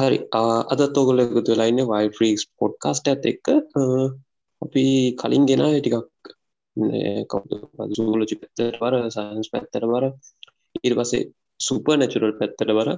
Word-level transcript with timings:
හරි. 0.00 0.18
අදත් 0.72 0.98
ඔගොල 1.00 1.22
එකතු 1.24 1.56
ලයින්න 1.60 1.80
වයිෆ්‍රීක්ස් 1.92 2.44
පොඩ්කාස්ට 2.60 3.10
ඇත් 3.12 3.24
එක්ක. 3.32 3.46
අපි 4.62 4.84
කලින් 5.20 5.44
ගෙන 5.50 5.62
ටිකක් 5.66 5.96
සූලචි 7.96 8.34
පැත්තර 8.40 8.74
වර 8.82 8.94
සන්ස් 9.06 9.48
පැත්තර 9.54 9.84
වර 9.92 10.04
ඉරි 10.84 10.94
පසේ 10.98 11.22
සුප 11.60 11.86
නැචුරල් 12.00 12.34
පැත්තට 12.40 12.76
වර 12.78 12.90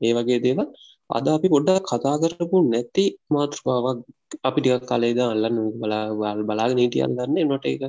ඒ 0.00 0.12
වගේ 0.16 0.40
දේවල්. 0.46 0.66
අද 1.10 1.26
අපි 1.28 1.52
පොඩ්ඩක් 1.54 1.86
කතා 1.90 2.16
කරපු 2.22 2.56
නැති 2.72 3.04
මාතෘකාවක් 3.34 4.00
අපි 4.48 4.58
ටිකක් 4.60 4.88
කලේද 4.90 5.20
අල්ලන්න 5.24 5.58
බලා 5.82 6.04
වල් 6.20 6.42
බලාග 6.48 6.72
නීටිය 6.74 7.04
අල්ලන්න. 7.06 7.38
නොට 7.50 7.64
එක 7.66 7.82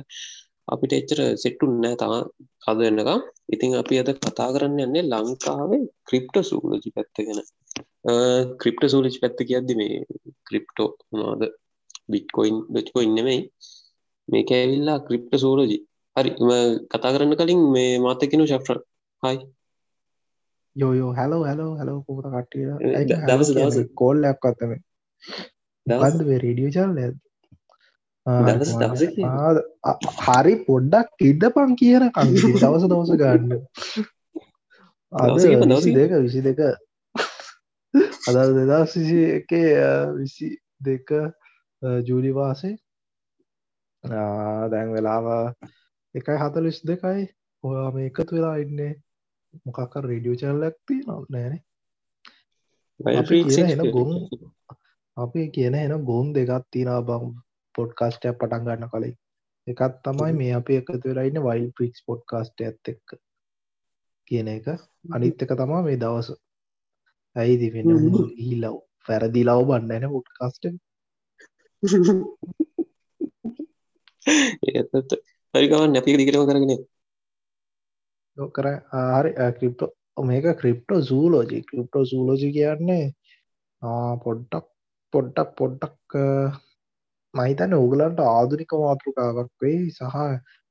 අපිට 0.72 0.92
එච්චර 0.98 1.20
සෙට්ටුන් 1.42 1.72
නෑ 1.82 1.96
තම 2.00 2.12
අද 2.70 2.78
එන්නකම් 2.88 3.20
ඉතින් 3.54 3.72
අපි 3.80 3.94
අද 4.02 4.10
කතා 4.16 4.50
කරන්න 4.54 4.82
යන්නේ 4.84 5.04
ලංකාවේ 5.04 5.82
ක්‍රිප්ට 6.08 6.36
සූලජි 6.50 6.90
පැත්තගෙන 6.96 7.40
ක්‍රිප්ට 8.60 8.84
සූලිච් 8.92 9.16
පැත්ත 9.22 9.38
කියද්දි 9.48 9.74
මේ 9.80 9.94
ක්‍රිප්ටෝ 10.48 10.88
මොනවාද? 11.12 11.42
බිට්කොයින් 12.12 12.56
බෙච්කොයින් 12.74 13.14
නෙමෙයි. 13.16 13.40
මේක 14.28 14.50
ඇවිල්ලා 14.52 14.98
ක්‍රිප්ට 15.08 15.34
සූරජි 15.44 15.78
හරි 16.16 16.30
කතා 16.90 17.12
කරන්න 17.14 17.38
කලින් 17.40 17.62
මේ 17.74 17.92
මාතකනු 18.06 18.44
ශප්්‍ර 18.50 18.78
hi 19.22 19.38
yo yo 20.76 21.12
hello 21.18 21.42
hello 21.44 21.72
hello 21.78 21.98
පෝත 22.06 22.26
කට්ටිය. 22.26 22.64
දවස 23.28 23.50
දවස. 23.56 23.78
කෝල්ලයක් 24.00 24.46
අත්තම 24.50 24.72
දවන්ද 25.86 26.20
රේඩියෝ 26.44 26.86
දවස. 26.90 28.70
දවස 28.80 29.02
හරි 30.26 30.54
පොඩ්ඩක් 30.68 31.26
ඉඩ 31.30 31.44
පං 31.56 31.76
කියන 31.82 32.08
දවස 32.62 32.84
දවස 32.92 33.10
ගන්න. 33.22 33.50
විසි 35.70 35.94
දෙක 35.98 36.12
විසි 36.26 36.40
දෙක 36.48 36.60
අද 38.22 38.36
දෙදා 38.54 38.84
සිසි 38.86 39.18
එක 39.38 39.50
විසි 40.16 40.48
දෙක 40.78 41.08
ජූලිවාසේ 42.06 42.74
දැන් 44.72 44.92
වෙලාව 44.94 45.26
එකයි 46.14 46.36
හතලිස් 46.42 46.78
දෙකයි. 46.86 47.22
ඔයා 47.64 47.90
මේ 47.94 48.06
එකතු 48.10 48.36
වෙලා 48.36 48.56
ඉන්නේ. 48.64 48.92
මොකක්ක 49.64 49.94
රේඩියෝ 50.06 50.40
චල්ලක්ති 50.40 50.96
නෑන. 51.06 51.54
එන 53.00 53.82
ගොන් 53.96 54.10
අපි 55.16 55.42
කියන 55.54 55.74
එන 55.74 55.94
ගොන් 56.04 56.32
දෙකත් 56.34 56.66
තිනා 56.70 57.00
බං 57.02 57.34
පොඩ්කාස්ටයක් 57.74 58.38
පටන් 58.38 58.64
ගන්න 58.66 58.90
කලින්. 58.92 59.16
එකත් 59.66 59.98
තමයි 60.04 60.32
මේ 60.40 60.54
අපි 60.60 60.78
එකතු 60.80 61.02
වෙලායින්න 61.04 61.44
වයිල් 61.48 61.68
පික්ස් 61.78 62.06
පොඩ්කාස්ට 62.06 62.60
ඇත් 62.60 62.92
එක්ක 62.92 63.18
කියන 64.28 64.48
එක. 64.56 64.66
අනිත් 65.14 65.42
එක 65.42 65.58
තමා 65.58 65.82
මේ 65.82 66.00
දවස 66.04 66.28
ඇයි 67.36 67.54
දිවෙන 67.62 67.88
හිලව් 68.46 68.76
පැරදි 69.06 69.42
ලව? 69.48 69.60
බන්නන 69.68 70.14
පොඩ්කාස්ට 70.16 70.64
ඒත් 74.70 75.16
හරිකවන් 75.54 75.90
නැති 75.94 76.18
දිකරම 76.20 76.44
කරගෙන 76.48 76.72
කර. 78.56 78.66
හරි. 79.16 79.30
ක්‍රිප්ටෝ 79.58 80.24
මේක 80.30 80.46
ක්‍රිප්ටෝ 80.60 81.00
සූලෝජි 81.10 81.58
ක්‍රිප්ටෝ 81.70 82.04
සූලෝජි 82.12 82.48
කියන්නේ 82.56 83.04
පොඩ්ඩක් 84.24 84.66
පොඩ්ඩක් 85.12 85.50
පොඩ්ඩක් 85.60 86.16
මහිතන්න 87.34 87.74
උගලන්ට 87.84 88.20
ආදුනික 88.26 88.72
මාතෘකාවක් 88.84 89.50
වෙයි 89.62 89.80
සහ 89.90 90.16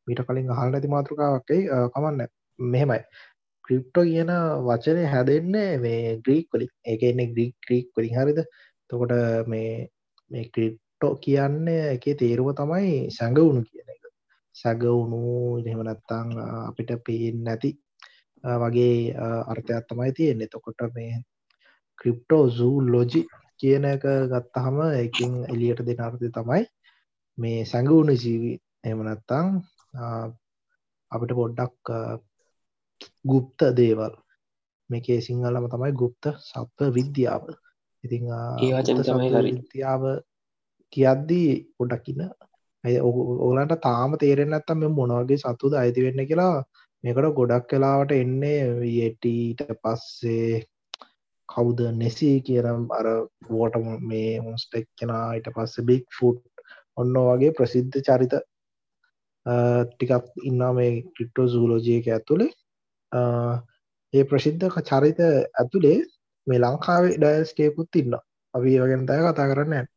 මීට 0.08 0.22
කලින් 0.28 0.54
අහල් 0.56 0.70
නැති 0.74 0.94
මාතෘකාවක්කයි 0.96 1.62
කමන්න. 1.94 2.30
මෙහෙමයි 2.60 3.02
ක්‍රිප්ටෝ 3.66 4.04
කියන 4.04 4.32
වචනය 4.68 5.04
හැදෙන්නේ 5.14 5.72
මේ 5.78 6.04
ග්‍රීක් 6.26 6.48
වලින්. 6.54 6.72
ඒක 6.86 7.02
එන්නේ 7.04 7.32
ග්‍රීක් 7.34 7.56
ක්‍රීක් 7.66 7.88
වලින් 7.96 8.16
හරිද? 8.18 8.40
තකොට 8.90 9.14
මේ 9.48 9.90
මේ 10.32 10.46
ක්‍රිප්ටෝ 10.54 11.14
කියන්නේ 11.24 11.84
එක 11.96 12.06
තේරුව 12.20 12.50
තමයි 12.60 12.94
සැඟවුණු 13.18 13.62
කියන 13.64 13.90
එක. 13.94 14.04
සැගවුණු 14.56 15.22
එහෙමනත්තං 15.60 16.28
අපිට 16.70 16.92
පේෙන් 17.06 17.38
නැති 17.46 17.72
වගේ 18.62 18.96
අර්ථයක් 19.52 19.86
තමයි 19.90 20.12
තියෙන්නේ. 20.18 20.52
තොකොට 20.54 20.82
මේ 20.96 21.14
ක්‍රිප්ටෝ 22.00 22.44
සූ 22.50 22.76
ලොජි 22.84 23.22
කියන 23.60 23.86
එක 23.86 24.04
ගත්තහම 24.32 24.78
එකින් 25.04 25.34
එලියට 25.54 25.86
දෙන 25.88 26.04
අර්ථය 26.08 26.30
තමයි 26.32 26.64
මේ 27.38 27.60
සැඟවුණු 27.66 28.14
ජීවී. 28.24 28.58
එමනත්තං 28.84 29.48
අපිට 31.12 31.34
පොඩ්ඩක් 31.40 31.92
ගුප්ත 33.26 33.60
දේවල්. 33.74 34.14
මේකේ 34.90 35.20
සිංහලම 35.22 35.66
තමයි 35.68 35.92
ගුප්ත 35.96 36.24
සත්ව 36.42 36.92
විද්‍යාව. 36.92 37.44
ඉතිං 38.04 38.24
විද්‍යාව 39.50 40.04
කියද්දී 40.94 41.50
පොඩක්කින්න 41.76 42.24
ඇය 42.84 42.96
ඕලන්ට 43.00 43.76
තාම 43.82 44.18
තේරෙන් 44.18 44.54
ඇත්තම් 44.54 44.80
මෙ 44.80 44.88
මොනවගේ 44.92 45.40
සතුද 45.40 45.74
අයිති 45.76 46.06
වෙන්න 46.06 46.22
කියලා 46.26 46.56
මේකට 47.04 47.36
ගොඩක් 47.36 47.68
කලාවට 47.70 48.14
එන්නේ 48.14 48.60
වියටීට 48.78 49.62
පස්සේ 49.80 50.64
කවුද 51.50 51.80
නෙසී 51.96 52.38
කියනම් 52.42 52.88
අර 52.92 53.08
වෝට 53.50 53.76
මේ 54.04 54.32
මොස්ටෙක් 54.42 54.88
කෙනා 54.96 55.26
ඊට 55.32 55.52
පස්ස 55.52 55.86
බික් 55.86 56.06
ෆුට් 56.12 56.42
ඔන්න 56.98 57.14
වගේ 57.20 57.52
ප්‍රසිද්ධ 57.52 58.00
චරිත 58.02 58.36
ටිකක් 59.46 60.28
ඉන්නා 60.44 60.72
මේ 60.74 60.92
ක්‍රිට්ටෝ 61.12 61.48
සූලෝජයක 61.48 62.10
ඇතුළේ 62.10 62.52
ඒ 63.14 64.24
ප්‍රසිද්ධ 64.24 64.68
චරිත 64.82 65.20
ඇතුළේ 65.22 65.98
මේ 66.48 66.60
ලංකාවේ 66.60 67.18
ඩයස්කේකුත් 67.18 67.96
ඉන්න 67.96 68.14
අපි 68.54 68.78
වගෙන් 68.82 69.04
තය 69.10 69.20
කතා 69.26 69.50
කරන්න? 69.52 69.88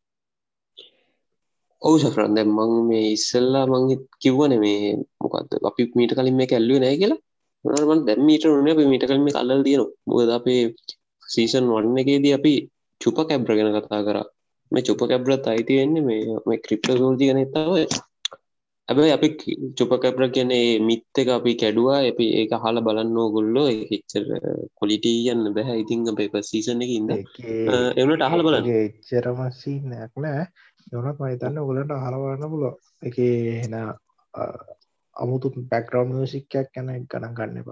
ඔවු 1.82 1.96
සෆරන් 1.98 2.36
දැම් 2.36 2.50
මං 2.56 2.72
මේ 2.88 3.06
ඉස්සල්ලා 3.16 3.64
මං 3.66 3.84
කිව්වන 4.22 4.54
මේ 4.60 4.96
මොකක්ද 5.20 5.50
අපි 5.70 5.82
මීට 5.96 6.12
කලින් 6.16 6.36
මේ 6.36 6.50
කැල්ලුව 6.50 6.78
නෑ 6.80 7.00
කියලා. 7.00 7.20
නර්මන් 7.64 8.00
දැම්මීට 8.06 8.44
රුණ 8.46 8.70
අපි 8.72 8.84
මීට 8.92 9.06
කලින් 9.08 9.24
මේ 9.24 9.36
කල්ල 9.36 9.62
තියෙන 9.66 9.82
මොකද 10.06 10.30
අපේ 10.38 10.62
සීසන් 11.22 11.64
වන්න 11.70 12.00
එකේදී 12.02 12.34
අපි 12.38 12.54
චුප 13.00 13.18
කැබ්‍ර 13.28 13.50
ගැන 13.58 13.70
කතා 13.76 14.02
කර. 14.06 14.18
මේ 14.72 14.84
චුප 14.86 15.00
කැබ්‍රත් 15.10 15.46
අයිති 15.46 15.78
වෙන්නේ 15.78 16.06
මේ 16.08 16.22
මේ 16.46 16.62
ක්‍රිප්ට 16.64 16.88
සෝල්ති 17.00 17.28
ගන 17.28 17.40
තාව 17.54 17.72
ඇබයි 18.88 19.12
අපි 19.12 19.28
චුප 19.72 19.92
කැබ්‍ර 19.96 20.22
කියන්නේ 20.28 20.78
මිත්ත 20.80 21.14
එක 21.14 21.28
අපි 21.30 21.52
කැඩුවා 21.54 22.00
අපි 22.04 22.26
ඒක 22.40 22.52
හල 22.54 22.78
බලන්න 22.80 23.18
ගොල්ලෝ 23.34 23.68
එච්චර 23.88 24.24
කොලිටීයන්න 24.74 25.42
බැහැ 25.54 25.78
ඉතිං 25.80 26.02
අපේ 26.06 26.28
පසීසන 26.30 26.84
එක 26.84 26.90
ඉන්න 26.90 27.10
එවනට 27.96 28.22
අහල 28.22 28.40
බලන්න. 28.42 28.64
එච්චරමසී 28.80 29.78
නෑක් 29.84 30.12
නෑ 30.18 30.44
යොනත් 30.92 31.18
මහිතන්න 31.18 31.56
ඔගලට 31.58 31.92
අහලවන්න 31.92 32.44
පුල 32.50 32.64
එක 33.02 33.16
හෙන 33.60 33.74
අමුතු 35.16 35.46
පැක්රව් 35.70 36.04
මියසික්කයක් 36.10 36.68
කැන 36.70 36.88
ගණන් 37.06 37.34
ගන්න 37.34 37.58
එප. 37.60 37.68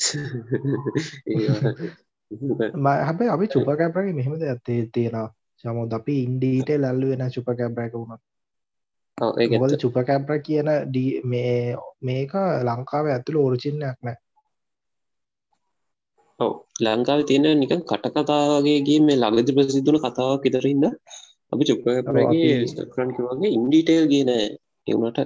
හැබයි 3.00 3.28
අපි 3.28 3.46
චුප 3.48 3.68
කැපරගේ 3.74 4.14
මෙහෙමද 4.14 4.42
ඇත්තේ 4.44 4.80
තියෙන 4.90 5.28
සමුද 5.64 5.92
අපි 5.92 6.14
ඉන්ඩීට 6.22 6.72
ලල්ලු 6.76 7.06
වෙන 7.10 7.24
චුප 7.30 7.48
කැප්රැක 9.18 9.50
වුණත් 9.52 9.52
ඒගොල 9.54 9.76
චුප 9.82 9.96
කැප්‍ර 10.08 10.38
කියන 10.46 10.68
මේ 11.24 11.76
මේක 12.00 12.32
ලංකාව 12.68 13.06
ඇතුළ 13.08 13.38
ඕරචින්නයක් 13.42 13.98
නෑ. 14.02 14.16
ඔව 16.40 16.52
ලංකාව 16.84 17.20
තියෙන 17.28 17.46
නිකන් 17.60 17.82
කටකතාවගේගේ 17.90 19.00
මේ 19.06 19.16
ළඟදි 19.16 19.56
ප්‍රසිදුන 19.56 19.98
කතාවක් 20.04 20.46
ඉතරඉන්න 20.48 20.84
අපි 21.52 21.68
චුප්පගේ 21.68 22.02
වගේ 23.30 23.54
ඉන්ඩීටේල් 23.58 24.06
ගෙන 24.12 24.30
එවුණට 24.86 25.20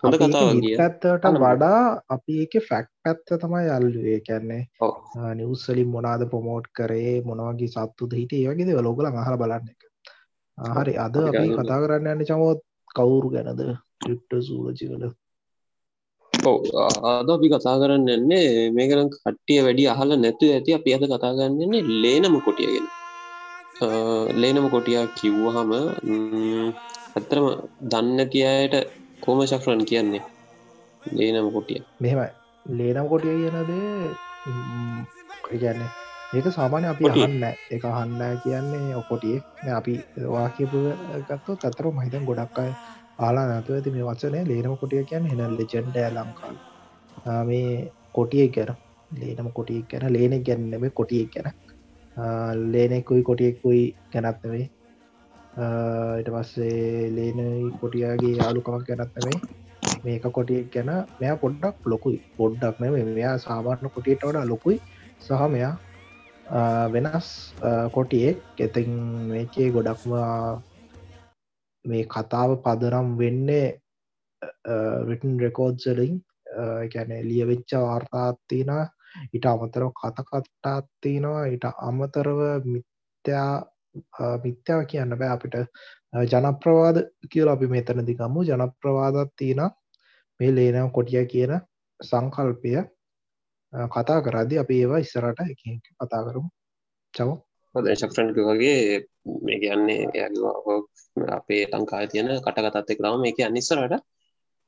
හොඳ 0.00 0.16
කතාව 0.16 0.48
පැත්තට 0.78 1.26
වඩා 1.42 1.82
අපි 2.14 2.38
ඒක 2.42 2.54
ෆැක්් 2.68 2.88
පැත්ත 3.02 3.34
තමයි 3.42 3.68
අල්ලුවේ. 3.76 4.20
කැන්නේ 4.20 4.62
නිවස්සලින් 5.34 5.92
මොනාද 5.94 6.24
ප්‍රමෝට් 6.32 6.72
කරේ 6.78 7.14
මොනවගේ 7.28 7.74
සත්තුද 7.74 8.16
හිට 8.20 8.32
ඒවගේ 8.34 8.86
ලොගල 8.88 9.10
හර 9.18 9.36
බලන්න 9.42 9.68
එක. 9.72 9.80
හරි. 10.58 10.94
අද 11.06 11.20
අපි 11.22 11.46
කතා 11.56 11.78
කරන්න 11.82 12.10
යන්න 12.14 12.28
චමෝත් 12.30 12.60
කවුරු 12.94 13.28
ගැනද 13.30 13.60
ක්‍රිප්ට 14.00 14.32
සූලචිකල 14.42 15.04
අද 17.10 17.28
අපි 17.30 17.46
කතා 17.52 17.76
කරන්න 17.80 18.08
එන්නේ 18.08 18.70
මේකරම් 18.70 19.08
කට්ටිය 19.14 19.60
වැඩි 19.64 19.84
අහල 19.88 20.10
නැතු 20.16 20.46
ඇති 20.48 20.70
අපි 20.74 20.94
අද 20.94 21.04
කතා 21.06 21.36
කරන්නන්නේ 21.36 21.82
ලේනම 22.02 22.34
කොටියගෙන 22.40 22.86
ලේනම 24.34 24.66
කොටියා 24.70 25.06
කිව්වහම 25.14 25.70
ඇත්තරම 27.16 27.46
දන්න 27.84 28.20
තියට 28.28 28.74
කෝම 29.20 29.40
ශක්‍රන් 29.42 29.84
කියන්නේ? 29.84 30.24
ලේනම 31.12 31.48
කොටිය. 31.52 31.80
මෙමයි 32.00 32.28
ලේනම් 32.66 33.08
කොටිය 33.08 33.34
කියනදේ? 33.36 34.10
කියන්නේ 35.50 35.90
ඒක 36.32 36.46
සාමානය 36.50 36.86
අපි 36.86 37.04
අහන්න 37.10 37.44
එක 37.74 37.84
අහන්න 37.90 38.22
කියන්නේ 38.42 38.96
ඔකොටිය 39.00 39.36
අපි 39.72 39.94
වාකපු 40.34 40.80
ගත්තු 41.28 41.52
තතර 41.62 41.86
මහිතන් 41.90 42.26
ගොඩක් 42.28 42.58
අය 42.62 42.72
ආලා 43.18 43.44
නැතු 43.50 43.76
ඇති 43.76 43.94
මේ 43.94 44.08
වචනය 44.08 44.40
ලේනම 44.50 44.74
කොටිය 44.82 45.02
කියන්න 45.10 45.30
හෙන 45.30 45.42
ලෙජෙන්ඩ 45.58 45.98
ලංකාල් 46.16 46.56
මේ 47.44 47.70
කොටිය 48.14 48.46
කැර 48.48 48.70
ලේනම 49.10 49.48
කොටිය 49.52 49.80
කැන 49.90 50.06
ලේන 50.12 50.34
ගැන්නෙම 50.42 50.84
කොටිය 50.92 51.24
කැන 51.28 51.48
ලේනෙකුයි 52.72 53.22
කොටියෙකුයි 53.22 53.84
ගැනත්නවෙයි 54.12 54.66
ඊට 56.18 56.28
පස්සේ 56.34 57.08
ලේනයි 57.16 57.70
කොටියගේ 57.80 58.34
යාලුකමක් 58.36 58.84
ගැනත්නවෙයි 58.88 59.38
මේක 60.04 60.22
කොටියක් 60.30 60.70
ගැන. 60.70 60.90
මෙයා 61.20 61.36
පොඩ්ඩක් 61.36 61.76
ලොකුයි. 61.84 62.18
පොඩ්ඩක් 62.36 62.80
නෙම 62.80 62.94
මෙයා 63.10 63.36
සාමාර්ණ 63.38 63.90
කොටියට 63.90 64.22
වඩා 64.22 64.46
ලොකුයි. 64.46 64.78
සහ 65.20 65.42
මෙයා 65.48 65.74
වෙනස් 66.92 67.54
කොටියෙක්. 67.92 68.38
එතින් 68.58 68.90
මේකේ 69.28 69.70
ගොඩක්ම 69.70 70.12
මේ 71.84 72.04
කතාව 72.06 72.50
පදනම් 72.64 73.08
වෙන්නේ 73.18 73.66
රිටන් 75.08 75.38
රෙකෝඩ්සලින් 75.40 76.14
ගැන 76.92 77.10
ලියවෙච්ච 77.30 77.70
වාර්තාත්තින 77.78 78.70
ඉට 79.32 79.44
අමතරව 79.46 79.90
කතකට්ටාත්තිනවා 80.00 81.44
ඉට 81.54 81.64
අමතරව 81.88 82.40
මිත්‍යා 82.64 83.52
මිත්‍යාව 84.44 84.82
කියන්න 84.90 85.18
බෑ 85.20 85.32
අපිට. 85.36 85.56
ජනප්‍රවාද 86.32 86.96
කියල 87.30 87.48
අපි 87.48 87.66
මෙතන 87.74 88.06
දිකමු 88.06 88.44
ජනප්‍රවාදත් 88.48 89.32
තියෙන 89.36 89.60
මේ 90.40 90.54
ලේනම් 90.56 90.90
කොටිය 90.90 91.24
කියන 91.32 91.52
සංකල්පය. 92.00 92.72
කතා 93.72 94.22
කරදි 94.22 94.58
අපි 94.58 94.74
ඒවා 94.82 95.00
ඉස්සරට 95.00 95.40
එක 95.44 95.60
කතා 95.96 96.22
කරමු. 96.24 96.48
චව 97.14 97.30
දේශක්ෂණක 97.74 98.38
වගේ 98.40 99.04
මේ 99.44 99.58
කියන්නේ 99.62 100.00
අපේ 101.30 101.62
ලංකා 101.72 102.06
තියෙන 102.06 102.28
කටකතත් 102.38 102.90
එක්රාම 102.90 103.20
මේක 103.20 103.38
අනිස්සරට 103.42 103.94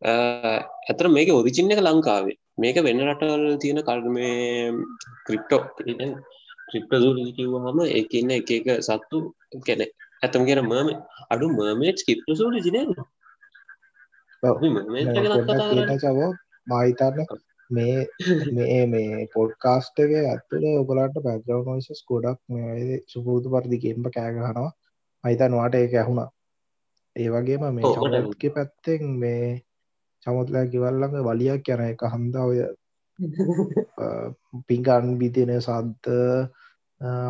ඇතර 0.03 1.07
මේක 1.09 1.29
ඔරිචින්න 1.31 1.73
එක 1.73 1.81
ලංකාවේ. 1.81 2.37
මේක 2.59 2.77
වෙන්න 2.79 3.03
රටවල් 3.07 3.45
තියෙන 3.59 3.81
කල්මේ 3.83 4.73
ක්‍රිප්ටෝ 5.27 5.63
ක්‍රිප්ට 6.69 6.93
කිව්වහම 7.37 7.79
ඒකන්න 7.89 8.31
එක 8.31 8.51
එක 8.51 8.69
සත්තු 8.81 9.19
කැනෙ 9.67 9.87
ඇතම 10.23 10.43
කියෙන 10.47 10.63
මම 10.63 10.91
අඩු 11.31 11.47
මමේට් 11.51 12.05
කිප්ට 12.07 12.29
සූ 12.37 12.51
ජින 12.59 12.77
චවෝ 16.03 16.31
මහිතන්න 16.67 17.50
මේ 17.71 18.07
මේ 18.53 18.81
මේ 18.87 19.27
පොඩ්කාස්ටක 19.35 20.13
ඇත්තුල 20.23 20.65
ඔබලට 20.73 21.17
බැග්‍රව 21.25 21.65
නොයිසස් 21.67 22.03
ගොඩක් 22.05 22.41
සුපූතු 23.07 23.53
පරදි 23.53 23.79
කෙම්ප 23.79 24.07
කෑගහනවා 24.11 24.71
අයිතන් 25.25 25.53
වාට 25.53 25.75
ඒක 25.75 25.95
ඇහුණා. 25.95 26.29
ඒ 27.17 27.29
වගේම 27.29 27.67
මේ 27.71 27.93
චමත්ක 27.95 28.43
පැත්තෙන් 28.55 29.05
මේ 29.19 29.45
චමුත්ලා 30.27 30.65
කිවල්ලඟ 30.67 31.17
වලියක් 31.25 31.71
යන 31.71 31.85
එක 31.85 32.03
හන්දා 32.07 32.47
ඔය 32.47 32.59
පිංගන් 34.69 35.13
බිතින 35.21 35.55
සද්ද 35.59 36.07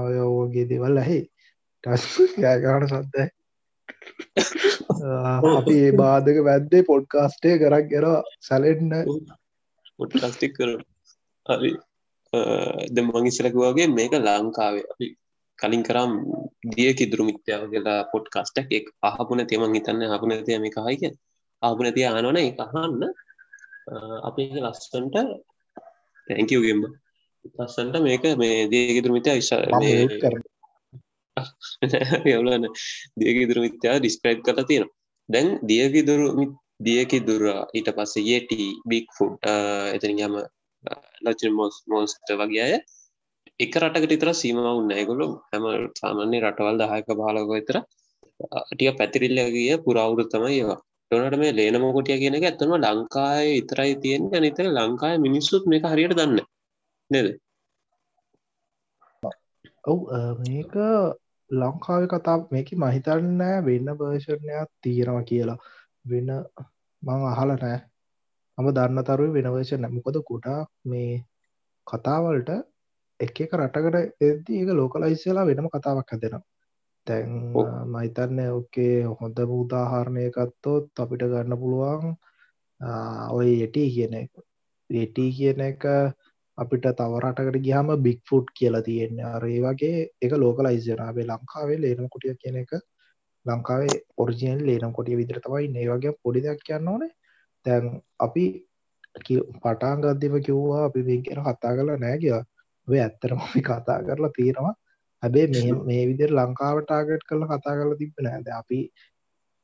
ඔය 0.04 0.16
ඕගේ 0.22 0.68
දෙවල් 0.68 0.96
ඇහි. 0.98 1.20
ටස් 1.84 2.06
යාගාන 2.38 2.88
සද්දයි 2.88 3.28
අපි 5.50 5.76
ඒ 5.80 5.92
බාධක 5.94 6.38
වැද්දේ 6.44 6.82
පොඩ්කාස්ටේ 6.84 7.54
කරක් 7.58 7.86
ගෙන 7.90 8.06
සැලෙන්න්න 8.40 8.94
පොඩ්කාස්ටික් 10.00 10.52
කර 10.56 10.70
හරි 11.46 11.72
ද 12.88 12.96
මංගිසලක 13.02 13.54
වගේ 13.56 13.88
මේක 13.90 14.12
ලංකාවේ 14.18 14.86
අපි 14.92 15.06
කලින් 15.58 15.82
කරම් 15.82 16.12
දිය 16.70 16.92
කිදුරු 16.94 17.24
මිත්‍යාව 17.24 17.62
කියලා 17.72 17.98
පොඩ්කාස්ටක් 18.12 18.70
එක් 18.70 18.86
අහපුන 19.02 19.40
තෙමන් 19.44 19.76
හිතන්න 19.76 20.02
හපුන 20.12 20.32
තිය 20.42 20.58
මේ 20.58 20.74
කහයික 20.76 21.02
ආපු 21.62 21.80
නැති 21.82 22.04
ආනවන 22.04 22.38
එක 22.38 22.60
අහන්න. 22.60 23.02
අපි 24.22 24.42
ලස්සන්ට 24.56 25.16
තැංකවගෙන්ම 26.26 26.82
ලස්සන්ට 27.56 27.96
මේක 28.00 28.24
මේ 28.36 28.56
දේගෙදුර 28.68 29.12
මිතයා 29.12 29.36
විශ 29.36 29.52
යවලන 32.28 32.64
දියගෙදුර 33.16 33.58
මිත්‍යා 33.60 33.96
ඩිස්ක්‍රයිබ් 33.98 34.40
කලා 34.46 34.64
තියෙනවා. 34.64 34.96
දැන් 35.28 35.48
දියගෙදුරු 35.62 36.26
දියකි 36.80 37.18
දුර 37.28 37.44
ඊට 37.76 37.88
පස්සේ 37.96 38.26
ඒට 38.34 38.50
බික් 38.90 39.06
ෆුඩ් 39.16 39.50
එතන 39.96 40.16
ගම 40.18 40.36
ලච 41.24 41.52
මොස් 41.52 41.76
මෝස්ට 41.86 42.34
වගේ 42.40 42.66
අය 42.66 42.74
එක 43.60 43.74
රටකට 43.80 44.14
ඉතර 44.16 44.30
සීමවුන්න 44.34 44.92
ඇගොලු 44.94 45.26
හැම 45.48 45.64
සාමාන්‍ය 45.98 46.38
රටවල් 46.40 46.78
දහයක 46.82 47.10
බාලක 47.18 47.50
විතර 47.50 47.78
ටිය 48.68 48.92
පැතිරිල්ලගිය 48.98 49.74
පුරවුරු 49.84 50.24
තමයි 50.26 50.54
ඒවා. 50.54 50.78
ටනට 51.10 51.38
මේ 51.40 51.52
ලේනම 51.52 51.84
කොටිය 51.92 52.18
කියන 52.20 52.36
එක 52.38 52.46
ඇත්තම 52.48 52.72
ලංකාය 52.78 53.46
ඉතරයි 53.60 53.94
තියෙන 54.02 54.28
නිතර 54.44 54.66
ලංකාය 54.70 55.16
මිනිස්සුත් 55.26 55.64
මේක 55.70 55.84
හරියට 55.92 56.14
දන්න 56.18 56.40
නද? 57.10 57.26
ඔව් 59.84 59.98
මේක 60.40 60.74
ලංකාව 61.50 62.02
කතා 62.12 62.38
මේක 62.54 62.68
මහිතන්න 62.82 63.42
වෙන්න 63.68 63.88
භර්ෂණයක් 63.98 64.70
තියෙනවා 64.82 65.28
කියලා. 65.30 65.58
වෙන 66.04 66.28
මං 67.02 67.22
අහල 67.32 67.50
නෑ. 67.54 67.78
මම 68.58 68.68
දන්න 68.76 69.06
තරුව 69.08 69.34
වෙනවර්ෂ 69.36 69.72
නැමකොද 69.76 70.16
ගොඩා 70.28 70.60
මේ 70.84 71.12
කතාවලට 71.86 72.50
එක 73.20 73.40
එක 73.40 73.52
රටකට 73.58 74.22
එදී 74.22 74.60
ඒක 74.60 74.70
ලෝකලයිස්සලා 74.72 75.48
වෙනම 75.48 75.68
කතාවක් 75.68 76.12
හැදෙනවා. 76.12 76.46
තැන් 77.06 77.30
මහිතන්න 77.92 78.40
ඕකේ 78.48 78.96
හොඳ 79.20 79.38
උදාහරණයකත්තොත් 79.58 81.02
අපිට 81.02 81.24
ගන්න 81.26 81.60
පුළුවන් 81.62 82.06
ඔය 83.36 83.48
යටි 83.64 83.84
කියන 83.94 84.14
එක. 84.22 84.32
යටි 84.90 85.26
කියන 85.38 85.60
එක 85.62 85.82
අපිට 86.58 86.86
තවරටකට 86.92 87.60
ගිහම 87.66 87.88
බික් 88.06 88.20
ෆුට් 88.28 88.48
කියලා 88.58 88.86
තියෙන්නේ. 88.88 89.32
අරේ 89.34 89.60
වගේ 89.60 89.98
එක 90.24 90.32
ලෝකලයිසනාවේ 90.36 91.28
ලංකාවේ 91.30 91.82
ලේනම 91.82 92.08
කොටිය 92.08 92.36
කියන 92.36 92.60
එක 92.62 92.72
ලංකාවේ 93.46 93.94
ඔරිජිනල් 94.16 94.66
ලේනම් 94.66 94.92
කොටිය 94.96 95.16
විදිර 95.20 95.38
තමයි 95.44 95.68
ඒ 95.76 95.88
වගේ 95.90 96.18
පොඩි 96.22 96.44
දෙයක් 96.46 96.62
කියන්න 96.66 96.88
ඕනේ. 96.88 97.12
තැන් 97.66 97.84
අපි 98.18 98.44
පටාගදදිම 99.62 100.34
කිව්වා 100.46 100.84
අපි 100.84 101.02
මේ 101.02 101.20
කියන 101.26 101.42
කතා 101.46 101.76
කරලා 101.76 101.98
නෑ 102.04 102.18
කිය 102.18 102.34
ඔය 102.88 102.98
ඇත්තරම 102.98 103.40
අපි 103.46 103.62
කතා 103.62 104.00
කරලා 104.06 104.36
තියෙනවා. 104.36 104.74
හැබේ 105.22 105.46
මේ 105.88 106.02
විදිර 106.10 106.30
ලංකාවටාගට් 106.32 107.24
කරලා 107.28 107.50
කතා 107.52 107.74
කරලා 107.78 108.00
තිබ 108.00 108.12
නෑද 108.26 108.48
අපි 108.58 108.78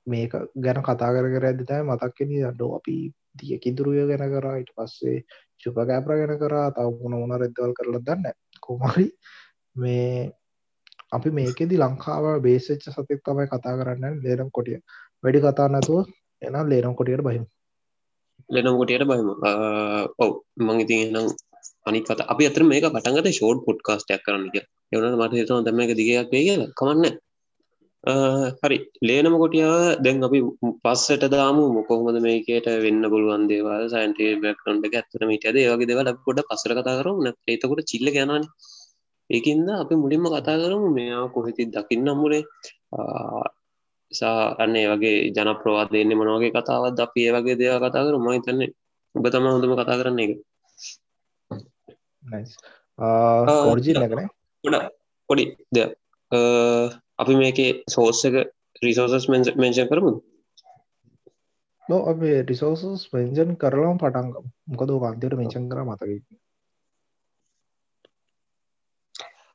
මේක 0.06 0.32
ගැන 0.64 0.81
කතා 0.82 1.11
කර 1.14 1.28
කර 1.34 1.46
ඇදතයි 1.50 1.82
මතක්කෙන 1.82 2.32
අඩෝ 2.50 2.70
අපි 2.78 2.96
දිය 3.38 3.58
කිදුරුය 3.58 4.06
ගැන 4.11 4.25
කරා. 4.32 4.56
ඉට 4.62 4.73
පස්සේ 4.76 5.19
චුපකෑප්‍ර 5.61 6.12
ගැන 6.20 6.34
කරා. 6.43 6.69
තවුණ 6.73 7.14
උන 7.14 7.32
රෙද්දවල් 7.43 7.73
කරලා 7.78 8.05
දන්න 8.08 8.37
කොමරි 8.61 9.06
මේ 9.76 10.32
අපි 11.16 11.30
මේකෙදි 11.38 11.80
ලංකාව 11.82 12.24
බේසච්ච 12.46 12.86
සතෙක් 12.86 13.20
තමයි 13.26 13.46
කතා 13.52 13.75
කරන්න 13.80 14.23
ලේනම් 14.25 14.50
කොටිය. 14.56 14.78
වැඩි 15.25 15.44
කතා 15.44 15.68
නැතුව 15.75 15.99
එනම් 16.42 16.66
ලේනම් 16.73 16.94
කොටියට 16.99 17.26
බහිම. 17.28 17.44
ලෙනම් 18.54 18.78
කොටියට 18.80 19.08
බහිම. 19.11 19.28
ඔව්. 20.23 20.30
මං 20.58 20.80
ඉතින් 20.85 21.02
එනම් 21.11 21.28
අනිත් 21.88 22.08
කත 22.08 22.20
අපි 22.32 22.49
අතර 22.49 22.62
මේක 22.73 22.88
පටන්ගට 22.88 23.37
ෂෝඩ් 23.37 23.62
පොඩ්කාස්ටයක් 23.66 24.25
කරන්න 24.26 24.50
කිය 24.54 24.64
එවනට 24.92 25.20
මට 25.20 25.38
හිතන 25.38 25.64
දැම 25.66 25.80
එක 25.85 25.94
දිගයක් 26.00 26.35
වේ 26.35 26.44
කියලා 26.46 26.75
කමන්න 26.80 27.14
හරි. 28.62 28.78
ලේනම 29.08 29.37
කොටියාව 29.42 30.02
දැන් 30.04 30.23
අපි 30.28 30.40
පස්සට 30.85 31.25
දාමු. 31.35 31.64
මොකොහොමද 31.76 32.18
මේකට 32.26 32.68
වෙන්න 32.85 33.02
පුළුවන් 33.12 33.46
දේවල්? 33.52 33.85
සයින්ටේ 33.94 34.32
බැක්ටොන්් 34.44 34.85
එක 34.88 34.96
ඇත්තන 35.00 35.26
මිටද 35.32 35.58
ඒවගේ 35.62 35.90
දෙවල 35.90 36.11
පොඩ 36.26 36.40
පසර 36.50 36.75
කතා 36.78 36.99
කරම. 37.00 37.18
ඒතකොට 37.52 37.82
චිල්ල 37.92 38.11
ගැනන 38.16 38.46
ඒකින්ද 39.30 39.68
අපි 39.73 39.95
මුලින්ම 39.97 40.26
කතා 40.28 40.56
කරමු 40.56 40.88
මෙයා 40.90 41.25
කොහෙති 41.28 41.62
දකින්න 41.66 42.09
මුලේ 42.14 42.42
සාරන්නේ 44.12 44.87
වගේ 44.88 45.16
ජන 45.30 45.50
ප්‍රවාදයන්නේ 45.61 46.16
මනවගේ 46.16 46.52
කතාවත් 46.52 46.99
අපි 47.00 47.21
ඒ 47.23 47.33
වගේ 47.33 47.56
දේව 47.56 47.76
කතා 47.80 48.06
කර 48.06 48.16
මයි 48.18 48.40
තන්නේ 48.40 48.71
ඔබ 49.14 49.25
තම 49.26 49.47
හොඳම 49.47 49.75
කතා 49.75 49.99
කරන්න 49.99 50.21
එක 50.21 50.33
ෝර්ජි 53.62 53.92
නැකන 53.95 54.21
ගොඩ 54.64 54.76
පොඩි 55.28 55.45
ද 55.71 55.76
අපි 57.18 57.35
මේකේ 57.35 57.71
සෝස්සක 57.88 58.35
රිසෝසස් 58.83 59.26
මෙන්ෂන් 59.56 59.88
කරමු. 59.88 60.12
ලෝ 61.85 62.02
අපේ 62.04 62.38
රිසෝසස් 62.42 63.02
පෙන්ජන් 63.11 63.50
කරලාම 63.56 63.97
පටන්ග 63.97 64.30
මොකද 64.68 64.90
කාන්තයට 64.97 65.35
මේචන් 65.35 65.64
කර 65.68 65.80
මතක 65.83 66.02
ඔව 66.04 66.16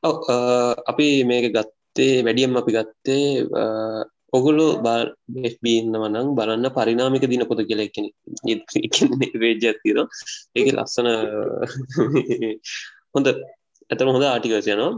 අපි 0.02 1.08
මේක 1.24 1.46
ගත්තේ 1.50 2.24
වැඩියම් 2.24 2.56
අපි 2.56 2.72
ගත්තේ 2.72 3.26
ඔගුලු 4.32 4.66
බන්න 4.82 5.94
වනං 5.94 6.28
බලන්න 6.34 6.66
පරිනාමික 6.70 7.24
දින 7.28 7.44
පොත 7.46 7.60
කියල 7.62 7.80
එකන 7.82 8.06
වේජත්තිර 9.36 9.98
ඒක 10.56 10.68
ලස්සන 10.74 11.08
හොඳ 13.14 13.26
ඇතම 13.90 14.08
හොඳ 14.08 14.24
ආටිකසයනවා 14.26 14.92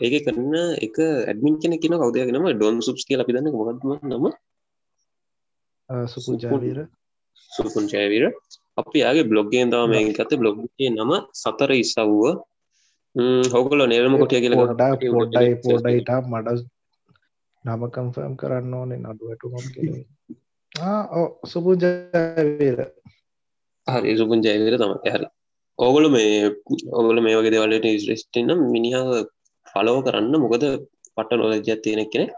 ඒක 0.00 0.14
කරන්න 0.24 0.54
එක 0.78 0.96
ඇඩමින් 1.00 1.56
කෙන 1.58 1.74
කියන 1.76 1.96
කවදය 1.96 2.26
නම 2.28 2.46
ඩොන් 2.50 2.82
සුප්ස් 2.82 3.06
කියල 3.08 3.24
පිදන්න 3.24 3.50
මොදම 3.52 3.96
නම? 4.04 4.24
සුපුජාවීර 6.06 6.78
සුපුංචයවීර 7.52 8.24
අපි 8.76 8.98
යාගේ 8.98 9.24
බ්ලොග්ගෙන් 9.24 9.72
තම 9.72 9.94
ගත 10.12 10.30
බ්ලොග්ගේ 10.36 10.90
නම 10.90 11.12
සතර 11.34 11.70
ඉස්සව්ව 11.74 12.36
හොකල 13.52 13.80
නේරම 13.86 14.16
කොටිය 14.18 14.40
කියල 14.40 14.56
පොඩ්ඩ 14.56 15.04
පොඩ්ඩයි 15.10 15.52
පොඩයිට 15.62 16.10
මඩ 16.24 16.58
නම 17.64 17.82
කම්ෆර්ම් 17.90 18.34
කරන්න 18.36 18.74
ඕනේ 18.74 19.00
නඩුවටුමක් 19.00 19.64
සුපුජවීර 21.44 22.80
හරි 23.86 24.16
සුපුන් 24.16 24.42
ජයවීර 24.42 24.76
තම 24.78 24.92
හරි 25.06 25.26
ඕගොල 25.78 26.08
මේ 26.08 26.50
ඔගොල 26.92 27.20
මේ 27.20 27.38
වගේ 27.38 27.54
දෙවලට 27.54 27.86
ස්ටනම් 28.16 28.60
මිනිහාව 28.70 29.14
ෆලෝ 29.66 29.98
කරන්න 30.02 30.34
මොකද 30.38 30.66
පට 31.16 31.30
නොලජත් 31.34 31.82
තියෙන 31.82 32.04
කෙන 32.08 32.28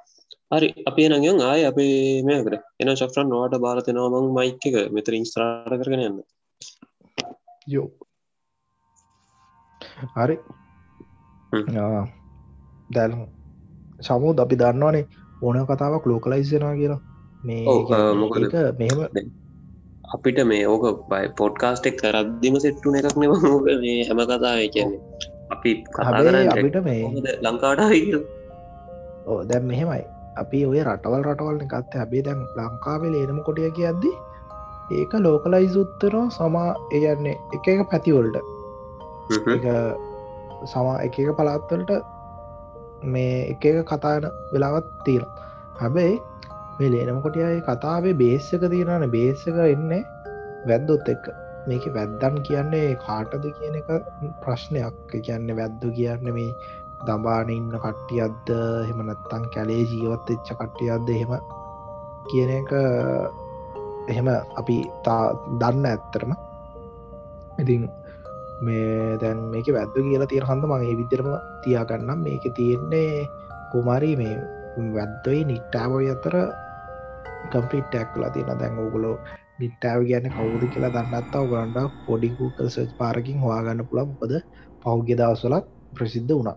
හරි 0.51 0.69
අපේ 0.85 1.09
නගයන් 1.11 1.41
ආය 1.43 1.63
අපේ 1.65 2.23
මේ 2.23 2.39
කර 2.45 2.55
එන 2.81 2.91
ශක්්‍රන් 2.93 3.29
නොට 3.29 3.59
බාලතනවාමං 3.59 4.31
මයික 4.33 4.69
එක 4.71 4.77
මෙතර 4.93 5.15
ඉස්ත්‍රාට 5.15 5.75
කරගෙන 5.75 6.05
යන්න. 6.05 6.23
යෝ. 7.67 7.89
හරි 10.17 10.37
දැල් 12.95 13.13
සමුත් 14.07 14.41
අපි 14.45 14.57
දන්නවානේ 14.63 15.05
ඕන 15.43 15.59
කතාවක් 15.71 16.07
ලෝකලයිස්සෙනවා 16.07 16.75
කියලා. 16.81 17.01
මේ 17.43 17.65
මොකක 18.21 18.37
මෙහෙම 18.81 19.01
අපිට 20.15 20.39
මේ 20.51 20.65
ඕක 20.67 20.85
බයි 21.11 21.27
පොඩ්කාස්ටෙක් 21.41 21.97
කරද්දිම 22.03 22.55
සෙට්ටුන 22.65 22.99
එකක් 23.01 23.17
නෙම 23.17 23.33
මේ 23.83 23.99
හැම 24.09 24.21
කතාව 24.25 24.45
කියන්නේ 24.75 25.01
අපි 25.55 25.71
අපිට 26.53 26.79
මේ 26.87 27.03
ලංකාට 27.45 27.81
ඕ 29.27 29.41
දැම් 29.51 29.65
මෙහෙමයි. 29.73 30.05
අපි 30.43 30.59
ඔය 30.71 30.81
රටවල් 30.87 31.23
රටවල්න 31.29 31.63
එකත් 31.67 31.95
හැබේ 32.01 32.23
දැන් 32.27 32.41
ලංකාවේ 32.59 33.13
ලේනම 33.15 33.41
කොටිය 33.47 33.71
කියද්දි 33.79 34.11
ඒක 34.99 35.13
ලෝකලයිස් 35.25 35.75
උත්තරෝ 35.83 36.27
සමා 36.37 36.69
එයන්නේ 36.97 37.37
එක 37.57 37.67
එක 37.73 37.81
පැතිවල්ට 37.93 38.37
සමා 40.65 40.97
එක 41.03 41.19
එක 41.19 41.31
පලාත්වලට 41.37 41.93
මේ 43.05 43.35
එක 43.53 43.65
එක 43.65 43.85
කතාන 43.87 44.25
වෙලාවත් 44.53 44.89
තියෙන 45.05 45.27
හැබැයි 45.75 46.17
මේ 46.79 46.91
ලේනම 46.91 47.21
කොටියයි 47.23 47.61
කතාවේ 47.63 48.15
බේස්සක 48.15 48.65
තියෙනන 48.67 49.11
බේසක 49.11 49.61
එන්නේ 49.67 50.03
වැද්දොත් 50.67 51.09
එක්ක. 51.09 51.27
මේක 51.69 51.85
වැද්දන් 51.95 52.37
කියන්නේ 52.43 52.99
කාටද 52.99 53.45
කියන 53.57 53.79
එක 53.81 53.89
ප්‍රශ්නයක්. 54.43 54.97
කියන්න 55.21 55.49
වැද්දු 55.57 55.93
කියන්න 55.93 56.35
මේ 56.35 56.53
දබාන 57.07 57.51
ඉන්න 57.51 57.71
කට්ටියද්ද 57.75 58.49
හෙමනත්තන් 58.89 59.45
කැලේ 59.55 59.83
ජීවත් 59.85 60.33
එච්ච 60.35 60.49
කට්ටියද්ද 60.53 61.13
එහෙම 61.15 61.33
කියන 62.31 62.51
එක 62.57 62.73
එහෙම 64.09 64.29
අපි 64.61 64.79
තා 65.05 65.23
දන්න 65.61 65.87
ඇත්තරම 65.87 66.35
ඉතින් 67.59 67.87
මේ 68.61 69.17
දැන් 69.17 69.39
මේක 69.51 69.69
වැද්ද 69.71 69.97
කියලා 69.97 70.31
තිය 70.31 70.41
හන්ද 70.43 70.65
මගේ 70.67 70.95
විදිරම 71.01 71.29
තියාගන්නම්. 71.63 72.21
මේක 72.21 72.45
තියෙන්නේ 72.55 73.29
කුමාරී 73.73 74.17
මේ 74.17 74.37
වැද්දොයි 74.95 75.43
නිට්ටාවයි 75.45 76.11
අතර 76.11 76.35
කම්පිට 77.51 77.87
ටැක්ලා 77.87 78.31
තියෙන 78.31 78.59
දැන් 78.59 78.79
ඕගුලෝ 78.79 79.17
නිට්ටාව 79.59 80.01
ගැන 80.09 80.31
කවුද 80.31 80.65
කියලා 80.73 80.95
දන්නත්තාව 80.95 81.45
ගන්ඩ 81.53 81.79
පොඩිකූකල් 82.07 82.69
සච් 82.69 82.91
පාරකින් 82.99 83.39
හවාගන්න 83.39 83.85
පුළම් 83.91 84.11
පද 84.21 84.43
පෞද්ග 84.83 85.09
දවසලත් 85.13 85.67
ප්‍රසිද්ධ 85.95 86.33
වුණා. 86.33 86.57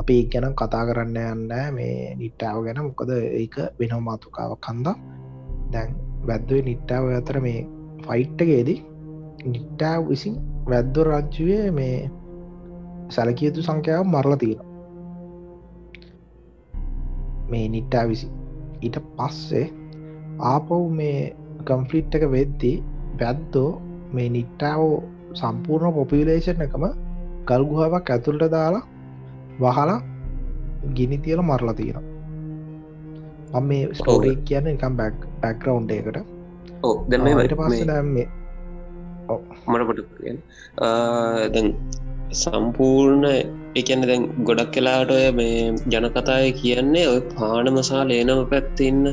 අපි 0.00 0.14
ඒ 0.18 0.28
ගැනම් 0.32 0.54
කතා 0.54 0.84
කරන්න 0.88 1.18
යන්න 1.24 1.74
මේ 1.74 2.14
නිට්ටාව 2.16 2.64
ගැන. 2.64 2.80
මොකද 2.80 3.10
ඒක 3.40 3.56
වෙන 3.78 3.92
මාතුකාවක් 4.02 4.60
කන්දා 4.60 4.96
දැන් 5.72 5.90
වැද්දුව 6.26 6.64
නිට්ටාව 6.64 7.04
අතර 7.12 7.38
මේ 7.40 7.60
ෆයිට්ටගේදී 8.06 8.78
නිට්ටාව 9.44 10.08
විසින් 10.08 10.36
වැද්ද 10.66 10.96
රජ්ජුවේ 11.02 11.70
මේ 11.70 11.96
සැලකියයුතු 13.10 13.62
සංඛ්‍යාව 13.62 14.04
මරල 14.06 14.34
තියෙන 14.36 14.60
මේ 17.50 17.64
නිට්ටා 17.68 18.04
විසි 18.08 18.28
ඊට 18.82 18.98
පස්සේ 19.16 19.66
ආපව් 20.42 20.70
මේ 20.92 21.18
කම්ෆලිට් 21.64 22.14
එක 22.14 22.24
වෙද්දී 22.30 22.76
වැද්දෝ 23.20 23.70
මේ 24.12 24.28
නිට්ටාවෝ 24.28 24.96
සම්පූර්ණ 25.34 25.94
පොපිලේෂන් 25.94 26.62
එකම 26.62 26.86
ගල්ගුහාවක් 27.46 28.10
ඇතුළට 28.10 28.50
දාලා 28.50 28.84
වහලා 29.60 29.98
ගිනි 30.94 31.18
තියල 31.18 31.42
මරලා 31.42 31.74
තියෙන 31.74 32.04
අම් 33.52 33.64
මේ 33.64 33.82
ස්ටෝරේ 33.94 34.36
කියන්න 34.44 34.68
එකම් 34.68 34.96
බැක් 34.96 35.26
බැක්රවන්් 35.40 35.90
එකට 35.90 36.22
දැ 37.10 37.48
පස්ස 37.50 37.86
දැම්මේ 37.86 38.28
මටපට 39.66 40.00
දැන් 41.54 41.68
සම්පූර්ණ 42.34 43.26
එකන්න 43.74 44.02
දැන් 44.04 44.24
ගොඩක් 44.44 44.72
කලාට 44.74 45.10
ඔය 45.10 45.26
මේ 45.32 45.58
ජනකතාය 45.88 46.48
කියන්නේ 46.54 47.06
ඔය 47.08 47.20
පානමසා 47.32 48.02
ලේනම 48.04 48.42
පැත්තින්න 48.46 49.04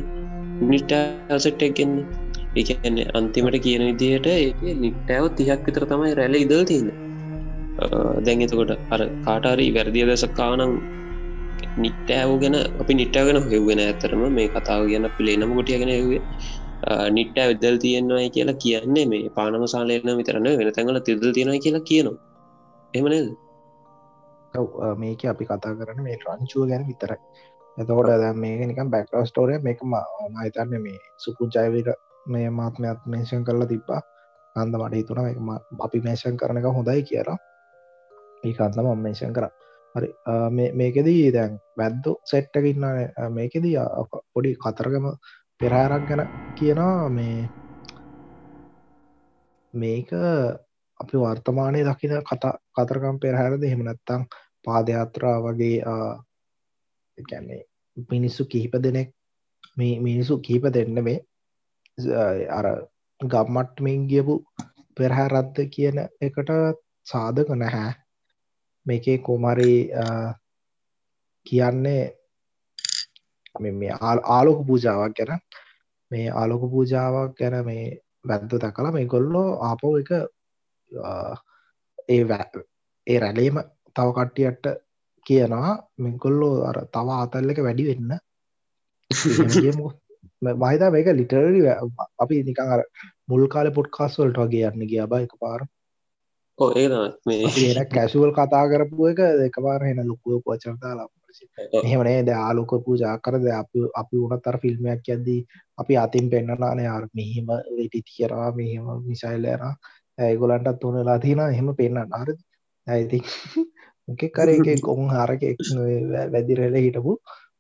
නිට 0.64 0.92
ඇසට්ටක්ගෙන්නේ 0.96 2.28
එකන්නේ 2.56 3.12
අන්තිමට 3.14 3.58
කියන 3.60 3.84
විදිහට 3.90 4.28
ඒ 4.30 4.74
නිට්ටෑව 4.76 5.26
තිහක් 5.36 5.66
විතර 5.66 5.86
තමයි 5.86 6.14
රැල 6.14 6.36
ඉදල් 6.36 6.64
තියන්න. 6.66 6.90
දැන් 8.20 8.42
එතකොට 8.42 8.72
අර 8.90 9.02
කාටාරි 9.26 9.68
වැරදිය 9.76 10.06
දසකානම් 10.10 10.74
නිට්ටෑව 11.78 12.32
ගැන 12.42 12.56
අපි 12.82 12.94
නිට්ටාගෙන 12.94 13.40
හෙව්වෙන 13.46 13.82
ඇතරම 13.82 14.24
මේ 14.32 14.48
කතාව 14.50 14.84
ගැන 14.92 15.08
පිළේනම 15.18 15.54
කොටියගෙන 15.54 15.92
හවේ 15.98 16.22
නිට්ට 17.16 17.38
විදල් 17.50 17.78
තියෙනවයි 17.84 18.30
කියලා 18.36 18.58
කියන්නේ 18.64 19.06
මේ 19.12 19.30
පානම 19.38 19.64
සාලයන 19.68 20.18
විතරන 20.20 20.48
වෙන 20.60 20.74
තැඟල 20.76 21.00
තිදල් 21.08 21.32
තියෙනයි 21.36 21.60
කියලා 21.66 21.88
කියනවා. 21.90 22.18
එමනද 22.94 23.28
මේක 25.02 25.22
අපි 25.34 25.46
කතා 25.46 25.74
කරන 25.80 26.00
මේ 26.04 26.18
රංචුව 26.26 26.64
ගැන 26.70 26.84
විතරයි. 26.90 27.20
එතකොට 27.78 28.08
දැ 28.24 28.34
මේක 28.44 28.62
නිකම් 28.70 28.88
බැක්ල 28.94 29.26
ස්ටෝරය 29.30 29.60
මේක 29.68 29.80
මහිතන්න 30.36 30.82
මේ 30.86 31.00
සුපු 31.18 31.50
ජයවික 31.56 31.90
මේ 32.26 32.50
මාත්මයක් 32.50 33.00
මේෂන් 33.06 33.44
කරලා 33.48 33.70
තිබ්බා. 33.74 34.02
අන්ද 34.56 34.74
මට 34.76 34.96
හිතුන 35.00 35.20
අපි 35.86 36.00
මේෂන් 36.08 36.38
කරන 36.40 36.58
එක 36.60 36.68
හොඳයි 36.78 37.02
කියලා. 37.10 37.38
ඒ 38.46 38.56
අන්දම 38.68 38.88
අම්මේෂන් 38.96 39.34
කර. 39.38 39.46
හරි 39.96 40.08
මේකෙදී 40.80 41.28
දැන් 41.36 41.60
වැද්දු 41.80 42.12
සෙට්ටකින්න 42.32 42.84
මේකෙදී 43.38 43.76
පොඩි 44.34 44.56
කතරගම 44.64 45.08
පෙරාරක් 45.60 46.04
ගැන 46.08 46.22
කියනවා 46.58 47.10
මේ 47.10 47.50
මේක 49.74 50.10
අපි 51.00 51.16
වර්තමානය 51.18 51.80
දකින 51.84 52.14
කතා 52.24 52.54
කතරකම් 52.76 53.18
පෙරහැරද? 53.20 53.64
හෙමනැත්තං 53.64 54.22
පාදයාත්‍රා 54.66 55.38
වගේ 55.42 55.78
එකන්නේ 57.18 57.62
මිනිස්සු 58.10 58.46
කිහිප 58.46 58.74
දෙනෙක් 58.78 59.10
මේ 59.78 60.00
මිනිසු 60.00 60.40
කීප 60.40 60.64
දෙන්න 60.74 61.04
මේ 61.04 61.20
අර 62.50 62.68
ගම්මට්මින් 63.22 64.08
ගියපු 64.08 64.34
පෙරහැරත්ද 64.98 65.58
කියන 65.74 65.98
එකට 66.22 66.50
සාධක 67.08 67.50
නැහැ. 67.56 67.92
මේකේ 68.86 69.18
කොමරි 69.20 69.74
කියන්නේ 71.46 72.04
මේ 73.60 73.94
ආලෝක 74.30 74.60
පූජාවක් 74.68 75.16
ගැන 75.18 75.42
මේ 76.12 76.28
ආලෝක 76.32 76.64
පූජාවක් 76.72 77.34
ගැන 77.40 77.58
මේ 77.66 77.86
වැද්ද 78.26 78.52
දකලා 78.56 78.92
මේ 78.92 79.06
ගොල්ලෝ 79.06 79.48
ආපෝ 79.62 79.94
එක 79.98 80.12
ඒ 82.10 82.22
ඒ 83.08 83.20
රැලේම 83.20 83.58
තව 83.96 84.08
කට්ටියට්ට 84.16 84.66
කියනවා 85.26 85.72
මෙකොල්ලෝ 85.98 86.56
අර 86.64 86.78
තව 86.88 87.08
ආතල්ල 87.12 87.50
එක 87.50 87.60
වැඩි 87.60 87.88
වෙන්න. 87.90 88.12
මහිතා 90.56 90.92
මේක 90.92 91.10
ලිටරරි 91.12 91.62
අපි 92.20 92.44
නිකං 92.44 92.74
අර 92.76 92.82
මුල් 93.28 93.44
කාල 93.48 93.68
පොට්කාස්වල්ට 93.72 94.38
වගේ 94.38 94.70
යන්න 94.70 94.90
ගිය 94.92 95.06
බයි 95.06 95.28
එක 95.28 95.36
පාර 95.40 95.62
ඒ 96.60 97.86
කැසුවල් 97.88 98.32
කතා 98.32 98.66
කරපු 98.72 99.10
එක 99.12 99.20
එක 99.48 99.58
පාර 99.66 99.82
එන 99.84 100.02
ලොකුව 100.08 100.42
පචරතාලා 100.46 101.10
එහෙමනේ 101.80 102.20
ද 102.24 102.36
ආලෝක 102.38 102.72
පූජා 102.86 103.16
කරද 103.20 103.48
අපි 103.54 103.86
අපි 103.96 104.22
වනත් 104.24 104.52
අර 104.52 104.58
ෆිල්ම්මයක් 104.60 105.10
ඇද්දී 105.10 105.40
අපි 105.78 105.98
අතින් 105.98 106.30
පෙන්න්නලාන 106.30 106.80
යාර 106.80 107.04
මෙහෙම 107.14 107.50
වෙටි 107.78 108.02
තියරවා 108.04 108.52
මෙහෙම 108.54 108.88
මිසයිල්ලයන 109.08 109.66
ඇයිගොලන්ටත් 110.18 110.80
තුනලා 110.82 111.20
තින 111.20 111.42
එහෙම 111.46 111.76
පෙන්න්න 111.76 112.16
අර 112.22 112.30
ඇයිති 112.88 113.20
මොකෙ 114.08 114.28
කර 114.32 114.50
එක 114.50 114.82
කොන් 114.82 115.10
හරකෙක් 115.10 115.60
වැදිරල 116.34 116.78
හිටපු 116.78 117.14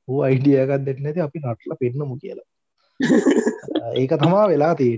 හූ 0.08 0.20
අයිඩියගත් 0.22 0.86
දෙන්න 0.86 1.06
ඇති 1.06 1.22
අපි 1.22 1.42
නටල 1.42 1.76
පෙන්න්නමු 1.82 2.16
කියලා. 2.18 2.48
ඒක 3.96 4.14
තමා 4.18 4.46
වෙලා 4.48 4.74
ති 4.76 4.90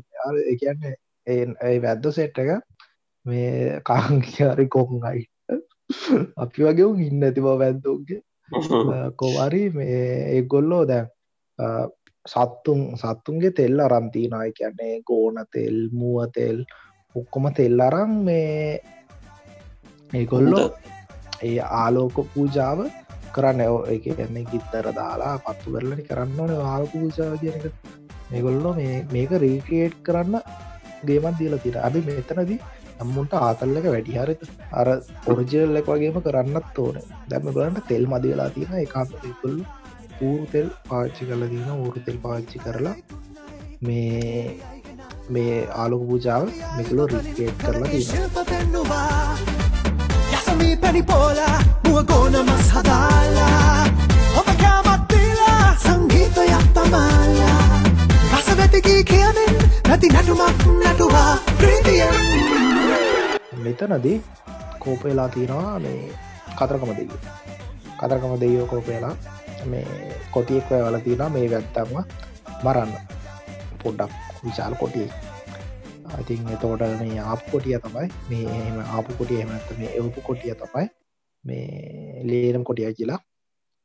කියන්න 0.60 0.84
ඒ 1.28 1.78
වැද්ද 1.82 2.08
සෙට් 2.12 2.38
එක 2.38 2.52
මේ 3.26 3.80
කාංකිකාරි 3.84 4.68
කොංගයි 4.70 5.24
අපි 6.38 6.68
වගේ 6.68 6.92
ඉන්න 7.08 7.24
ඇති 7.24 7.42
බව 7.42 7.58
වැද්දෝගේ. 7.64 8.22
කොවරි 9.17 9.63
මේ 9.72 10.05
ඒගොල්ලෝ 10.36 10.84
දැන් 10.88 11.08
සත්තුන් 12.25 12.81
සත්තුන්ගේ 12.96 13.51
තෙල් 13.51 13.79
අරම්තිනයි 13.79 14.51
කියන්නේ 14.53 14.96
ගෝන 15.03 15.38
තෙල් 15.51 15.77
මුව 15.91 16.17
තෙල් 16.31 16.58
ඔක්කොම 17.15 17.46
තෙල් 17.53 17.79
අරම් 17.79 18.12
මේ 18.24 18.81
ඒගොල්ලෝ 20.13 20.67
ඒ 21.41 21.60
ආලෝක 21.75 22.17
පූජාව 22.34 22.79
කරන්න. 23.31 23.62
එක 23.88 24.05
එන්නේ 24.20 24.46
ගිත්තර 24.46 24.88
දාලා 24.93 25.36
පත්තු 25.39 25.74
කරලනි 25.74 26.03
කරන්න 26.03 26.39
ඕන 26.39 26.51
ආල 26.65 26.86
පූජා 26.88 27.31
කියනක 27.38 27.65
මේගොල්ලො 28.31 28.72
මේක 29.12 29.31
රීක්‍රේට් 29.38 29.98
කරන්න 30.03 30.36
ගේමන් 31.05 31.38
දීල 31.39 31.58
තිර 31.60 31.77
අබි 31.79 32.01
මෙතනදී 32.01 32.60
අම්මුන්ට 33.03 33.34
ආතල්ලක 33.39 33.88
වැඩි 33.93 34.17
හරි 34.22 34.36
අර 34.79 34.88
ඔරජල්ලෙක් 35.34 35.88
වගේම 35.93 36.17
කරන්නත් 36.27 36.81
ඕන. 36.86 36.98
දැම 37.29 37.48
ගලන්ට 37.55 37.88
තෙල් 37.91 38.05
මදිවෙලා 38.13 38.50
තියෙන 38.55 38.77
එකකොල්ල 38.84 39.58
ඌරු 40.22 40.46
තෙල් 40.53 40.67
පාච්චි 40.89 41.29
කල 41.29 41.43
දීන 41.53 41.72
ඌරු 41.77 42.05
තෙල් 42.08 42.20
පාච්චි 42.25 42.63
කරලා 42.65 42.96
මේ 43.88 44.43
මේ 45.34 45.55
ආලොක 45.81 46.03
පූජාව 46.10 46.46
මෙකලෝ 46.77 47.08
රිකේට් 47.13 47.65
කරලා 47.65 48.46
පෙන්නවා 48.51 49.51
යසමී 50.36 50.75
පැණි 50.84 51.03
පෝලා 51.03 51.58
මුවගෝන 51.86 52.36
මස් 52.43 52.67
හදාලා. 52.75 53.86
ඔබ 54.39 54.50
කෑමත්දීලා 54.62 55.65
සංගීතයක් 55.86 56.67
තමාලා. 56.75 57.63
රසවැතිකී 58.34 59.01
කියමින් 59.03 59.58
නැති 59.88 60.13
නැටුමක් 60.15 60.70
නැටුවා 60.84 61.34
ප්‍රීතියෙන්. 61.58 62.81
මෙතනදී 63.65 64.18
කෝපවෙලා 64.80 65.30
තියෙනවා 65.30 65.80
මේ 65.80 66.01
කතරකම 66.58 66.91
දෙය 66.98 67.08
කතරකම 68.00 68.34
දෙයෝ 68.41 68.68
කෝපයලා 68.68 69.15
මේ 69.65 69.88
කොටියෙක් 70.32 70.72
ඔය 70.72 70.82
වල 70.84 71.00
තියෙන 71.00 71.32
මේ 71.32 71.50
වැත්තම 71.51 71.91
මරන්න. 72.63 72.94
පොඩ්ඩක් 73.84 74.13
විශාල 74.44 74.75
කොටිය 74.75 75.08
ඉතින් 76.22 76.50
එතෝට 76.56 76.82
මේ 77.01 77.20
ආප 77.24 77.46
කොටිය 77.51 77.77
තමයි 77.80 78.08
මේ 78.30 78.46
එහෙම 78.53 78.80
ආපු 78.88 79.20
කොටිය 79.20 79.41
එමනත 79.44 79.70
මේ 79.77 79.91
එවපු 80.00 80.22
කොටිය 80.22 80.56
තමයි 80.56 80.88
මේ 81.44 82.24
ලේනම් 82.30 82.63
කොටිය 82.63 82.94
කියලා 82.94 83.22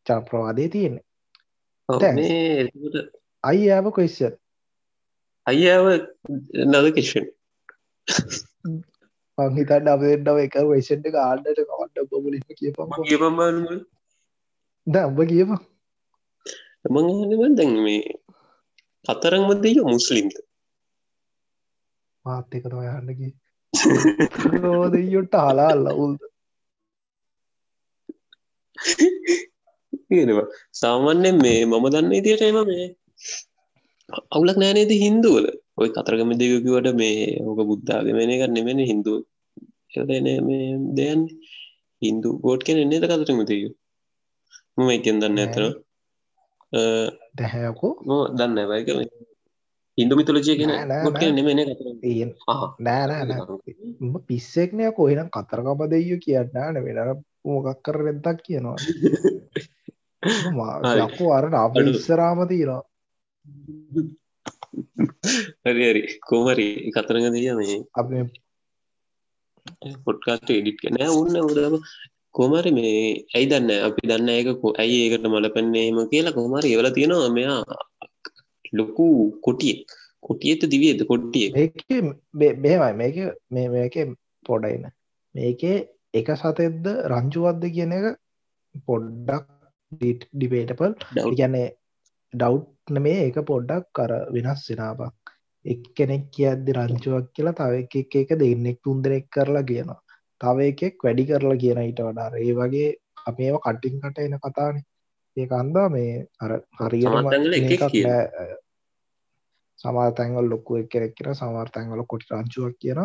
චනප්‍රවාදය 0.06 0.68
තියෙන්නේ. 0.68 1.04
අයි 3.44 3.70
ඇව 3.72 3.86
කොයිස්ය 3.92 4.30
අයියාව 5.46 5.86
නද 6.64 6.86
කිෂන් 6.94 7.26
පංහිතන්න 9.38 9.88
අපෙන්ටව 9.88 10.38
එක 10.40 10.54
වේෂන්ට 10.66 11.16
ආඩට 11.20 11.58
කවන්ට 11.62 11.96
බොලිම 12.10 12.44
කියපම 12.54 12.92
කියපම්බ 13.00 13.40
ද 14.86 15.02
උඹ 15.02 15.20
කියප 15.26 15.50
මංහනවන් 16.90 17.56
දැන් 17.58 17.74
මේ 17.80 18.14
කතරංමදය 19.06 19.72
මුස්ලිම්ද 19.86 20.38
මාත් 22.24 22.56
එක 22.56 22.64
තම 22.64 22.80
යන්නකි 22.84 23.28
රෝදයොට 24.62 25.36
හලා 25.40 25.74
ලවුල්ද 25.76 26.20
ඒවා 30.12 30.48
සාමාන්‍යෙන් 30.74 31.36
මේ 31.40 31.60
මම 31.64 31.86
දන්න 31.90 32.12
ඉදිට 32.14 32.42
එම 32.42 32.58
මේ 32.64 32.88
අවුලක් 34.32 34.58
නෑනේද 34.58 34.92
හින්දුවල 34.96 35.46
ඔය 35.78 35.88
කතරගම 35.90 36.30
දෙයකිවට 36.34 36.88
මේ 36.94 37.40
ඕක 37.42 37.60
බුද්ධාගමන 37.70 38.32
එක 38.34 38.42
නෙමෙන 38.50 38.80
හින්දු 38.82 39.14
එන 39.94 40.28
මේ 40.42 40.68
දෙයන් 40.94 41.20
හින්දු 42.02 42.28
ගෝට් 42.40 42.62
කෙන 42.62 42.78
එන්නේද 42.78 43.04
කතරම 43.06 43.40
දෙයු 43.44 43.68
මම 44.76 44.90
එකෙන් 44.90 45.20
දන්න 45.20 45.38
ඇතර 45.38 45.64
දැහැකෝ 47.34 47.92
දන්න 48.32 48.58
බයික 48.66 48.88
හින්දු 49.98 50.14
මිතුලජය 50.16 50.52
කියෙන 50.54 50.72
ගොට් 51.04 51.22
නෙමෙන 51.30 51.60
නෑනෑ 52.80 54.20
පිස්සෙක්නය 54.26 54.92
කොහෙනම් 54.92 55.28
කතරකම 55.30 55.80
දෙයු 55.88 56.16
කියන්න 56.18 56.60
න 56.66 56.84
වෙන 56.84 56.98
මොකක් 57.46 57.80
කර 57.80 57.96
රෙද්දක් 58.00 58.38
කියනවා. 58.42 58.76
යකෝ 61.06 61.30
අරට 61.32 61.54
අප 61.56 61.74
ඉස්සරාම 61.84 62.40
තියෙනවා 62.48 62.82
හරි 65.64 65.84
හරි. 65.90 66.02
කෝමරි 66.28 66.66
කතරග 66.94 67.24
දිය 67.36 67.52
මේ. 67.60 67.78
අප 68.00 68.08
පොට්කාස්ට 70.06 70.50
එඩිට් 70.58 70.80
කන 70.82 71.00
ඔන්න 71.20 71.36
උදම 71.48 71.76
කෝමරි 72.36 72.70
මේ 72.78 72.96
ඇයි 73.34 73.50
දන්න 73.52 73.70
අපි 73.88 74.08
දන්න 74.10 74.30
ඒක 74.34 74.48
ඇයි 74.82 74.98
ඒකට 75.04 75.26
මල 75.32 75.48
පැන්නේම 75.54 75.98
කියලා 76.12 76.36
කොමරි 76.38 76.74
එවල 76.74 76.88
තියෙනවා. 76.96 77.34
මෙයා 77.38 77.60
ලොකු 78.78 79.06
කොටියෙක්. 79.46 79.86
කොටියත 80.26 80.62
දිවියද 80.72 81.00
කොට්ටිය 81.10 81.48
බේමයි 82.34 82.92
මේක 83.00 83.16
මේ 83.54 83.68
මේක 83.74 83.96
පොඩයින. 84.46 84.86
මේකේ 85.34 85.76
එක 86.18 86.28
සතෙද්ද 86.40 86.86
රංචුවද්ද 87.12 87.64
කියන 87.74 87.92
එක 87.98 88.06
පොඩ්ඩක් 88.88 89.44
ඩිබේටපල් 90.32 90.92
ගැන්නේ 91.38 91.68
ඩව් 92.34 92.54
මේ 92.88 93.22
ඒක 93.22 93.38
පොඩ්ඩක් 93.44 93.86
කර 93.92 94.12
වෙනස් 94.32 94.62
වෙනාපක් 94.70 95.32
එක් 95.64 95.82
කෙනෙක් 95.94 96.30
කියද්දි 96.30 96.72
රංචුවක් 96.72 97.32
කියලා 97.34 97.52
තව 97.52 97.72
එක 97.82 98.14
එක 98.14 98.30
දෙන්නෙක් 98.38 98.78
තුන් 98.82 99.02
දෙනෙක් 99.02 99.26
කරලා 99.28 99.62
කියනවා. 99.62 100.00
තව 100.40 100.58
එකෙක් 100.62 101.02
වැඩි 101.04 101.24
කරලා 101.24 101.56
කියන 101.56 101.78
ඊට 101.78 102.00
වඩාර 102.00 102.36
ඒ 102.36 102.52
වගේ 102.52 102.94
අපේම 103.26 103.58
කට්ටිං 103.58 104.00
කට 104.00 104.18
එන 104.20 104.38
කතාන. 104.38 104.76
ඒ 105.36 105.46
අන්දා 105.52 105.88
මේ 105.88 106.26
අර 106.40 106.52
හරියට 106.78 108.22
සමාතැන්වල් 109.80 110.46
ලොක්කුව 110.48 110.86
කෙනෙක් 110.88 111.14
කියෙන 111.14 111.34
සමාර්තැන්වල 111.34 112.06
කොටි 112.06 112.32
රංචුවක් 112.32 112.78
කියන 112.78 113.02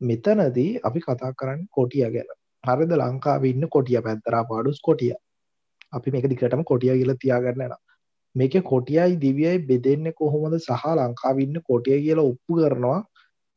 මෙතනදී 0.00 0.80
අපි 0.82 1.00
කතා 1.00 1.32
කරන්න 1.34 1.68
කොටිය 1.70 2.08
ගැන. 2.10 2.28
හරිද? 2.64 2.92
ලංකාව 2.92 3.44
ඉන්න 3.44 3.68
කොටිය 3.68 4.00
පැත්තරා 4.00 4.44
පාඩුස් 4.44 4.80
කොටිය. 4.80 5.14
අපි 5.92 6.08
මේක 6.10 6.26
දිකටම 6.30 6.64
කොටිය 6.64 6.96
කියල 6.98 7.14
තියාගන්නන 7.16 7.80
මේක 8.34 8.54
කොටියයි 8.64 9.16
දිවියයි 9.16 9.64
බෙදෙන්න 9.68 10.12
කොහොමද? 10.14 10.58
සහ 10.58 10.84
ලංකාවින්න 10.96 11.62
කොටිය 11.68 11.98
කියලා 12.04 12.24
ඔප්පු 12.24 12.52
කරනවා. 12.56 13.00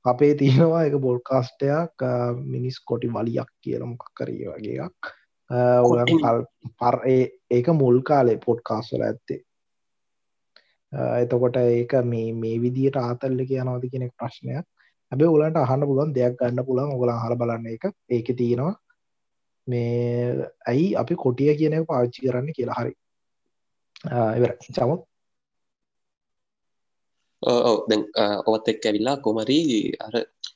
අපේ 0.06 0.34
තියෙනවා 0.36 0.84
එක 0.86 0.96
බොල්කාස්ටයක් 1.02 2.04
මිනිස් 2.46 2.80
කොටි 2.80 3.08
වලියක් 3.10 3.50
කියල 3.62 3.86
මොකක් 3.86 4.06
කරේ 4.18 4.50
වගේයක් 4.50 5.12
ඔ 5.50 5.90
පර 6.80 6.96
ඒක 7.52 7.68
මුල් 7.74 8.02
කාලේ 8.02 8.38
පොට් 8.46 8.62
කාස්වල 8.64 9.02
ඇත්තේ. 9.02 9.42
එතකොට 11.22 11.58
ඒක 11.58 11.94
මේ 12.06 12.34
මේ 12.36 12.62
විදියට 12.62 12.98
ආතල්ල 12.98 13.46
කියනවාද 13.52 13.86
කෙනෙක් 13.92 14.14
ප්‍රශ්නයක්. 14.20 14.66
හැබේ 15.12 15.30
උලන්ට 15.30 15.58
අහන්න 15.58 15.88
පුළුවන් 15.90 16.14
දෙයක් 16.14 16.38
ගන්න 16.40 16.66
පුළන් 16.68 16.94
ඔගල 16.96 17.12
හල 17.16 17.36
බලන්න 17.42 17.68
එක 17.74 17.84
ඒක 18.10 18.28
තියෙනවා 18.38 18.74
මේ 19.68 20.48
ඇයි 20.68 20.88
අපි 21.02 21.16
කොටිය 21.24 21.54
කියන 21.60 21.76
පාච්චි 21.86 22.26
කරන්න 22.26 22.56
කියලා 22.58 22.80
හරි 22.80 22.94
ඉවර 24.04 24.52
චමුත් 24.70 25.02
ඔව 27.44 27.78
දැන් 27.90 28.04
ඔවත් 28.46 28.68
එක් 28.68 28.82
ඇවිල්ලා 28.84 29.22
කොමරි 29.22 29.60
අර 30.00 30.14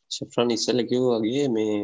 ශෆ්‍රන් 0.09 0.49
ඉස්සල්ල 0.51 0.81
කිව් 0.85 1.03
වගේ 1.15 1.45
මේ 1.49 1.75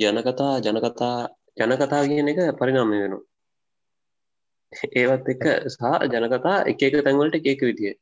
ජනකතා 0.00 0.52
ජනකතා 0.60 1.16
ජනකතා 1.58 2.02
කියන 2.08 2.32
එක 2.32 2.40
පරිනාමය 2.58 2.96
වෙනවා 3.02 3.24
ඒවත් 4.94 5.26
එක 5.28 5.44
සහ 5.68 5.84
ජනකතා 6.12 6.56
එක 6.66 6.80
එක 6.82 6.94
තැන්වලට 7.00 7.36
එකක 7.42 7.62
විදිිය 7.62 7.94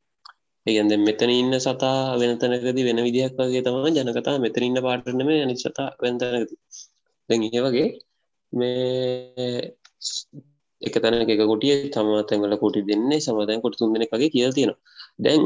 ඒගන්ද 0.67 0.93
මෙතන 1.01 1.31
ඉන්න 1.31 1.55
සතා 1.59 2.17
වෙනතනකද 2.21 2.79
වෙන 2.81 3.01
විදිහක් 3.03 3.35
වගේ 3.41 3.63
තම 3.63 3.87
ජනකතා 3.97 4.37
මෙතන 4.39 4.65
ඉන්න 4.65 4.85
පාටනම 4.87 5.31
අනි 5.35 5.57
සතා 5.59 5.89
වෙන්තනකද 6.03 6.51
දැන් 7.29 7.43
ඒ 7.49 7.65
වගේ 7.65 7.89
මේ 8.53 9.59
එක 10.87 10.97
තැන 11.03 11.15
එක 11.25 11.43
කොටිය 11.43 11.75
තම 11.89 12.09
තැන්වල 12.29 12.55
කොටි 12.57 12.81
දෙන්නේ 12.89 13.21
සමතැන් 13.21 13.63
කොට 13.63 13.77
තුන් 13.79 13.95
දෙනෙක්ගේ 13.95 14.31
කියල් 14.35 14.53
තියෙනවා. 14.53 14.79
දැන් 15.19 15.41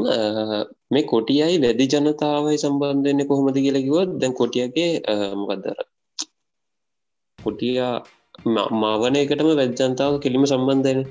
මේ 0.91 1.03
කොටියයි 1.05 1.57
වැදි 1.63 1.85
ජනතාවයි 1.93 2.57
සම්බන්ධයන්න 2.57 3.27
කොහොමද 3.29 3.57
කියලකිවොත් 3.57 4.09
දැන් 4.21 4.33
කොටියගේ 4.33 4.91
මොකක්දර 5.39 5.77
කොටිය 7.39 7.77
මාවන 8.81 9.15
එකටම 9.15 9.49
වැජ්ජන්තාව 9.51 10.13
කෙලිම 10.23 10.45
සම්බන්ධයන 10.45 11.01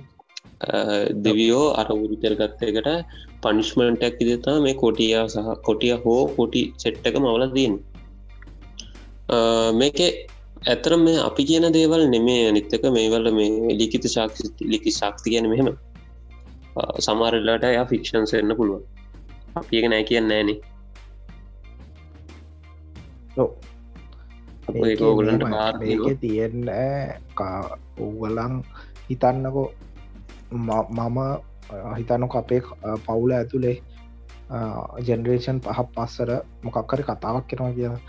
දෙවියෝ 1.24 1.66
අර 1.74 1.88
උරිතෙල්ගත්තයකට 1.94 2.88
පනිශ්මන්ටක් 3.42 4.22
ඉදතා 4.24 4.56
මේ 4.60 4.74
කොටියා 4.74 5.26
සහ 5.28 5.52
කොටිය 5.66 5.94
හෝ 6.04 6.22
කොටි 6.36 6.62
සෙට්ටක 6.82 7.16
මවල 7.16 7.44
දීන් 7.54 7.74
මේක 9.74 9.98
ඇතරම 10.66 11.00
මේ 11.06 11.18
අපි 11.28 11.42
කියන 11.48 11.66
දේවල් 11.76 12.02
නෙමේ 12.14 12.48
අනිත්තක 12.50 12.84
මේවල 12.96 13.26
මේ 13.38 13.76
ලිකිත 13.80 14.04
ශාක්ෂ 14.14 14.42
ලිකි 14.72 14.90
ශක්ති 14.90 15.30
කියන 15.32 15.46
මෙහෙම. 15.50 15.68
සමාරල්ලාට 17.06 17.64
ය 17.68 17.84
ෆික්ෂන්ස් 17.90 18.32
එන්න 18.34 18.56
පුළුවන්. 18.58 18.82
අපික 19.56 19.84
නෑ 19.92 20.04
කියන්න 20.10 20.32
ෑන 20.36 20.50
ඒගලන්ට 24.74 25.44
මේක 25.80 26.20
තියෙන්න 26.20 26.68
ඔව්ගලන් 28.04 28.54
හිතන්නකෝ. 29.08 29.68
මම 30.52 31.18
හිතන්නක 31.98 32.34
අපේ 32.40 32.60
පවුල 33.06 33.32
ඇතුළේ 33.38 33.76
ජෙනරේෂන් 35.06 35.58
පහ 35.64 35.80
පස්සර 35.94 36.30
මොකක්කර 36.64 37.00
කතාවක් 37.08 37.46
කෙනවා 37.50 37.72
කියලා 37.78 38.00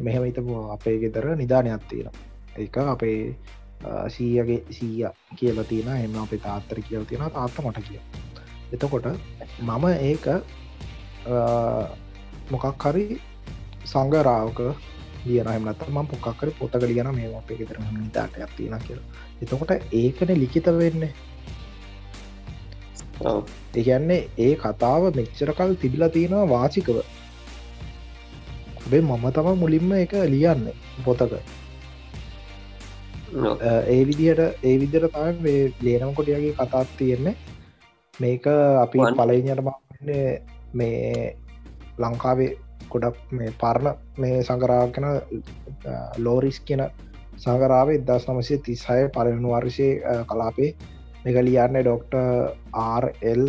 මෙහෙම 0.00 0.24
හිතපු 0.24 0.56
අපේ 0.70 0.96
ගෙදර 0.98 1.28
නිධානයක් 1.36 1.86
තියෙන 1.90 2.10
එක 2.56 2.76
අපේ 2.86 3.20
සීයගේ 4.08 4.60
සීය 4.70 5.08
කියල 5.36 5.64
තියෙන 5.64 5.92
එම 5.96 6.18
අපේ 6.18 6.40
තාත්තර 6.40 6.82
කියල 6.82 7.04
තියෙන 7.04 7.30
තාත්ත 7.30 7.62
මට 7.64 7.86
කිය 7.88 8.00
එතකොට 8.72 9.06
මම 9.62 9.86
ඒක 10.02 10.26
මොකක් 12.50 12.84
හරි 12.84 13.06
සංගරාවක 13.84 14.60
ලියනහමනත් 15.26 15.82
ම 15.88 16.06
පොක්කර 16.06 16.50
පොතක 16.58 16.82
ලියන 16.82 17.08
මේ 17.14 17.30
අපේ 17.34 17.58
ගෙතර 17.58 17.78
නිතාට 17.94 18.38
ඇතින 18.38 18.76
කියල. 18.86 19.00
එතකොට 19.42 19.72
ඒකන 19.92 20.30
ලිකිත 20.34 20.66
වෙන්නේ. 20.78 21.12
ඒගැන්නේ 23.74 24.20
ඒ 24.38 24.54
කතාව 24.56 25.02
මෙච්චරකල් 25.18 25.74
තිබිලා 25.82 26.08
තියෙනවා 26.08 26.48
වාචිකව 26.48 26.98
ඔබේ 28.86 29.02
මම 29.02 29.24
තම 29.36 29.48
මුලින්ම 29.62 29.92
එක 29.92 30.12
ලියන්න 30.32 30.62
පොතක. 31.04 31.32
ඒ 33.92 34.02
විදිහට 34.08 34.64
ඒ 34.68 34.76
විදිර 34.82 35.04
තම 35.14 35.46
ලේනම් 35.86 36.14
කොටියගේ 36.18 36.54
කතාත් 36.58 36.88
තියෙන්නේ. 36.98 37.34
මේක 38.20 38.46
අපි 38.84 38.98
පලයිනයටම 39.18 39.68
මේ 40.78 41.36
ලංකාවේ 42.02 42.52
ගොඩක් 42.92 43.16
මේ 43.38 43.50
පරණ 43.60 43.96
මේ 44.22 44.36
සංකරාකෙන 44.48 45.06
ලෝරිස් 46.24 46.58
කියන 46.66 46.82
සංකරාව 47.44 47.88
එදස් 47.96 48.28
නමසේ 48.30 48.62
තිස්හය 48.66 49.00
පලවෙනු 49.14 49.48
වර්ෂය 49.54 49.88
කලාපේ 50.30 50.70
එක 51.28 51.36
ලියන්න 51.48 51.76
ඩොක්ට 51.82 52.14
ආර්ල් 52.86 53.44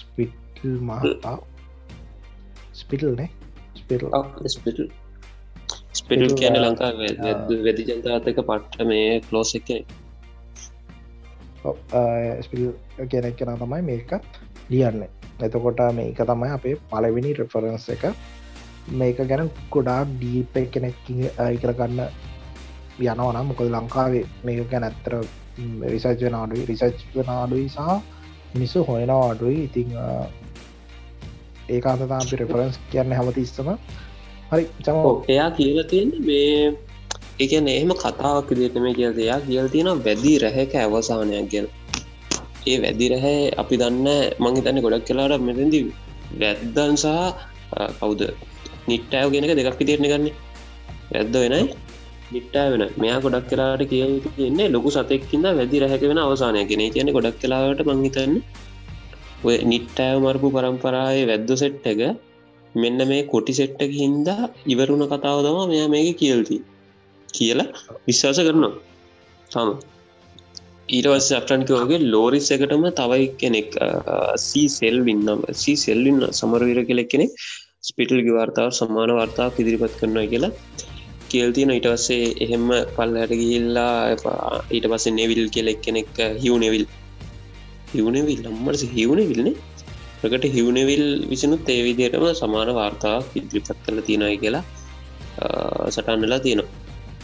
ස්පිටල් 0.00 0.74
මහතා. 0.88 1.38
ස්පිටල්නේ 2.80 3.30
ස්පිටල් 4.54 4.86
ස්පිටල් 5.92 6.34
කියන 6.34 6.56
ලංකා 6.58 6.92
වෙදි 7.66 7.82
ජනතාතක 7.88 8.38
පට්ට 8.48 8.86
මේ 8.90 9.20
කලෝස් 9.28 9.54
එක. 9.58 9.68
කෙනෙක් 13.10 13.36
කෙන 13.36 13.56
තමයි 13.58 13.82
මේක 13.82 14.12
ලියන්න. 14.70 15.02
එතකොට 15.40 15.82
මේක 15.94 16.22
තමයි 16.30 16.50
අපේ 16.58 16.76
පලවෙනි 16.90 17.34
රෙෆරන්ස් 17.40 17.88
එක. 17.88 18.04
මේක 19.00 19.18
ගැන 19.30 19.50
ගොඩාක් 19.70 20.08
ඩීප 20.14 20.54
කෙනෙක් 20.72 20.96
ඉකරගන්න 21.56 22.00
යනවනම් 23.00 23.46
මොකද 23.48 23.70
ලංකාවේ 23.76 24.26
මේක 24.44 24.68
ගැන 24.70 24.84
ඇත්තර 24.84 25.14
රිසච් 25.92 26.20
වෙන 26.24 26.34
අඩුයි. 26.34 26.66
රිසච් 26.66 27.04
වෙන 27.14 27.30
අඩුයි 27.36 27.68
සහ 27.68 27.80
මිනිස්සු 28.54 28.84
හොයනවා 28.84 29.32
අඩුයි. 29.32 29.58
ඉතිං 29.68 29.88
ඒ 31.72 31.80
අතතා 31.84 32.18
අපි 32.18 32.36
රෙෆරන්ස් 32.36 32.76
කියන්න 32.90 33.14
හැමතිස්සම. 33.18 33.68
හරි 34.50 34.64
චම 34.84 34.96
එයා 35.28 35.50
කියල 35.52 35.78
තියෙන 35.84 36.10
මේ 36.20 36.56
එකන 37.38 37.68
එහෙම 37.68 37.92
කතාවක් 37.96 38.50
දිට 38.58 38.76
මේ 38.84 38.94
කියල 38.98 39.12
එයා 39.18 39.40
කියල් 39.42 39.68
තියෙන 39.74 39.90
වැදි 40.00 40.32
රැහැක 40.44 40.74
අවසානයක් 40.80 41.50
ගැන 41.52 41.66
ඒ 42.66 42.78
වැදි 42.84 43.06
රැහැ 43.12 43.36
අපි 43.62 43.74
දන්න 43.76 44.08
මං 44.42 44.54
තන්න 44.58 44.84
ගොඩක් 44.84 45.06
කලාට 45.08 45.44
මෙතැදි 45.48 45.80
වැද්දන් 46.40 46.96
සහ 46.96 47.08
කවුද? 47.98 48.22
නිට්ටාව 48.88 49.28
ගෙනක 49.34 49.54
දෙකක් 49.58 49.80
තිරණ 49.82 50.10
ගන්න. 50.12 50.26
වැද්ද 51.10 51.34
වෙනයි 51.36 51.62
නිට්ටා 52.32 52.66
වෙන 52.72 52.84
මෙයා 52.96 53.20
ගොඩක් 53.24 53.48
කලාට 53.50 53.82
කිය 53.90 54.04
කියන්නේ 54.26 54.68
ලොකු 54.70 54.90
සතෙක්කින්න 54.90 55.46
වැදි 55.52 55.82
රැහැක 55.82 56.04
වෙන 56.10 56.20
අවසානය 56.20 56.62
ගෙන 56.70 56.82
කියන 56.94 57.10
ගොඩක් 57.16 57.38
කලාවට 57.42 57.82
මංහිතන්න 57.88 58.32
ඔය 59.46 59.56
නිට්ටෑව 59.70 60.18
මරපු 60.24 60.48
පරම්පරාය 60.56 61.22
වැද්ද 61.30 61.50
සෙට්ටක 61.62 62.02
මෙන්න 62.74 63.00
මේ 63.10 63.22
කොටි 63.32 63.52
සෙට්ටක 63.60 63.94
හින්දා 64.02 64.42
ඉවරුණ 64.74 65.04
කතාව 65.12 65.38
තමා 65.46 65.70
මෙයා 65.72 65.88
මේක 65.94 66.10
කියල්ති 66.20 66.58
කියලා 67.28 67.68
විශ්වාස 68.08 68.38
කරනවා. 68.46 68.72
තම. 69.50 69.70
ඊටවස් 70.96 71.28
අප්ටන්කෝගේ 71.38 72.00
ලෝරිස් 72.12 72.48
එකටම 72.54 72.84
තවයි 73.00 73.26
කෙනෙක් 73.42 73.70
සී 74.46 74.68
සෙල් 74.78 74.96
වින්නම් 75.08 75.42
සී 75.62 75.76
සෙල්වින්න 75.84 76.22
සමරවිර 76.38 76.80
කෙලෙක් 76.90 77.08
කෙනෙක් 77.12 77.30
ස්පිටල් 77.88 78.20
ගවාර්තාව 78.26 78.70
සමාන 78.78 79.12
වර්තාව 79.18 79.60
ඉදිරිපත් 79.62 79.94
කරනවා 80.00 80.26
කියලා 80.32 80.52
කියල්තින 81.30 81.70
ඉටවස්සේ 81.78 82.24
එහෙම 82.44 82.66
පල්ලට 82.96 83.32
ගිහිල්ලා 83.40 83.94
ඊට 84.74 84.86
පස්ස 84.90 85.06
නෙවිල් 85.20 85.44
කෙලෙක් 85.56 85.78
කෙනෙක් 85.86 86.10
හිවනෙවිල් 86.44 86.84
හිවනෙවිල් 87.92 88.42
අම්මට 88.50 88.84
හිවුණ 88.94 89.22
විල්නේ 89.30 89.54
ප්‍රකට 90.20 90.44
හිවනෙවිල් 90.56 91.04
විසිනුත් 91.30 91.68
ඒ 91.68 91.80
විදියටම 91.86 92.24
සමාන 92.34 92.70
වාර්තා 92.78 93.16
ඉදිරිපත් 93.34 93.78
කල 93.84 93.98
තියෙනයි 94.08 94.38
කියලා 94.38 94.64
සටන්නලා 95.90 96.40
තියෙනවා. 96.40 96.70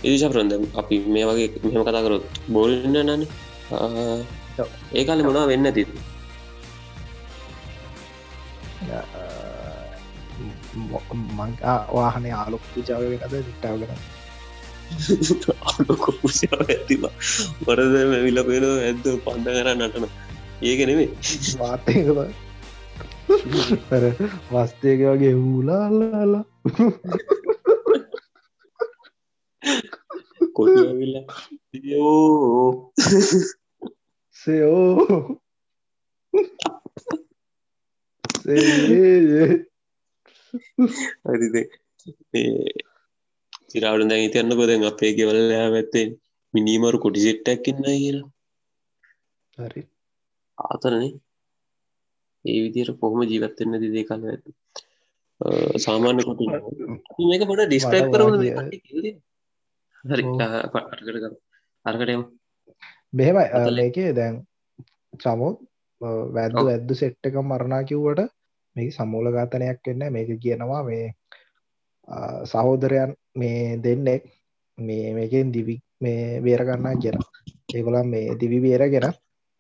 එදිශ 0.01 0.27
ප්‍රන්ද 0.33 0.53
අපි 0.81 0.97
මේ 1.15 1.25
වගේ 1.29 1.49
මෙහම 1.65 1.83
කතා 1.83 2.03
කරොත් 2.05 2.27
බෝල්න්න 2.53 2.99
නන 3.07 3.23
ඒකාල 4.95 5.21
මොනා 5.27 5.47
වෙන්න 5.51 5.69
ති 5.75 5.83
වාහනේ 11.93 12.35
ආලොක් 12.35 12.63
පූජාව 12.71 13.03
වෙනද 13.13 13.35
නිට්ටාවගෙන 13.39 13.93
අලොකුෂාව 15.71 16.63
ඇතිම 16.67 17.05
වරද 17.67 17.95
විල 18.25 18.39
පේන 18.49 18.67
ඇද 18.69 19.05
පන්ද 19.25 19.47
කර 19.57 19.69
නටන 19.75 20.07
ඒක 20.67 20.81
නෙමේ 20.89 21.09
වාතයකද 21.61 22.09
වස්තයක 24.53 25.01
වගේ 25.11 25.35
වූලාල්ලාලා 25.43 26.45
කොවිල්ල 30.57 31.17
යෝ 31.91 32.93
සයෝ. 34.37 35.39
හරිද 41.29 41.55
සිරාවුන 43.71 44.09
දැන්. 44.11 44.23
හිතන්න 44.25 44.57
කොදැන් 44.61 44.89
අපේ 44.91 45.13
ගෙවල්ලයා 45.19 45.69
පැත්තේ 45.75 46.05
මිනිමරු 46.55 46.99
කොටි 47.05 47.21
සෙට්ටක් 47.27 47.65
ඉන්න 47.71 47.85
කියලා. 47.87 48.27
හරි 49.59 49.83
ආතරනේ 50.59 51.13
ඒ 52.45 52.59
විදියට 52.65 52.99
කොහොම 53.01 53.21
ජීවත්වෙන්න 53.25 53.81
දිදේ 53.81 54.05
කල 54.05 54.25
ඇත 54.27 54.45
සාමාන්‍ය 55.79 56.23
කොට 56.23 56.41
මේක 57.23 57.43
පොට 57.49 57.65
ඩිස්ක්‍රයිප් 57.65 58.07
කරන 58.13 58.35
හරි 60.05 60.25
අර්කට 60.87 61.37
අර්කටම 61.87 62.23
මෙහෙමයි. 63.13 63.47
මේකේ 63.73 64.11
දැන් 64.13 64.35
චමුත් 65.15 65.57
වැද්ද 66.31 66.59
වැද්දු 66.61 66.95
සෙට්ටක 66.95 67.37
මරණා 67.43 67.83
කිව්වට 67.85 68.21
මේ 68.77 68.91
සමූල 68.91 69.31
ඝාතනයක් 69.33 69.81
වෙන්න 69.87 70.13
මේක 70.13 70.31
කියනවා 70.39 70.83
මේ 70.83 71.07
සහෝදරයන් 72.45 73.15
මේ 73.35 73.63
දෙන්නෙක් 73.79 74.23
මේ 74.79 75.15
මේකෙන් 75.15 75.53
දිවි 75.53 75.77
මේ 76.01 76.41
බේරගන්නා 76.41 76.95
කියන 76.97 77.17
ඒගොලම් 77.75 78.07
මේ 78.09 78.37
දිවි 78.37 78.59
බේරගෙන 78.61 79.09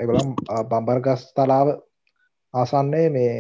එගොලම් 0.00 0.34
බම්බර්ගස් 0.70 1.22
තලාව 1.34 1.68
ආසන්නේ 2.54 3.06
මේ 3.10 3.34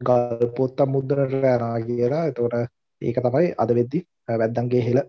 ගල්පොත්ත 0.00 0.78
මුද්දරට 0.86 1.32
යනා 1.32 1.76
කියලා. 1.80 2.24
එතකොට 2.30 2.54
ඒක 3.02 3.18
තමයි 3.24 3.48
අද 3.58 3.70
වෙද්දි 3.78 4.00
වැද්දන්ගේ 4.28 4.86
හෙල 4.86 5.00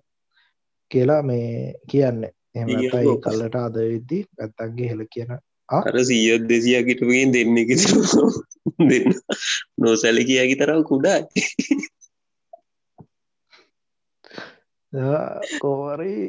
කියලා 0.92 1.22
මේ 1.24 1.74
කියන්න. 1.90 2.22
එහමතයි 2.56 3.18
කල්ලට 3.26 3.56
අද 3.58 3.78
වෙද්දි 3.86 4.20
වැත්තන්ගේ 4.38 4.90
හෙල 4.92 5.04
කියන 5.14 5.32
අර 5.70 5.96
සීය 6.10 6.38
දෙසියකිටමගෙන් 6.50 7.34
දෙන්න 7.36 7.58
එක 7.58 7.72
දෙන්න 8.90 9.10
නොසැල 9.78 10.18
කියකි 10.28 10.56
තරව 10.56 10.84
කුඩා. 10.90 11.20
කෝරී 15.62 16.24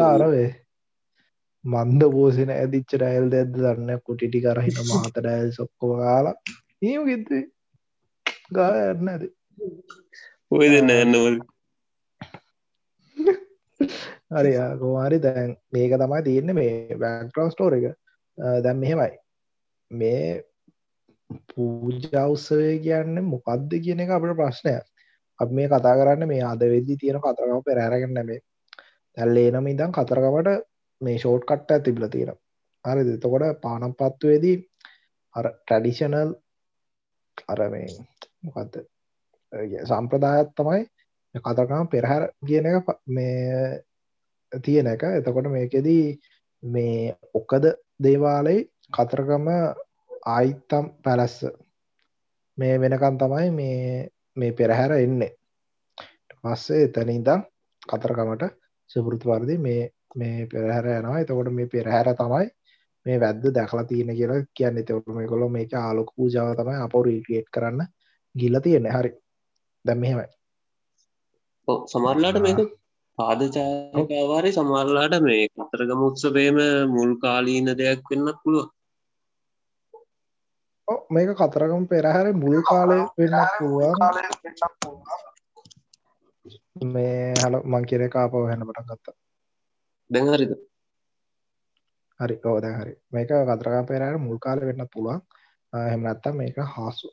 අරවේ 0.00 0.65
මන්ද 1.66 2.08
පෝසෙන 2.12 2.50
ඇදිච්ච 2.52 2.94
ඩයිල් 2.94 3.26
දැද 3.30 3.52
දන්න 3.56 4.02
කුටිටි 4.02 4.42
කරහින 4.42 4.80
මහත 4.82 5.16
ඩයිල් 5.18 5.50
සොක්කොම 5.52 5.92
කාලා 6.00 6.36
ඒම 6.84 7.04
ගෙත්තේ 7.06 7.44
ගායන්න 8.52 9.08
ඇද 9.08 9.28
ඔය 10.50 10.66
දෙන්න 10.68 10.96
යන්නවල් 10.96 11.38
හරි 14.32 14.52
කෝමාරි 14.78 15.18
දැන් 15.20 15.54
මේක 15.72 15.94
තමයි 15.96 16.20
තියන්න 16.24 16.52
මේ 16.54 16.98
බෑක්ට්‍රෝ 16.98 17.48
ස්ටෝර 17.50 17.74
එක. 17.74 17.86
දැම් 18.58 18.78
මෙහෙමයි. 18.78 19.12
මේ 19.90 20.44
පූජෞත්සවය 21.50 22.70
කියන්න 22.80 23.22
මොකක්ද 23.26 23.70
කියන 23.80 24.00
එක 24.00 24.10
අපට 24.10 24.36
ප්‍රශ්නය 24.36 24.74
අප 25.38 25.50
මේ 25.50 25.68
කතා 25.68 25.94
කරන්න 25.94 26.28
මේ 26.28 26.42
අද 26.44 26.62
වෙද්දි 26.66 26.96
තියෙන 26.96 27.20
කතරගම 27.20 27.62
පෙරෑරගන්න 27.64 28.20
මේ 28.24 28.40
ඇල්ලේ 29.16 29.50
නම 29.50 29.68
ඉදම් 29.68 29.92
කතරගමට 29.92 30.64
මේ 31.00 31.18
ෂෝට් 31.18 31.44
කට්ට 31.44 31.84
තිබල 31.84 32.08
තියෙන 32.08 32.34
හරි 32.84 33.06
එතකොට 33.10 33.62
පානම් 33.62 33.94
පත්තුවේදී 33.94 34.56
අර 35.34 35.46
ට්‍රඩිෂනල් 35.54 36.30
අර 37.48 37.60
මේ 37.70 37.88
මොකක්ද 38.42 38.78
සම්ප්‍රදායත් 39.84 40.54
තමයි 40.54 40.82
කතරකම 41.34 41.88
පෙරහැර 41.88 42.24
කියන 42.42 42.66
එක 42.66 42.88
මේ 43.06 43.82
තියෙන 44.52 44.86
එක. 44.86 45.02
එතකොට 45.02 45.48
මේකෙදී 45.48 46.18
මේ 46.62 47.14
ඔක්කද 47.34 47.64
දේවාලයි 47.98 48.68
කතරගම 48.92 49.48
ආයිත්තම් 50.26 50.86
පැලැස්ස 51.04 51.44
මේ 52.58 52.80
වෙනකන් 52.80 53.18
තමයි 53.18 53.50
මේ 53.50 54.10
මේ 54.36 54.52
පෙරහැර 54.52 54.92
එන්නේ. 54.94 55.32
පස්සේ 56.42 56.84
එතනින්දම් 56.84 57.44
කතරගමට 57.82 58.44
සුපෘති 58.90 59.28
වර්දි 59.28 59.58
මේ 59.58 59.90
මේ 60.14 60.46
පෙරහැර 60.46 60.86
යනවා. 60.92 61.20
එතකොට 61.20 61.52
මේ 61.52 61.66
පෙරහැර 61.66 62.08
තමයි 62.14 62.46
මේ 63.06 63.20
වැද්ද 63.20 63.44
දැකලා 63.50 63.84
තියෙන 63.84 64.16
කියලා 64.16 64.40
කියන්න. 64.54 64.78
එතකොට 64.78 65.14
මේ 65.16 65.26
කොළො 65.26 65.48
මේක 65.48 65.74
ආලොක 65.74 66.10
පූජාව 66.16 66.54
තමයි 66.56 66.78
අප 66.78 66.96
රීක්‍රේට් 67.02 67.48
කරන්න 67.50 67.86
ගිල්ල 68.34 68.60
තියෙන්නේ. 68.60 68.92
හරි. 68.92 69.12
දැම් 69.84 69.98
මෙහෙමයි. 69.98 70.28
සමරලාට 71.88 72.40
මේක 72.46 72.58
පාදචාකාවාරය 73.18 74.50
සමරලාට 74.52 75.18
මේ 75.22 75.42
කතරගම 75.50 76.06
උත්සවේම 76.08 76.58
මුල් 76.88 77.12
කාලීන 77.18 77.68
දෙයක් 77.74 78.10
වෙන්නත් 78.10 78.40
පුළුව 78.42 78.66
මේක 81.10 81.30
කතරගම 81.34 81.84
පෙරහැර 81.86 82.26
මුල් 82.34 82.58
කාලය 82.62 82.98
වෙන්න 83.16 83.36
පුළුවන්. 83.52 83.96
මේ 86.86 87.32
හල 87.36 87.54
මං 87.64 87.84
කියර 87.84 88.02
කාපව 88.08 88.42
හැන 88.44 88.62
පටන් 88.62 88.90
ගත්තා 88.90 89.25
දැන් 90.10 90.28
හරිද? 90.28 90.52
හරි. 92.20 92.36
ඕ 92.44 92.58
දැන් 92.60 92.76
හරි. 92.80 92.94
මේක 93.12 93.28
කතරගම 93.28 93.86
පෙරහැර 93.86 94.18
මුල් 94.18 94.38
කාල 94.38 94.60
වෙන්න 94.60 94.88
පුළුවන්. 94.88 95.20
හෙමනත්තා 95.72 96.32
මේක 96.32 96.56
හාසු 96.74 97.06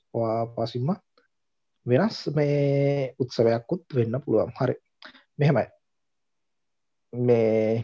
පසිම්ම 0.55 0.89
වෙනස් 1.85 2.17
මේ 2.35 3.15
උත්සවයක්කුත් 3.19 3.83
වෙන්න 3.95 4.21
පුළුවන්. 4.23 4.53
හරි. 4.59 4.75
මෙහෙමයි. 5.39 5.67
මේ 7.13 7.83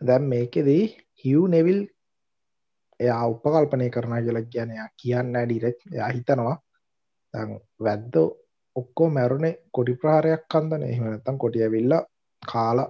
දැම් 0.00 0.24
මේකෙදී 0.24 0.84
හිව් 1.24 1.42
නෙවිල් 1.48 1.80
එයා 3.00 3.22
උපකල්පනය 3.26 3.90
කරන 3.90 4.14
කියලා 4.16 4.50
කියනයා 4.52 4.88
කියන්න 4.96 5.34
ඩිරෙක් 5.38 5.78
එයා 5.92 6.08
හිතනවා 6.08 6.56
වැද්දෝ 7.80 8.28
ඔක්කෝ 8.76 9.08
මැරුණේ 9.10 9.54
කොඩි 9.72 9.94
ප්‍රහාරයක් 9.94 10.42
කන්දන 10.48 10.82
එහෙමනත්තම් 10.84 11.38
කොටිය 11.38 11.68
විල්ල 11.70 11.94
කාලා. 12.42 12.88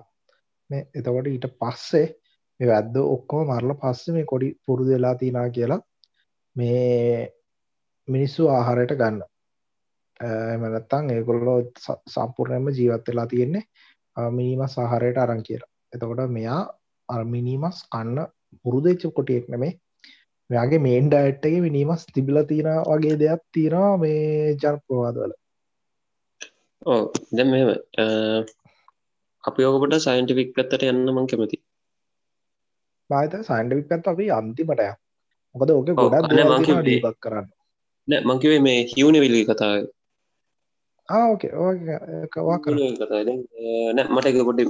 මේ 0.71 0.83
එතකොට 0.95 1.27
ඊට 1.27 1.47
පස්සේ 1.61 2.07
මේ 2.61 2.71
වැද්ද 2.71 2.97
ඔක්කෝ 2.97 3.43
මරල 3.45 3.75
පස්සේ 3.83 4.15
මේ 4.17 4.31
කොඩි 4.33 4.49
පුරුදු 4.67 4.93
වෙලා 4.95 5.15
තිනා 5.23 5.49
කියලා 5.57 5.81
මේ 6.57 7.33
මිනිස්සු 8.09 8.49
ආහාරයට 8.49 8.95
ගන්න. 9.01 9.23
එමනත්තං 10.55 11.11
ඒගොල්ලෝ 11.15 11.59
සම්පූර්ණයම 12.15 12.69
ජීවත් 12.79 13.09
වෙලා 13.11 13.27
තියෙන්නේ 13.27 13.65
මිනිමස් 14.39 14.75
ආහාරයට 14.79 15.23
අරන් 15.25 15.43
කියලා. 15.43 15.71
එතකොට 15.95 16.37
මෙයා 16.39 16.63
අර්මිනීමස් 17.09 17.79
කන්න 17.93 18.19
පුරුදච්ච 18.63 19.03
කොටියෙක් 19.17 19.47
නෙමේ 19.49 19.73
මෙයාගේ 20.51 20.85
මේන් 20.87 21.11
ඩයිට්ගේ 21.11 21.61
මිනිමස් 21.67 22.07
තිබිල 22.15 22.39
තියෙන 22.51 22.71
වගේ 22.89 23.19
දෙයක් 23.23 23.43
තියෙනවා 23.55 23.93
මේ 24.03 24.57
ජන 24.63 24.81
ප්‍රවාදවල. 24.87 25.33
ඕ 26.87 27.03
දැ 27.37 27.47
මෙ 27.53 27.61
අපි 29.45 29.67
ඕකට 29.67 29.97
සයින්ටිෆික් 30.07 30.51
පැත්තට 30.57 30.89
යන්න 30.89 31.15
මං 31.15 31.31
කැමති 31.31 31.61
බාත 33.11 33.33
සයින්ඩවික් 33.47 33.89
පැත් 33.91 34.11
අපි 34.13 34.27
අන්තිමටය 34.39 34.91
මොකද 35.55 35.73
ඕක 35.77 35.89
ගොඩක් 35.95 36.29
තියෙනවා 36.31 36.83
debug 36.89 37.17
කරන්න. 37.25 37.49
නෑ 38.09 38.23
මංකිවේ 38.29 38.61
මේ 38.67 38.79
හිවුණ 38.93 39.21
විලි 39.25 39.43
කතාව 39.49 39.89
ඕකේ 41.09 41.53
වා 42.47 42.59
කර 42.65 42.79
කතා 42.99 43.23
නෑ 43.27 44.07
මට 44.07 44.27
එක 44.31 44.41
පොඩි 44.49 44.65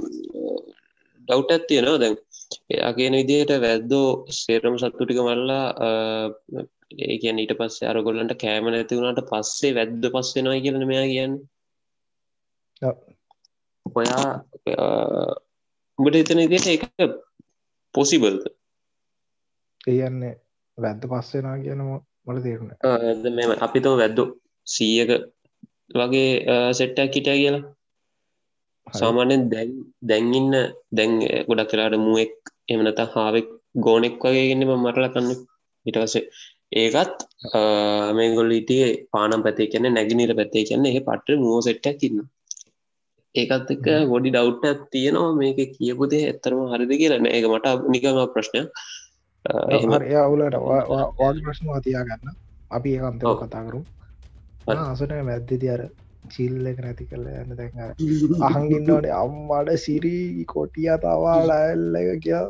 ඩව් 1.27 1.39
ඇත්තියනවා 1.55 2.01
දැන්. 2.03 2.15
එයා 2.73 2.91
කියන 2.97 3.15
විදියට 3.19 3.53
වැද්දෝ 3.65 4.07
සේරම 4.39 4.75
සත්තුටික 4.81 5.21
මල්ලා 5.27 5.65
ඒ 6.99 7.15
කියන්න 7.21 7.41
ඊට 7.43 7.53
පස්සේ 7.59 7.89
අරගොල්ලන්ට 7.91 8.35
කෑම 8.43 8.67
නැති 8.73 8.99
වුණට 8.99 9.23
පස්සේ 9.29 9.75
වැද්ද 9.77 10.11
පස්සෙනවා 10.15 10.63
කියලන 10.65 10.87
මෙයා 10.91 11.07
කියන්න. 11.13 11.33
ඔයා 13.95 14.29
උඹට 15.99 16.17
එතන 16.21 16.43
ඉදිට 16.45 16.67
එක 16.73 16.83
පොසිබල්ද 17.95 18.41
කියන්නේ 19.83 20.33
වැද්ද 20.77 21.03
පස්සෙනවා 21.11 21.57
කියන 21.63 21.81
මට 22.25 22.43
තේරුණ. 22.45 22.71
ඇද 22.87 23.23
මෙම 23.37 23.51
අපිතම 23.65 23.95
වැද්දෝ 24.01 24.27
සීයක 24.67 25.11
වගේ 25.99 26.29
සෙට්ටක් 26.79 27.15
හිටය 27.15 27.37
කියලා. 27.41 27.63
සාමාන්‍යෙන් 28.87 29.43
දැන් 29.53 29.71
දැන්ඉන්න 30.09 30.55
දැන් 30.97 31.11
ගොඩක් 31.49 31.71
කලාට 31.71 31.97
මුවෙක් 32.05 32.35
එමනත 32.71 33.01
හාවෙක් 33.15 33.47
ගෝනෙක් 33.85 34.15
වගේගන්න 34.23 34.67
මරල 34.75 35.07
කන්න. 35.13 35.29
ඉටවසේ 35.85 36.23
ඒකත් 36.81 37.17
මේ 38.17 38.29
ගොල්ල 38.35 38.51
ඉටිය 38.59 38.85
පානම් 39.13 39.41
පැතේ 39.45 39.71
කියන්න 39.71 39.93
නැගිනිට 39.95 40.37
පැත්තේ 40.39 40.67
කියන්න 40.69 40.87
ඒ 40.89 41.01
පට්ට 41.07 41.43
මෝ 41.45 41.59
සෙට්ටක් 41.67 41.99
කින්න 42.01 42.19
ඒකත් 43.35 43.69
එක්ක 43.75 43.87
ගොඩි 44.11 44.29
ඩව්ට 44.31 44.81
තියෙනවා. 44.91 45.31
මේක 45.35 45.59
කියපුදේ 45.75 46.23
ඇත්තරම 46.27 46.61
හරිද 46.71 46.91
කියලා 47.01 47.21
නෑ. 47.25 47.41
මට 47.47 47.67
නිකම 47.93 48.17
ප්‍රශ්නයක්. 48.33 48.67
එහෙම. 49.69 49.91
හරි. 49.93 50.13
අවුලට 50.17 50.57
වාග 51.19 51.37
ප්‍රශ්න 51.45 51.67
තියා 51.87 52.05
ගන්න 52.07 52.37
අපි 52.71 52.89
ඒ 52.95 53.03
අන්තව 53.09 53.27
ඔව්. 53.27 53.37
කතා 53.41 53.63
කරු. 53.67 53.81
ආසන 54.69 55.13
මැද්දති 55.29 55.67
අර 55.75 55.81
චිල්ල 56.29 56.65
එක 56.67 56.79
නැති 56.79 57.05
කරල 57.05 57.25
යන්න. 57.33 57.51
දැන් 57.57 57.71
අහංගින්නට 58.49 59.07
අම්මඩ 59.13 59.69
සිරී 59.85 60.45
කොටිය 60.47 60.91
තවාලා 61.05 61.61
ඇල්ල 61.65 61.95
එක 62.01 62.11
කිය 62.23 62.43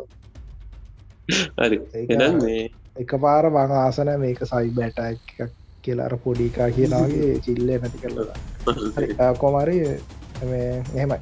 මේ 2.37 2.63
එක 2.97 3.11
පාර 3.21 3.45
බං 3.49 3.71
ආසන 3.77 4.09
මේක 4.19 4.41
සයි 4.45 4.69
බැට 4.77 4.99
එකක් 5.05 5.51
කියලාර 5.83 6.13
පොඩිකා 6.23 6.69
කියනගේ 6.71 7.29
චිල්ලේ 7.45 7.77
නැති 7.79 8.01
කරලලා 8.03 9.29
කොමරි 9.35 9.77
එහෙමයි. 10.41 11.19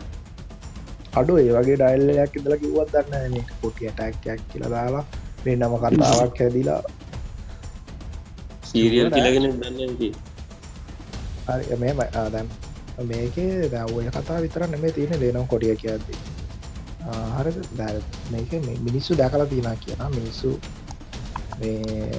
අඩු 1.20 1.34
ඒ 1.42 1.52
වගේ 1.58 1.78
ඩයිල්ලයක් 1.82 2.34
ඉදල 2.40 2.54
කිවත් 2.64 2.90
දන්න 3.12 3.36
කොටිය 3.62 3.90
ටැක්යක් 3.92 4.40
කියලා 4.52 4.72
දාලා 4.76 5.06
මේ 5.46 5.56
නම 5.60 5.74
කතාවක් 5.84 6.38
හැදිලා. 6.44 6.82
සීරියල්. 8.70 9.08
කියලගෙන 9.16 9.46
දන්න 9.62 9.94
මෙම 11.84 12.00
දැන් 12.34 12.48
මේකේ 13.12 13.54
දැවය 13.76 14.02
කතා 14.18 14.40
විතර 14.46 14.62
නෙමේ 14.74 14.92
තියෙන 14.98 15.14
ලේනම් 15.24 15.46
කොටිය 15.54 15.76
කියද්දි. 15.84 16.14
හරි 17.36 17.52
මේක 18.34 18.52
මිනිස්සු 18.88 19.12
දැකලා 19.22 19.50
තිනා 19.54 19.78
කියන 19.84 20.02
මිනිස්සු 20.18 20.50
මේ 21.60 22.12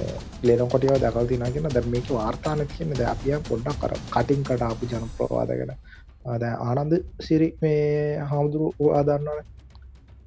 ලේනම් 0.47 0.69
කොටියව 0.73 0.95
දැකල් 1.03 1.25
තිනා 1.31 1.51
කියන 1.55 1.67
දැ 1.75 1.83
මේක 1.95 2.07
වාර්තාන 2.17 2.61
කියන 2.73 2.89
ද 2.99 3.01
අපිය 3.13 3.35
පොඩ්ඩක් 3.49 3.77
කර 3.81 3.93
කටින් 4.15 4.41
කට 4.49 4.63
අපපු 4.69 4.85
ජන 6.25 6.39
ප්‍රවාදගෙන 6.39 6.41
දැ 6.41 6.53
ආනන්ද 6.53 7.03
සිරි 7.19 7.57
මේ 7.61 8.17
හාමුදුරු 8.17 8.71
ආදන්නන 8.89 9.43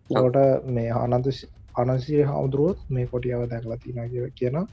ට 0.09 0.37
මේ 0.67 0.91
ආනන්ද 0.91 1.27
අනසිරි 1.75 2.23
හාමුදුරුවොත් 2.23 2.79
මේ 2.89 3.07
කොටියාව 3.07 3.49
දැකලා 3.49 3.77
තිනා 3.77 4.09
කිය 4.09 4.31
කියන 4.35 4.67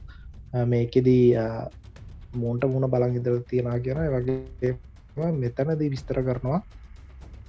මේකෙදී 0.66 1.34
මූන්ට 2.34 2.64
මුණ 2.64 2.90
බලන් 2.90 3.16
ඉදර 3.16 3.42
තියෙනා 3.50 3.78
කියන 3.78 3.96
වගේ 3.96 4.76
මෙතනදී 5.16 5.90
විස්තර 5.90 6.22
කරනවා 6.22 6.62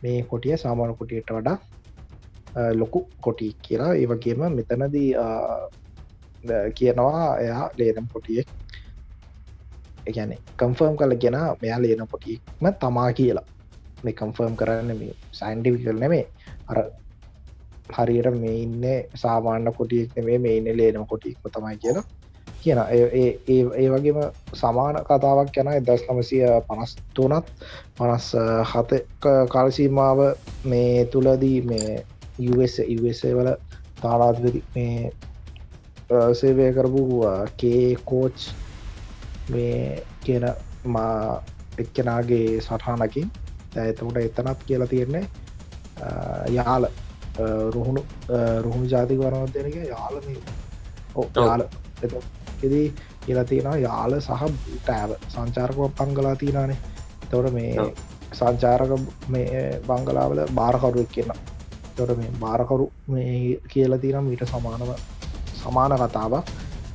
මේ 0.03 0.23
කොටිය 0.23 0.57
සාමාන 0.57 0.95
කොටියට 0.95 1.31
වඩා 1.31 1.57
ලොකු 2.73 3.07
කොටි 3.21 3.55
කියලා. 3.61 3.93
ඒවගේම 3.93 4.39
මෙතනදී 4.39 5.15
කියනවා 6.75 7.37
එයා 7.37 7.69
ලේනම් 7.77 8.07
පොටියෙක් 8.13 8.47
එකන 10.07 10.33
කම්ෆර්ම් 10.57 10.97
කල 10.97 11.15
ගෙන 11.15 11.33
මෙයා 11.61 11.81
ලේන 11.81 12.07
පොටියෙක්ම 12.07 12.65
තමා 12.79 13.13
කියලා 13.13 13.52
මේ 14.03 14.13
කම්ෆර්ම් 14.13 14.55
කරන්න 14.55 14.91
මේ 14.97 15.13
සයින්ඩිවිකල් 15.31 15.97
නෙමේ 15.99 16.25
අර 16.67 16.77
හරියට 17.89 18.35
මේ 18.35 18.55
ඉන්න 18.63 18.83
සාමාන්‍ය 19.15 19.71
කොටියෙක් 19.71 20.11
නෙමේ 20.15 20.37
මේ 20.39 20.57
ඉන්න 20.57 20.77
ලේනම් 20.77 21.05
කොටියෙක්ම 21.05 21.49
තමයි 21.53 21.77
කියලා 21.77 22.05
කියන 22.63 22.79
ඒ- 22.89 23.11
ඒ- 23.13 23.37
ඒ 23.47 23.63
ඒ 23.77 23.89
වගේම 23.89 24.19
සමාන 24.53 24.95
කතාවක් 25.03 25.57
යන 25.57 25.69
දස් 25.85 26.03
නමසය 26.09 26.37
පනස් 26.67 26.91
තුනත් 27.15 27.45
පනස් 27.97 28.27
හත 28.71 28.91
කාලසීමාව 29.49 30.19
මේ 30.63 31.05
තුළදී 31.05 31.57
මේ 31.63 31.89
වල 33.33 33.49
තාලාධිපති 34.01 34.61
මේ 34.75 35.11
අ, 36.09 36.33
සේවය 36.33 36.65
කරපු 36.73 37.01
කේ 37.57 37.95
කෝච් 38.05 38.37
මේ 39.49 39.77
කියන 40.25 40.45
මා 40.85 41.43
එක්කෙනගේ 41.77 42.61
සටහනකින් 42.61 43.27
ඇතකට 43.77 44.17
එතනත් 44.17 44.63
කියලා 44.67 44.87
තියෙන්නේ 44.93 45.23
යාල. 46.57 46.85
රුහුණු 47.75 48.01
රුහුණු 48.65 48.87
ජාතික 48.93 49.19
වරනොත්යනක 49.19 49.75
යාල. 49.93 50.15
යාල. 51.35 51.61
එදී 52.65 52.87
කියලා 53.25 53.45
තියෙනවා 53.51 53.77
යාල 53.77 54.19
සහ 54.21 54.43
ටෑව. 54.85 55.11
සංචාරකව 55.35 55.79
පංගලා 55.99 56.35
තියනානේ 56.35 56.79
තොර 57.31 57.45
මේ. 57.51 57.93
සංචාරක 58.33 58.91
මේ 59.33 59.63
බංගලාවල 59.87 60.39
බාරකරුවක් 60.59 61.09
කියන 61.15 61.31
තොට 61.97 62.11
මේ 62.19 62.31
බාරකරු 62.43 62.85
මේ 63.07 63.59
කියලා 63.71 64.03
තිනම් 64.03 64.29
ඊට 64.31 64.45
සමානව 64.51 64.93
සමාන 65.61 65.93
කතාවක්. 66.01 66.45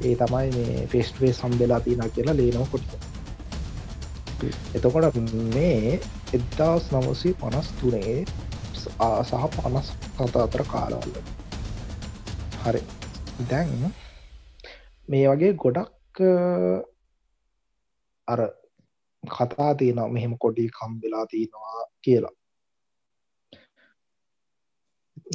ඒ 0.06 0.14
තමයි 0.16 0.48
මේ 0.56 0.86
ෆෙස්ට්වේ 0.92 1.32
සම්බෙලා 1.32 1.80
තින 1.80 2.02
කියලා 2.14 2.36
ලේනව 2.40 2.66
කොට 2.72 2.88
එතකොට 4.76 5.16
මේ 5.54 6.00
එදදාස් 6.34 6.86
නවසී 6.92 7.34
පනස් 7.34 7.68
තුනේ 7.76 8.16
සහ 8.74 9.44
පනස් 9.54 9.88
කතා 10.16 10.42
අතර 10.44 10.62
කාලවල්ල 10.64 11.14
හරි. 12.62 12.82
දැන් 13.50 13.70
මේ 15.08 15.28
වගේ 15.30 15.52
ගොඩක් 15.62 16.20
අර 18.28 18.40
කතා 19.24 19.70
තියෙනවා 19.74 20.08
මෙහෙම 20.08 20.34
කොඩි 20.38 20.66
කම්බෙලා 20.70 21.24
තියෙනවා 21.26 21.84
කියලා. 22.00 22.34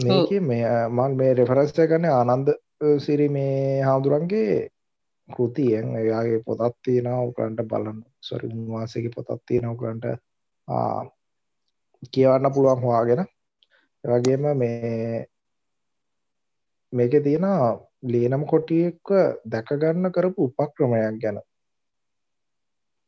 මේක 0.03 0.31
මේ 0.41 0.67
මන් 0.89 1.15
මේ 1.15 1.31
රෙෆරස්ට 1.33 1.79
කන 1.89 2.05
ආනන්ද 2.11 2.51
සිරි 2.99 3.27
මේ 3.29 3.81
හාමුදුරන්ගේ 3.81 4.69
කෘතියෙන්. 5.29 5.95
එයාගේ 5.95 6.43
පොතත් 6.45 6.77
තියෙනවා 6.81 7.23
උකරන්ට 7.23 7.65
බලන්න. 7.65 7.99
සොරි 8.21 8.47
උන්වාසගේ 8.49 9.13
පොතත් 9.15 9.41
තියෙනවා 9.47 9.75
උකරන්ට 9.75 10.05
කියවන්න 12.13 12.53
පුළුවන් 12.53 12.83
හවාගෙන 12.83 13.23
වගේම 14.03 14.45
මේ 14.57 15.25
මේක 16.93 17.13
තියෙන 17.23 17.47
ලේනම් 18.05 18.43
කොටියෙක්ව 18.45 19.09
දැකගන්න 19.47 20.11
කරපු 20.11 20.49
උපක්‍රමයක් 20.49 21.21
ගැන. 21.21 21.37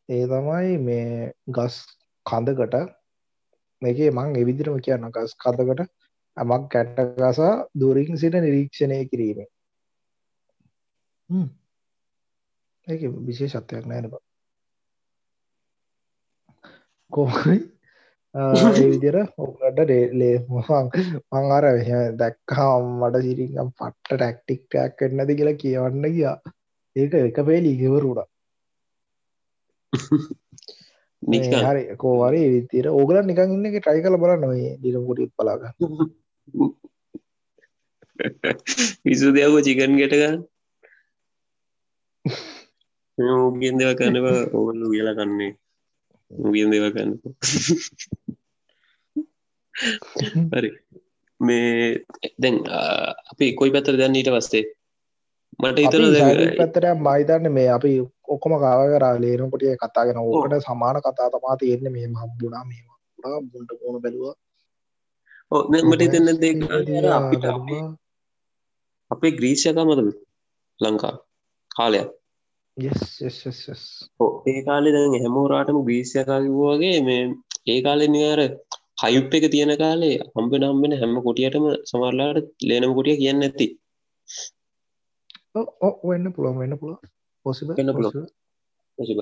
ඒ 0.09 0.25
තමයි 0.25 0.77
මේ 0.79 1.33
ගස් 1.49 1.75
කඳකට. 2.25 2.75
මේක 3.81 3.97
මං 4.11 4.35
එවිදිරම 4.35 4.77
කියන්න 4.79 5.11
ගස් 5.11 5.35
කඳකට 5.35 5.91
ඇමක් 6.37 6.65
කැට්ටගසා 6.69 7.51
දුරින් 7.75 8.17
සිට 8.17 8.35
නිරීක්ෂණය 8.37 8.97
කිරීම 9.05 9.39
ඒක 12.87 13.01
විශේෂත්වයක් 13.21 13.85
නෑන 13.85 14.07
ඒ 18.35 18.85
විදිර 18.85 19.15
ඔකට 19.37 19.77
ඩේලේ 19.77 20.45
මහන් 20.49 20.89
මංආර 21.31 21.63
දැක්කා 22.17 22.81
මට 22.81 23.21
සිරිකම් 23.21 23.69
පට්ට 23.73 24.11
ටැක්ටික්ටයක් 24.11 24.99
කන්නද 24.99 25.33
කියලා 25.33 25.57
කියවන්න 25.57 26.11
ගියා. 26.11 26.41
ඒක 26.95 27.13
එක 27.19 27.43
පේලි 27.43 27.71
ඉගෙවරුඩා 27.71 28.27
හරි 31.65 31.95
කෝවරි 31.95 32.41
විතර 32.53 32.87
ඕගල 32.89 33.21
නිකන් 33.21 33.49
ඉන්න 33.49 33.65
එක 33.69 33.77
ට්‍රයි 33.77 34.03
කල 34.03 34.15
බලන්න 34.15 34.45
ඔය 34.45 34.75
ඩිරමුටිත් 34.75 35.31
පලාග 35.35 35.61
විසු 39.05 39.27
දෙයක්කෝ 39.35 39.61
චිකන් 39.61 39.97
ගෙටගන්න 39.99 40.39
උගෙන් 43.41 43.77
දෙව 43.79 43.91
කනවා 43.97 44.49
ඕගලු 44.53 44.85
කියලා 44.93 45.17
කන්නේ 45.17 45.57
උගෙන් 46.31 46.71
දෙව 46.71 46.85
කන්න 46.89 47.11
හරි 50.51 50.69
මේ 51.39 52.05
දැන් 52.39 52.55
අපි 53.31 53.45
කොයි 53.53 53.71
පැතර 53.71 53.97
දැන් 53.97 54.15
ඊට 54.15 54.31
වස්සේ 54.31 54.63
මට 55.59 55.77
හිතන 55.79 56.05
පැත්තට 56.57 56.87
මයිතන්න 57.01 57.51
මේ 57.51 57.69
අපි 57.69 57.91
ඔක්කොම 58.27 58.57
කාව 58.59 58.81
කරා 58.89 59.13
ලේනකොටිය 59.19 59.75
කතාගෙන 59.77 60.19
ඕකට 60.19 60.57
සමාන 60.61 61.01
කතා 61.01 61.29
තමා 61.29 61.55
තියෙන්නේ 61.57 61.91
මේ 61.91 62.07
හම්බුණා 62.15 62.65
මේ 62.65 62.81
බුන්ට 63.45 63.71
කෝන 63.79 64.01
බැලවා 64.01 64.35
මට 65.83 66.01
හිතන්න 66.01 66.27
අපිට 67.11 67.45
අපේ 69.11 69.31
ග්‍රීෂයක 69.31 69.77
මතද 69.79 70.09
ලංකා 70.79 71.15
කාලයක් 71.71 72.09
ඒ 72.77 74.61
කාලෙ 74.61 74.89
දැන් 74.91 75.13
හැමෝරාටම 75.15 75.77
ග්‍රීෂයකාකිවූවගේ 75.81 76.97
මේ 77.01 77.21
ඒ 77.67 77.79
කාලෙ 77.81 78.05
නිර 78.07 78.39
හයුප් 79.03 79.31
එක 79.31 79.45
තියෙන 79.49 79.71
කාලේ 79.77 80.15
හම්බෙන 80.33 80.65
හම්බෙන 80.65 80.93
හැම 80.93 81.13
කොටියටම 81.23 81.67
සමරලාට 81.83 82.47
ලේනම 82.63 82.95
කොටිය 82.97 83.15
කියන්න 83.17 83.45
ඇති 83.45 83.67
වෙන්න 86.05 86.27
පුළුවන් 86.33 86.59
වෙන්න 86.61 86.77
පුළුව 86.77 86.99
පොසිබ 87.45 87.71
වෙන්න 87.71 87.93
පුළුව 87.93 88.27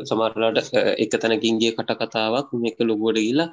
සමරලාට 0.08 0.74
එක 0.98 1.14
තැනකින්ගේ 1.16 1.72
කට 1.74 1.98
කතාවක් 2.02 2.50
මේක 2.58 2.78
ලොගුවට 2.82 3.20
ගිලා 3.20 3.50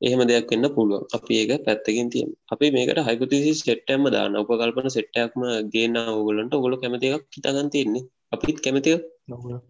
එහෙම 0.00 0.20
දෙයක් 0.24 0.50
වෙන්න 0.50 0.66
පුළුව 0.70 1.16
අපි 1.16 1.34
ඒක 1.36 1.64
පැත්තකින් 1.66 2.08
තියම. 2.08 2.28
අපි 2.48 2.66
මේකට 2.70 3.00
හයිපතිසි 3.02 3.52
සෙට්ටම 3.56 4.02
දාන 4.10 4.36
උපකල්පන 4.36 4.88
සෙට්ටයක්ම 4.90 5.40
ගේන 5.72 5.96
ඔගලන්ට 6.12 6.52
ඔගොල 6.54 6.74
කැමති 6.78 7.06
එකක් 7.10 7.26
හිතාගන් 7.36 7.72
තියෙන්නේ 7.72 8.04
අපිත් 8.34 8.58
කැමතිය 8.64 8.98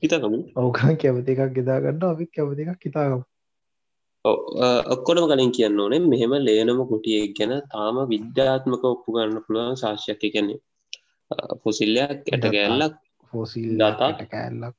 හිතාකමු 0.02 0.38
ඕකන් 0.62 0.98
කැමති 1.02 1.32
එකක් 1.34 1.54
ගෙදාගන්න 1.58 2.04
අපිත් 2.10 2.30
කැමති 2.36 2.66
එකක් 2.66 2.84
හිතාගම. 2.88 3.22
ඔක්කොනම 4.94 5.26
කලින් 5.30 5.54
කියන්න 5.56 5.80
ඕනේ 5.80 6.04
මෙහෙම 6.12 6.34
ලේනම 6.46 6.80
කුටියෙක් 6.90 7.34
ගැන 7.38 7.54
තාම 7.72 7.96
විද්‍යාත්මක 8.12 8.84
ඔප්පු 8.92 9.16
ගන්න 9.16 9.44
පුළුවන් 9.46 9.80
ශාශ්‍යයක් 9.82 10.22
කියන්නේ 10.22 10.60
පොසිල්ලයක් 11.62 12.10
ඇට 12.10 12.46
කෑල්ලක් 12.46 12.94
පොසිල් 13.32 13.68
දතාට 13.80 14.20
කෑල්ලක්. 14.32 14.74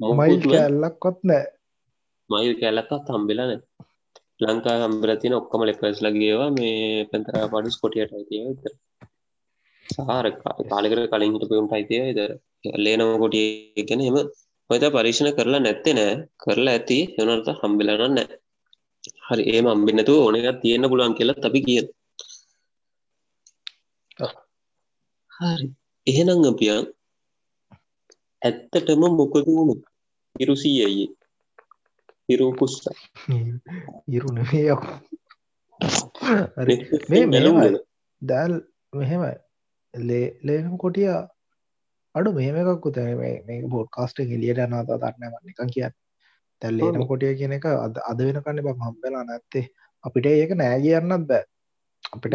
මයිල් 0.00 0.42
කෑල්ලක්කොත් 0.52 1.18
නෑ 1.28 1.46
මයිල් 2.30 2.54
කෑල්ලක්කත් 2.60 3.10
හම්බෙලන 3.14 3.52
ලංකා 4.42 4.76
හම්බල 4.82 5.10
තින 5.22 5.34
ඔක්කම 5.38 5.62
ලෙපස් 5.68 5.98
ලගේවා 6.04 6.50
මේ 6.58 7.08
පැතර 7.10 7.34
පඩුස් 7.52 7.76
කොටියට 7.82 8.14
අයිතිය 8.16 8.44
විතර 8.46 8.72
සාර 9.90 10.24
කාලෙකර 10.68 11.00
කලින් 11.08 11.34
හිට 11.34 11.48
පවුම් 11.48 11.68
අයිතිය 11.70 12.04
ද 12.12 12.20
ලේනම 12.76 13.10
කොටිය 13.18 13.48
ගැන 13.88 14.02
එම 14.02 14.16
ඔයත 14.70 14.84
පරීක්ෂණ 14.88 15.36
කරලා 15.36 15.60
නැත්තේ 15.60 15.94
නෑ. 15.94 16.12
කරලා 16.42 16.74
ඇති 16.74 16.98
එනට 17.18 17.48
හම්බිලන 17.60 18.02
නෑ. 18.08 18.26
හරි 19.26 19.42
ඒම 19.50 19.66
අම්බින්නතු 19.66 20.14
ඕනක 20.16 20.48
තියෙන්න්න 20.62 20.90
පුළුවන් 20.90 21.16
කියලා 21.16 21.44
අපි 21.46 21.60
කිය 21.66 21.80
හරි. 25.32 25.66
එහෙනම් 26.06 26.40
අපියන් 26.44 26.84
ඇත්තටම 28.42 29.02
මොකද 29.12 29.46
වුණු 29.48 29.74
ඉරුසීයයේ 30.36 31.08
හිරූකුස්ස 32.28 32.74
ඉරුණේ 34.08 34.64
මේ 37.08 37.24
මෙලම 37.26 37.56
දැල් 38.22 38.52
මෙහෙම 38.92 39.22
ලේ 39.22 39.38
ලේනම් 39.94 40.76
කොටිය 40.78 41.08
අඩු 42.14 42.30
මෙහම 42.32 42.56
එකක් 42.56 42.86
උතැන 42.86 43.18
මේ 43.18 43.62
බෝඩ් 43.68 43.88
කාස්ට 43.90 44.20
එලියට 44.20 44.58
අනාතා 44.58 44.98
දන්නම 44.98 45.34
නිකන් 45.44 45.72
කියන්න. 45.74 45.94
තැල්ලේනම් 46.62 47.06
කොටිය 47.06 47.34
කියන 47.36 47.52
එක 47.52 47.66
අද 47.66 47.98
අද 48.04 48.18
වෙනකන්න 48.20 48.62
බ 48.62 48.76
හම්බෙලා 48.78 49.24
නැත්තේ. 49.24 49.66
අපිට 50.04 50.26
ඒක 50.26 50.54
නෑ 50.56 50.78
කියන්නත් 50.80 51.26
බෑ. 51.26 51.44
අපිට 52.12 52.34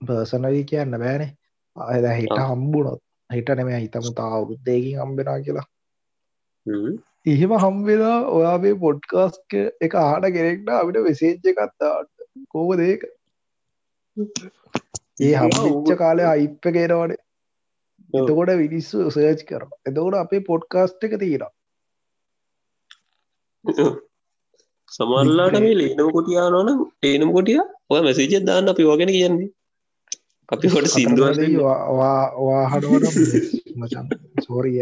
පර්සනවී 0.00 0.64
කියන්න 0.64 0.98
බෑනේ. 0.98 1.30
අද 1.76 2.08
හිට 2.12 2.38
හම්බුණොත් 2.44 3.02
හිට 3.30 3.50
නෙම 3.56 3.70
හිතමු 3.76 4.14
තා 4.14 4.30
අවුරුද්දයකින් 4.36 5.00
හම්බෙනා 5.02 5.38
කියලා. 5.40 5.66
එහෙම 7.26 7.52
හම්වෙලා 7.64 8.18
ඔයාගේ 8.30 8.74
පොඩ්කාස්ක 8.84 9.58
එක 9.80 9.94
ආට 9.96 10.30
කෙනෙක්ට 10.36 10.70
අපිට 10.74 11.02
වෙසේච්ච 11.04 11.50
කත්තාට 11.50 12.10
කෝම 12.48 12.70
දේක 12.80 13.02
ඒ 15.20 15.34
හම්ච්ච 15.34 15.96
කාලය 15.96 16.24
අයිප්ප 16.24 16.64
කේරවනේ 16.68 17.18
එතකොට 18.14 18.52
විනිස්සු 18.56 19.06
සර්ච් 19.06 19.40
කරන 19.44 19.70
එතකොට 19.84 20.16
අපේ 20.16 20.42
පොඩ්කාස්ට් 20.42 21.04
එක 21.04 21.16
තියෙන 21.18 21.44
සමල්ලාට 24.92 25.58
මේ 25.58 25.76
ලේනම 25.76 26.10
කොටියානන 26.12 26.72
ඒනම් 27.04 27.32
කොටිය 27.32 27.60
ඔය 27.90 28.00
මැසිජ 28.00 28.34
දාන්න 28.42 28.70
අපි 28.70 28.84
වගෙන 28.84 29.10
කියන්නේ 29.10 29.50
අපි 30.48 30.66
හොට 30.68 30.88
සිින්දුව 30.88 31.26
වාහඩුවට 32.40 33.16
මචන් 33.76 34.06
සෝරිය 34.44 34.80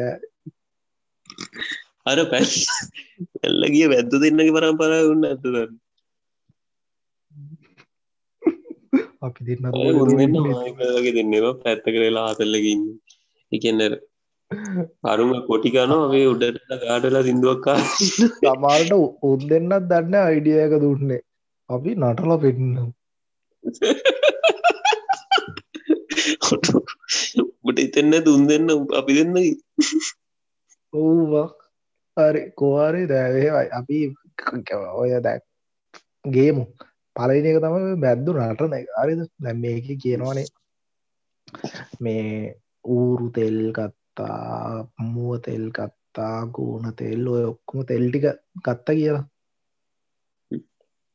අර 2.06 2.18
පැස් 2.30 2.52
එල්ල 3.42 3.62
ගිය 3.72 3.88
වැද්ද 3.88 4.12
දෙන්නගේ 4.18 4.54
පරම්පර 4.54 4.92
උන්න 5.06 5.26
ඇතුදන්න 5.26 5.74
අපි 9.26 9.40
දෙන්න 9.46 9.64
වගේ 10.96 11.16
දෙන්නවා 11.18 11.54
පැත්ත 11.62 11.86
කරලා 11.94 12.26
ආතල්ලකින්න 12.28 12.84
එකන්න 13.52 13.80
අරුම 15.10 15.30
කොටිකනෝ 15.48 16.00
අපේ 16.06 16.26
උඩට 16.32 16.74
ගාඩලා 16.82 17.22
සිින්දුවක්කා 17.26 17.78
සමාල්ට 18.40 18.92
උත් 19.28 19.42
දෙන්නත් 19.50 19.88
දන්න 19.90 20.14
අයිඩියයක 20.20 20.74
දුන්නේ. 20.84 21.22
අපි 21.70 21.90
නටල 22.00 22.32
පෙන්නම්. 22.42 22.90
උට 27.68 27.78
එතෙන්න 27.78 28.14
දුන් 28.26 28.42
දෙන්න 28.50 28.68
අපි 29.00 29.12
දෙන්න 29.18 29.34
ඕවා 30.92 31.48
හරි. 32.16 32.42
කෝවාරි 32.58 33.02
දැවේවයි 33.12 33.68
අපි 33.78 33.98
ඔය 35.00 35.10
දැක් 35.26 35.42
ගේමු 36.24 36.64
පලන 37.16 37.48
එක 37.50 37.58
තම 37.64 37.76
බැද්දු 38.04 38.30
නටන 38.36 38.74
අරිද 39.02 39.20
දැම් 39.44 39.58
මේක 39.64 39.86
කියනවානේ. 40.02 40.48
මේ 42.04 42.26
ඌරු 42.96 43.26
තෙල් 43.36 43.58
ගත්තා 43.76 44.88
මුව 45.12 45.30
තෙල් 45.46 45.64
ගත්තා 45.76 46.36
ගූණ 46.54 46.86
තෙල් 47.00 47.22
ඔය 47.34 47.44
ඔක්කොම 47.52 47.78
තෙල්ටික 47.90 48.26
ගත්ත 48.66 48.86
කියලා. 48.98 49.24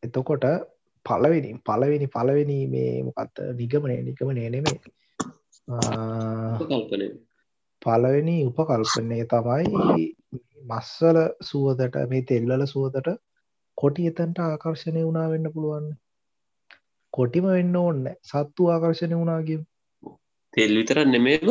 එතකොට 0.04 0.46
පලවෙනි 1.06 1.52
පලවෙනි 1.68 2.08
පලවෙනි 2.16 2.58
මේ 2.74 2.94
මොකත් 3.08 3.36
නිගමනය 3.60 3.96
නිකම 4.08 4.30
නේනෙමේ 4.38 4.78
පලවෙනි 7.82 8.36
උපකල්පනය. 8.50 9.18
තමයි 9.32 10.06
මස්සල 10.70 11.18
සුවදට 11.50 11.96
මේ 12.12 12.28
තෙල්වල 12.30 12.64
සුවදට 12.74 13.10
කොටි 13.78 14.08
එතන්ට 14.08 14.40
ආකර්ශණය 14.42 15.02
වුණා 15.02 15.28
වෙන්න 15.30 15.54
පුළුවන්. 15.54 15.88
කොටිම 17.14 17.46
වෙන්න 17.50 17.76
ඕන්න 17.78 18.04
සත්තු 18.24 18.70
ආකර්ශණය 18.70 19.16
වුණාගේ 19.16 19.60
තෙල් 20.54 20.74
විතර 20.76 21.00
නෙමේම 21.06 21.50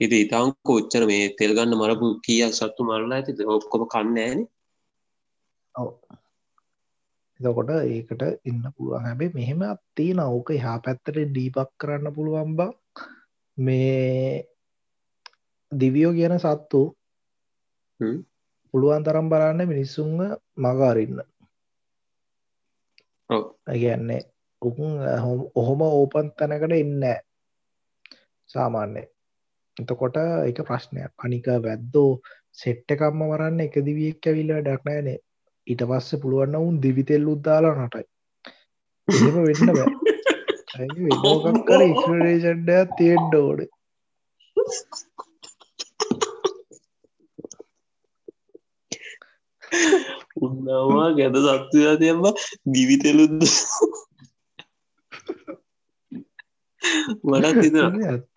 ඉති 0.00 0.16
ඉතාං 0.24 0.52
කොච්චර 0.62 1.02
මේ 1.06 1.24
තෙල් 1.38 1.52
ගන්න 1.56 1.80
මරපු 1.80 2.06
කිය 2.24 2.42
සත්තු 2.50 2.82
මරලා 2.84 3.18
ඇති? 3.18 3.32
ඔක්කොම 3.48 3.84
කන්න 3.86 4.18
ෑන 4.18 4.40
එතකොට 7.40 7.70
ඒකට 7.72 8.22
ඉන්න 8.44 8.62
පුළුවන්. 8.74 9.02
හැබේ 9.02 9.34
මෙහෙම 9.34 9.60
අත්තිී 9.64 10.14
නෞක 10.14 10.48
හා 10.58 10.78
පැත්තට 10.80 11.18
ඩීපක් 11.26 11.70
කරන්න 11.80 12.14
පුළුවන් 12.14 12.52
බා. 12.58 12.72
මේ 13.58 14.46
දිවියෝ 15.72 16.12
කියන 16.12 16.36
සත්තු 16.38 16.80
පුළුවන් 18.74 19.04
තරම් 19.04 19.26
බලන්න 19.28 19.60
මිනිස්සුන්ව 19.66 20.20
මගාරන්න 20.58 21.20
ගැන්නේ 23.74 24.22
උකුන් 24.62 24.92
ඔහොම 25.54 25.80
ඕපන් 25.88 26.28
තැනකට 26.36 26.74
ඉන්න 26.76 27.04
සාමාන්‍ය 28.50 29.04
එතකොට 29.76 30.16
එක 30.48 30.58
ප්‍රශ්නයක්. 30.68 31.12
අනික 31.24 31.46
වැද්දෝ 31.64 32.10
සෙට්ටකම්ම 32.60 33.20
වරන්න 33.30 33.64
එක 33.66 33.74
දිවියෙක් 33.86 34.28
ඇවිල්ල 34.28 34.52
ඩක්නෑනේ 34.58 35.18
ඊට 35.66 35.82
පස්ස 35.88 36.20
පුළුවන්න 36.22 36.60
උන් 36.60 36.76
දිවිතෙල් 36.82 37.32
උද්දාලා 37.34 37.74
නටයි. 37.78 38.06
එහෙම 39.08 39.36
වෙන්න 39.46 39.74
බෑ. 39.76 40.08
ඉක්රේෂන්ඩයක් 41.88 42.96
තියෙන්ඩ 42.98 43.34
ඕඩ 43.36 43.60
උන්නවා 50.40 51.08
ගැද 51.18 51.36
සත්තුයා 51.44 51.96
තියම්ම 52.02 52.24
දිවිතෙලුද්ද 52.74 53.42
වඩත් 57.24 57.62
හිතන 57.64 58.02
ඇත්ත. 58.08 58.36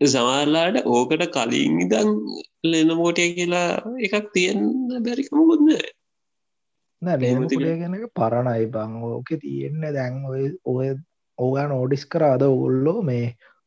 සමල්ලාට 0.00 0.76
ඕකට 0.86 1.24
කලින් 1.34 1.78
ඉදන් 1.84 2.10
ලෙන 2.64 2.90
මෝටිය 2.96 3.30
කියලා 3.36 3.70
එකක් 4.06 4.26
තියන්න 4.34 4.62
බැරිකමකුත්ද 5.04 5.68
ලේමතිලිය 7.02 7.76
ගැනක 7.80 8.06
පරණයි 8.18 8.66
බං. 8.74 8.92
ඕක 9.08 9.28
තියෙන්න 9.42 9.82
දැන් 9.96 10.24
ඔය 10.30 10.42
ඔය 10.66 10.88
ඕගන් 11.38 11.72
ඕඩිස් 11.78 12.04
කරාද 12.12 12.42
ඔගොල්ලෝ 12.42 13.00
මේ 13.02 13.26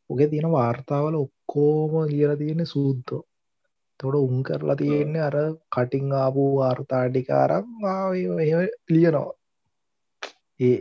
ඔගේ 0.09 0.31
තියෙන 0.31 0.51
වාර්තාවල 0.55 1.15
ඔක්කෝම 1.23 1.93
ලියර 2.11 2.31
තියෙන 2.37 2.65
සූද්දෝ 2.73 3.21
තොට 4.01 4.15
උන් 4.17 4.43
කරලා 4.43 4.75
තියෙන්නේ 4.75 5.23
අර 5.23 5.35
කටිං 5.75 6.13
ආපු 6.13 6.45
වාර්තාටිකාරම් 6.57 7.67
ලියනවා. 8.89 9.27
ඒ 10.59 10.77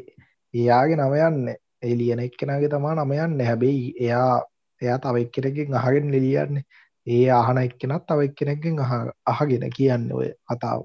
එයාගේ 0.54 0.98
නමයන්න 0.98 1.50
එලියන 1.84 2.20
එක්කෙනගේ 2.20 2.70
තමා 2.70 2.94
නමයන්න 2.96 3.44
හැබැයි 3.48 3.90
එයා 4.00 4.36
එයා 4.82 4.98
තව 4.98 5.24
එක්කෙනකින් 5.24 5.76
අහගෙන 5.76 6.10
ලියන්නේ. 6.16 6.64
ඒ 7.06 7.26
අහන 7.32 7.58
එක්කෙනත් 7.58 8.06
තව 8.08 8.28
එක්කෙනකින් 8.28 8.80
අහගෙන 9.26 9.68
කියන්න 9.76 10.08
ඔය 10.12 10.28
කතාව. 10.48 10.82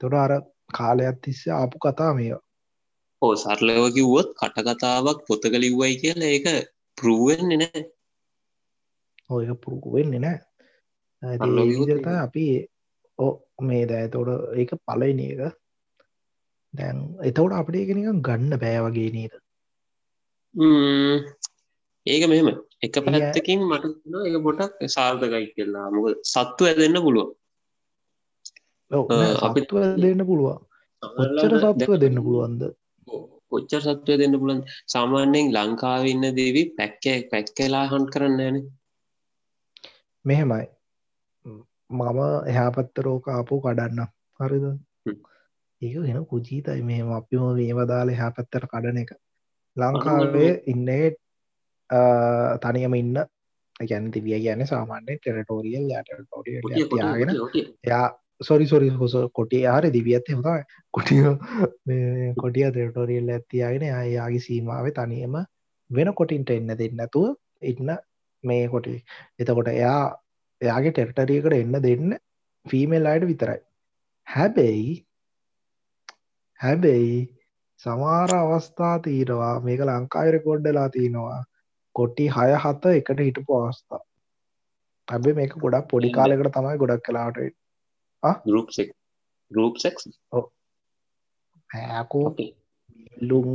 තොට 0.00 0.14
අර 0.16 0.32
කාලයක් 0.72 1.24
තිස්ස 1.24 1.42
ආපු 1.52 1.84
කතා 1.84 2.12
මේවා. 2.14 2.44
ඕ 3.22 3.34
සරලව 3.36 3.86
කිව්වොත් 3.94 4.28
කටකතාවක් 4.40 5.22
පොතක 5.28 5.54
ලිව්වයි 5.62 5.94
කියලා 6.02 6.34
ඒක 6.34 6.46
පරුවෙන්නේ 6.98 7.58
නෑ 7.58 7.82
ඔය 9.30 9.46
පුරුකු 9.62 9.94
වෙන්නේ 9.94 10.20
නෑ 10.20 10.38
ඒවිදිහට 11.22 12.08
අපි 12.16 12.44
ඕ 13.18 13.32
මේ 13.62 13.84
දෑ 13.86 14.08
තොට 14.08 14.30
ඒක 14.54 14.72
පලයින 14.86 15.20
එක. 15.24 15.40
දැන් 16.74 16.96
එතවට 17.28 17.58
අපට 17.58 17.74
ඒකනික 17.74 18.08
ගන්න 18.22 18.60
බෑ 18.62 18.78
වගේ 18.86 19.10
නේද? 19.10 19.34
ඒක 22.06 22.22
මෙහෙම 22.30 22.48
එක 22.82 22.94
පැත්තකින් 23.04 23.66
මට 23.66 23.84
එක 24.28 24.36
පොටක් 24.46 24.86
සාර්ථකයි 24.88 25.46
කියලා. 25.54 25.86
මොක 25.90 26.06
සත්තු 26.24 26.62
ඇදන්න 26.64 27.02
පුළුව 27.04 27.28
අපිත්ව 28.90 29.76
දෙන්න 29.98 30.26
පුළුවන්. 30.26 30.60
ඔච්චර 31.02 31.52
සත්තුව 31.62 31.98
දෙන්න 31.98 32.22
පුළුවන්ද? 32.24 32.62
කොච්චර 33.50 33.80
සත්වය 33.84 34.14
දෙන්න 34.20 34.38
පුළන් 34.40 34.60
සාමාන්‍යයෙන් 34.86 35.52
ලංකාව 35.56 36.04
ඉන්න 36.06 36.24
දේවී 36.38 36.66
පැක්කෑ 36.78 37.20
පැක්කලා 37.30 37.84
හන්් 37.92 38.04
කරන්න 38.12 38.40
ෑන 38.40 38.58
මෙහෙමයි 40.24 40.66
මම 41.90 42.20
එහා 42.46 42.70
පත්ත 42.70 43.06
රෝක 43.06 43.28
ආපු 43.28 43.60
කඩන්න 43.60 44.06
හරිද? 44.40 44.66
ඒක 45.82 45.96
වෙන 46.02 46.26
කුජීතයි 46.26 46.82
මෙහම. 46.82 47.08
අපිම 47.12 47.48
මේවදාල 47.54 48.08
එහා 48.08 48.30
පැත්තර 48.32 48.66
කඩන 48.66 49.02
එක. 49.02 49.10
ලංකාවේ 49.76 50.52
ඉන්නේ 50.66 51.04
තනියම 52.60 52.94
ඉන්න. 52.94 53.18
ගැන 53.80 54.10
තිබිය 54.10 54.38
ගැන 54.44 54.66
සාමාන්‍ය 54.66 55.16
ටෙරටෝරියල් 55.16 55.92
ටෝරිය 55.98 56.56
යාගෙන 56.98 57.30
එයා 57.84 58.06
සොරි 58.40 58.66
සොරි 58.66 58.88
හොස 58.90 59.14
කොටිය 59.32 59.64
ආර 59.66 59.84
දිවියත් 59.92 60.30
හොතයි 60.30 60.62
කොටිය 60.94 61.22
කොටිය 62.36 62.66
ටෙරටෝරියල් 62.68 63.30
ඇත්තියාගෙන 63.30 63.86
යාගේ 64.12 64.40
සීමාව 64.40 64.88
තනියම 64.92 65.36
වෙන 65.90 66.10
කොටින්ට 66.14 66.50
එන්න 66.50 66.72
දෙන්නතුව 66.74 67.28
ඉන්න 67.62 67.94
මේ 68.44 68.64
කොටි 68.68 68.96
එතකොට 69.38 69.70
එයා 69.74 70.02
එයාගේ 70.60 70.92
ටෙක්ටරියකට 70.92 71.54
එන්න 71.54 71.76
දෙන්න 71.80 72.16
ෆීමල් 72.66 73.06
අයට 73.06 73.26
විතරයි. 73.26 73.60
හැබැයි 74.26 74.94
හැබැයි 76.60 77.18
සමාර 77.82 78.30
අවස්ථා 78.34 78.96
තීරවා 79.00 79.54
මේක 79.60 79.80
ලංකායිර 79.82 80.38
කොඩ්ඩලා 80.40 80.88
තියෙනවා. 80.88 81.40
කොටි 81.96 82.28
හය 82.30 82.50
හත 82.56 82.94
එකට 82.94 83.20
හිටපු 83.20 83.58
අවස්ථා. 83.58 84.02
ඇබේ 85.08 85.34
මේක 85.34 85.56
ගොඩක් 85.56 85.88
පොඩි 85.88 86.12
කාලෙකට 86.12 86.52
තමයි 86.52 86.76
ගොඩක් 86.76 87.04
කලාට 87.04 87.42
ගරුප්ෙක් 88.44 88.90
ගරුප්සෙක් 89.50 89.94
ඇකෝ 91.70 92.26
ලුම් 93.22 93.48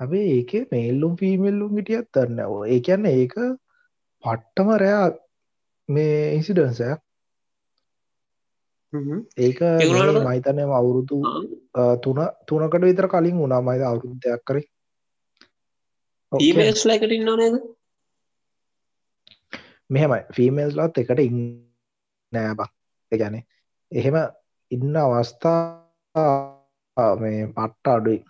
ඇබේ 0.00 0.24
ඒක 0.30 0.52
මේල්ලුම් 0.70 1.12
ෆීමල්ලුම් 1.16 1.76
හිටියත් 1.76 2.08
දන්න 2.14 2.40
ඒ 2.68 2.80
කියන්න 2.80 3.06
ඒක 3.08 3.36
පට්ටම 4.24 4.72
රෑ 4.76 5.12
මේ 5.88 6.34
ඉන්සිඩන්සය 6.34 6.90
ඒක 9.38 9.60
මයිතනයම 10.20 10.70
අවුරුදු 10.72 11.16
තුන 12.02 12.18
තුනකට 12.46 12.82
විතර 12.82 13.08
කලින් 13.08 13.36
වුණා 13.36 13.62
මයිද 13.62 13.82
අවුරුද්ධයක් 13.82 14.42
කරේ 14.44 14.66
ඊමේස් 16.32 16.84
ලකට 16.84 17.12
ඉන්න 17.12 17.28
නේද? 17.34 17.56
මෙහෙමයි. 19.90 20.20
ෆීමේල්ස් 20.32 20.76
ලත් 20.76 20.98
එකට 20.98 21.20
ඉන්න 21.20 21.40
නෑබක් 22.32 22.70
ගැන 23.12 23.36
එහෙම 23.92 24.16
ඉන්න 24.70 24.96
අවස්ථා 24.96 25.60
මේ 27.16 27.42
පට්ට 27.48 27.86
අඩුයි. 27.88 28.20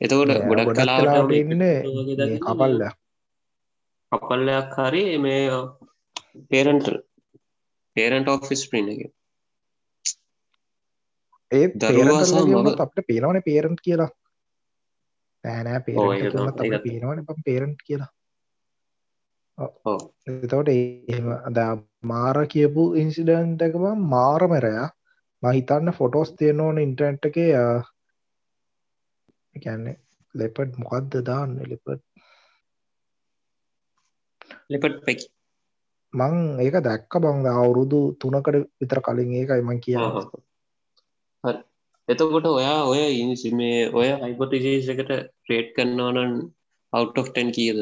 එතකොට 0.00 0.34
ගොඩක් 0.48 0.74
කලාට 0.74 1.34
ඉන්න 1.34 1.62
කපල්ල 2.40 2.82
අපල්ලයක් 4.12 4.74
හරි 4.78 5.04
මේ 5.18 5.60
පේරන්ට 6.50 6.88
පේරන්ට 7.96 8.28
ඔෆිස් 8.28 8.62
ප්‍රීන 8.70 8.92
එක 8.92 9.00
මව. 12.54 12.76
අපට 12.78 13.06
පේනවන 13.06 13.40
පේරන්ට් 13.42 13.80
කියලා 13.80 14.10
පෑනෑ 15.44 15.80
පේරට 15.86 16.36
තමයි. 16.36 16.68
ඒක 16.68 16.82
පේනවන 16.86 17.44
පේරන්ට් 17.44 17.80
කියලා. 17.86 18.10
එතවට 19.58 20.72
එහෙම 20.72 21.28
ද 21.50 21.66
මාර 22.04 22.36
කියපු 22.52 22.84
ඉන්සිඩන්ට 23.02 23.64
එකම 23.68 23.86
මාරමරයා 24.12 24.88
මහිතන්න 25.42 25.92
ෆොටෝස් 25.92 26.34
තියෙන 26.34 26.60
ඕන 26.60 26.78
ඉන්ටරන්ට් 26.78 27.30
එක 27.30 27.38
එකන්නේ 29.56 29.96
ලෙපට් 30.34 30.78
මොකක්ද 30.82 31.18
දාන්න 31.26 31.56
ලිපට් 31.64 32.02
ලිපට් 34.70 34.98
පැකි 35.04 35.26
මං 36.14 36.36
ඒක 36.58 36.76
දැක්ක 36.80 37.12
බංග 37.20 37.46
අවුරුදු 37.52 38.00
තුනකට 38.20 38.56
විතර 38.80 39.00
කලින් 39.00 39.34
ඒකයි 39.34 39.62
මං 39.62 39.80
කිය 39.80 39.98
එතකොට 42.08 42.46
ඔයා 42.48 42.80
ඔය 42.84 43.02
ඉනිසි 43.14 43.48
මේ 43.52 43.80
ඔය 43.92 44.08
හයිපොතිසිස් 44.20 44.88
එකට 44.88 45.10
රේට් 45.48 45.68
කරන්නවනන් 45.74 46.32
out 46.92 47.18
of 47.18 47.28
10 47.32 47.52
කියද? 47.52 47.78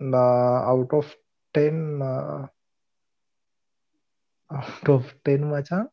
out 0.00 0.92
of 0.92 1.06
10 1.54 2.02
out 4.50 4.88
of 4.88 5.04
10 5.24 5.46
මචන් 5.46 5.86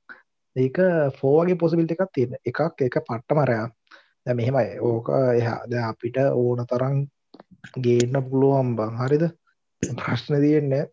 ඒක 0.56 0.78
ෆෝවගේ 1.20 1.56
පොසිබිල්ට 1.56 1.94
එකක් 1.94 2.04
තියෙන 2.14 2.34
එකක් 2.44 2.60
එක 2.82 2.98
පට්ටමරයා 3.00 3.68
දැ 4.26 4.36
මෙහෙමයි. 4.36 4.80
ඕක 4.80 5.08
එහා 5.40 5.60
ද 5.70 5.74
අපිට 5.90 6.18
ඕන 6.34 6.66
තරම් 6.70 6.98
ගේන්න 7.78 8.16
පුළුවන් 8.30 8.76
බං. 8.78 8.98
හරිද? 9.02 9.26
ප්‍රශ්න 9.82 10.40
තියෙන්නේ 10.44 10.86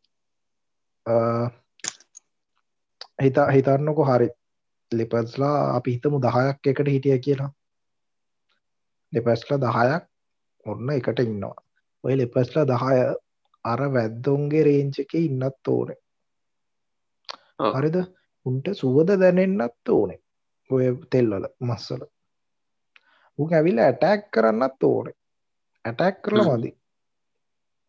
හිතා 3.23 3.49
හිතන්නකො 3.51 4.05
හරි. 4.05 4.29
ලිපස්ලා 4.93 5.55
අපි 5.77 5.95
හිතමු 5.95 6.21
දහයක් 6.27 6.69
එකට 6.73 6.93
හිටිය 6.95 7.19
කියලා. 7.19 7.51
ලිපස්ලා 9.13 9.63
දහයක් 9.65 10.05
ඔන්න 10.67 10.91
එකට 10.91 11.25
ඉන්නවා. 11.25 11.57
ඔය 12.05 12.15
ලිපස්ලා 12.17 12.67
දහය 12.67 13.01
අර 13.65 13.81
වැද්දොන්ගේ 13.95 14.63
රේංච 14.65 15.01
එක 15.03 15.15
ඉන්නත් 15.15 15.69
ඕනේ. 15.69 15.99
හරිද? 17.75 17.99
උන්ට 18.47 18.69
සුවද 18.81 19.19
දැනෙන්න්නත් 19.23 19.93
ඕනේ. 19.97 20.21
ඔය 20.71 20.85
තෙල්වල 21.11 21.45
මස්සල 21.61 22.03
උ 23.39 23.49
ඇවිල 23.51 23.79
ඇටැක් 23.81 24.23
කරන්නත් 24.31 24.83
ඕනේ. 24.85 25.17
ඇටැක් 25.85 26.17
කරල 26.23 26.43
මදි. 26.49 26.71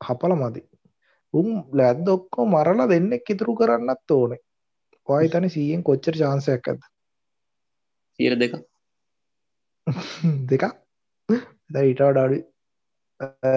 හපල 0.02 0.36
මදි. 0.36 0.62
උම් 1.34 1.50
ලැද්ද 1.74 2.08
ඔක්කෝ 2.10 2.45
මරලා 2.45 2.89
දෙන්නෙක් 2.89 3.30
ඉතුරු 3.30 3.56
කරන්නත් 3.56 4.12
ඕනේ. 4.12 4.41
ඔයි 5.08 5.30
තනි 5.30 5.50
සීයෙන් 5.50 5.84
කොච්චර 5.84 6.16
චාන්සයක් 6.22 6.70
ඇද 6.70 6.82
සියර 8.20 8.36
දෙක. 8.36 8.54
දෙක 10.50 10.64
ඉටවට 11.84 12.20
අඩු 12.20 12.38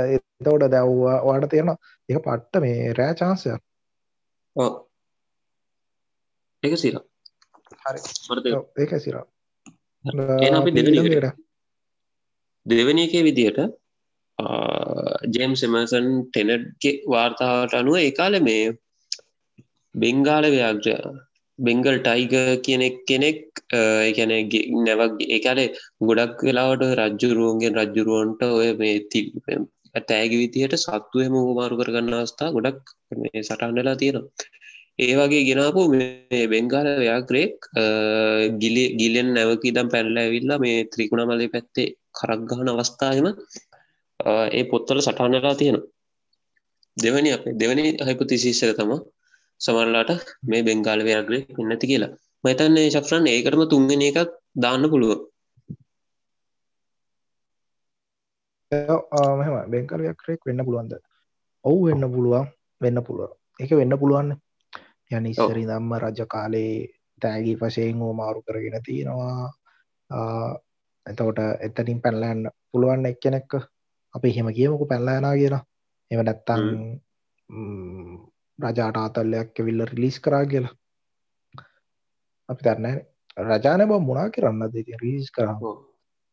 එතවට 0.06 0.70
දැව්වා 0.70 1.18
වාට 1.26 1.48
තියෙන 1.50 1.74
එක 2.08 2.18
පට්ට 2.24 2.62
මේ 2.64 2.94
රෑ 2.98 3.14
චාන්සයක් 3.14 3.62
එක 6.62 6.76
සිර. 6.78 6.98
හරි. 7.82 8.00
ඒක 8.78 8.92
සිරා. 9.00 9.24
එන 10.04 10.54
අපි 10.54 10.70
දෙවනිකට 10.72 11.32
දෙවනි 12.66 13.04
එක 13.04 13.14
විදියට 13.22 13.60
ජේම් 15.30 15.52
සෙමසන් 15.54 16.06
ටෙනට්ගේ 16.28 16.94
වාර්තාවට 17.06 17.74
අනුව 17.74 17.98
ඒකාල 17.98 18.36
මේ 18.40 18.64
බෙංගාල 19.94 20.44
ව්‍යාග්‍රය 20.48 20.96
බෙංගල් 21.58 21.98
ටයිග 21.98 22.34
කියනෙක් 22.62 22.96
කෙනෙක් 23.06 23.40
එකැන 24.04 24.32
නැවක් 24.80 25.20
ඒකාලේ 25.28 25.68
ගොඩක් 26.02 26.40
වෙලාවට 26.42 26.96
රජ්ජුරුවන්ගෙන් 27.00 27.78
රජ්ජුරුවන්ට 27.78 28.42
ඔය 28.50 28.70
මේ 28.74 28.96
ති 29.10 29.20
තෑගි 30.02 30.36
විතියට 30.36 30.76
සත්තුවම 30.78 31.36
මාරු 31.52 31.78
කරගන්න 31.78 32.14
අවස්ථා 32.14 32.50
ගොඩක් 32.50 32.82
සටහන්ඩලා 33.42 33.96
තියෙනවා. 33.96 34.30
ඒ 35.02 35.14
වගේ 35.18 35.42
ගෙනාපු 35.48 35.82
මේ 35.92 36.42
බෙංගාල 36.52 36.88
ව්‍යාග්‍රේක් 37.02 37.56
ගිලි 38.62 38.84
ගිලෙන් 39.00 39.28
නැවකි 39.36 39.74
දම් 39.76 39.88
පැල්ල 39.94 40.20
ඇවිල්ලා 40.22 40.62
මේ 40.64 40.76
ත්‍රිකුණ 40.92 41.24
මලේ 41.30 41.52
පැත්තේ 41.54 41.88
කරක්ගහන 42.18 42.68
අවස්ථාවම 42.72 43.26
ඒ 44.56 44.64
පොත්තල 44.70 45.00
සටහන්ඩලා 45.00 45.54
තියෙනවා. 45.54 45.88
දෙවනි 46.96 47.30
අප 47.36 47.44
දෙවනි 47.60 47.84
හයිපතිසිස්සක 48.06 48.72
තම 48.78 48.92
සමරලාට 49.60 50.10
මේ 50.50 50.62
බෙංගාල 50.68 51.00
ව්‍යාග්‍රේ 51.08 51.42
නැති 51.60 51.90
කියලා. 51.90 52.12
මතන්නේ 52.44 52.88
ශක්ෂන් 52.94 53.26
ඒකටම 53.32 53.62
තුන්ගෙන 53.72 54.02
එකක් 54.08 54.18
දාන්න 54.62 54.84
පුළුව 54.92 55.20
මෙහම 59.38 59.54
බෙංකල් 59.72 60.00
ව්‍යක්‍රෙක් 60.00 60.40
වෙන්න 60.48 60.64
පුළුවන්ද? 60.66 60.92
ඔවු 61.64 61.78
වෙන්න 61.86 62.04
පුළුවන්. 62.14 62.46
වෙන්න 62.80 62.98
පුළුව 63.06 63.30
එක 63.60 63.70
වෙන්න 63.80 63.94
පුළුවන් 64.00 64.30
යන 65.12 65.26
ඉස්සරි 65.26 65.64
දම්ම 65.66 65.92
රජ 65.98 66.20
කාලේ 66.28 66.74
තෑගී 67.22 67.56
පශයෙන් 67.56 67.98
හෝ 67.98 68.12
මාරු 68.12 68.42
කරගෙන 68.42 68.82
තියෙනවා 68.82 69.36
එතකොට 71.06 71.38
එතනින් 71.60 72.00
පැල්ලන්න 72.00 72.50
පුළුවන් 72.70 73.06
එක් 73.06 73.20
කෙනෙක්ක 73.20 73.52
අපි 74.14 74.34
හෙම 74.36 74.48
කියමුකු 74.52 74.86
පැල්ලෑනා 74.86 75.34
කියලා 75.34 75.62
එම 76.10 76.20
නැත්තං 76.20 76.64
රජාට 78.58 78.96
ආතල්ලයක් 78.96 79.64
විල්ල 79.66 79.86
රිලිස් 79.86 80.18
කරා 80.20 80.44
කියලා 80.46 80.74
අපි 82.48 82.62
දන්න 82.64 83.00
රජාන 83.40 83.88
බ 83.88 83.98
මුණා 84.00 84.28
කරන්න 84.28 84.72
දෙති 84.72 85.00
රීස් 85.02 85.30
කරා 85.30 85.56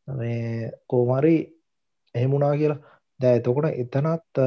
මේ 0.08 0.72
කෝමරි 0.88 1.36
එහෙමුණා 2.16 2.54
කියලා 2.56 2.80
දැ 3.20 3.36
එතකොට 3.36 3.68
එතනත් 3.74 4.40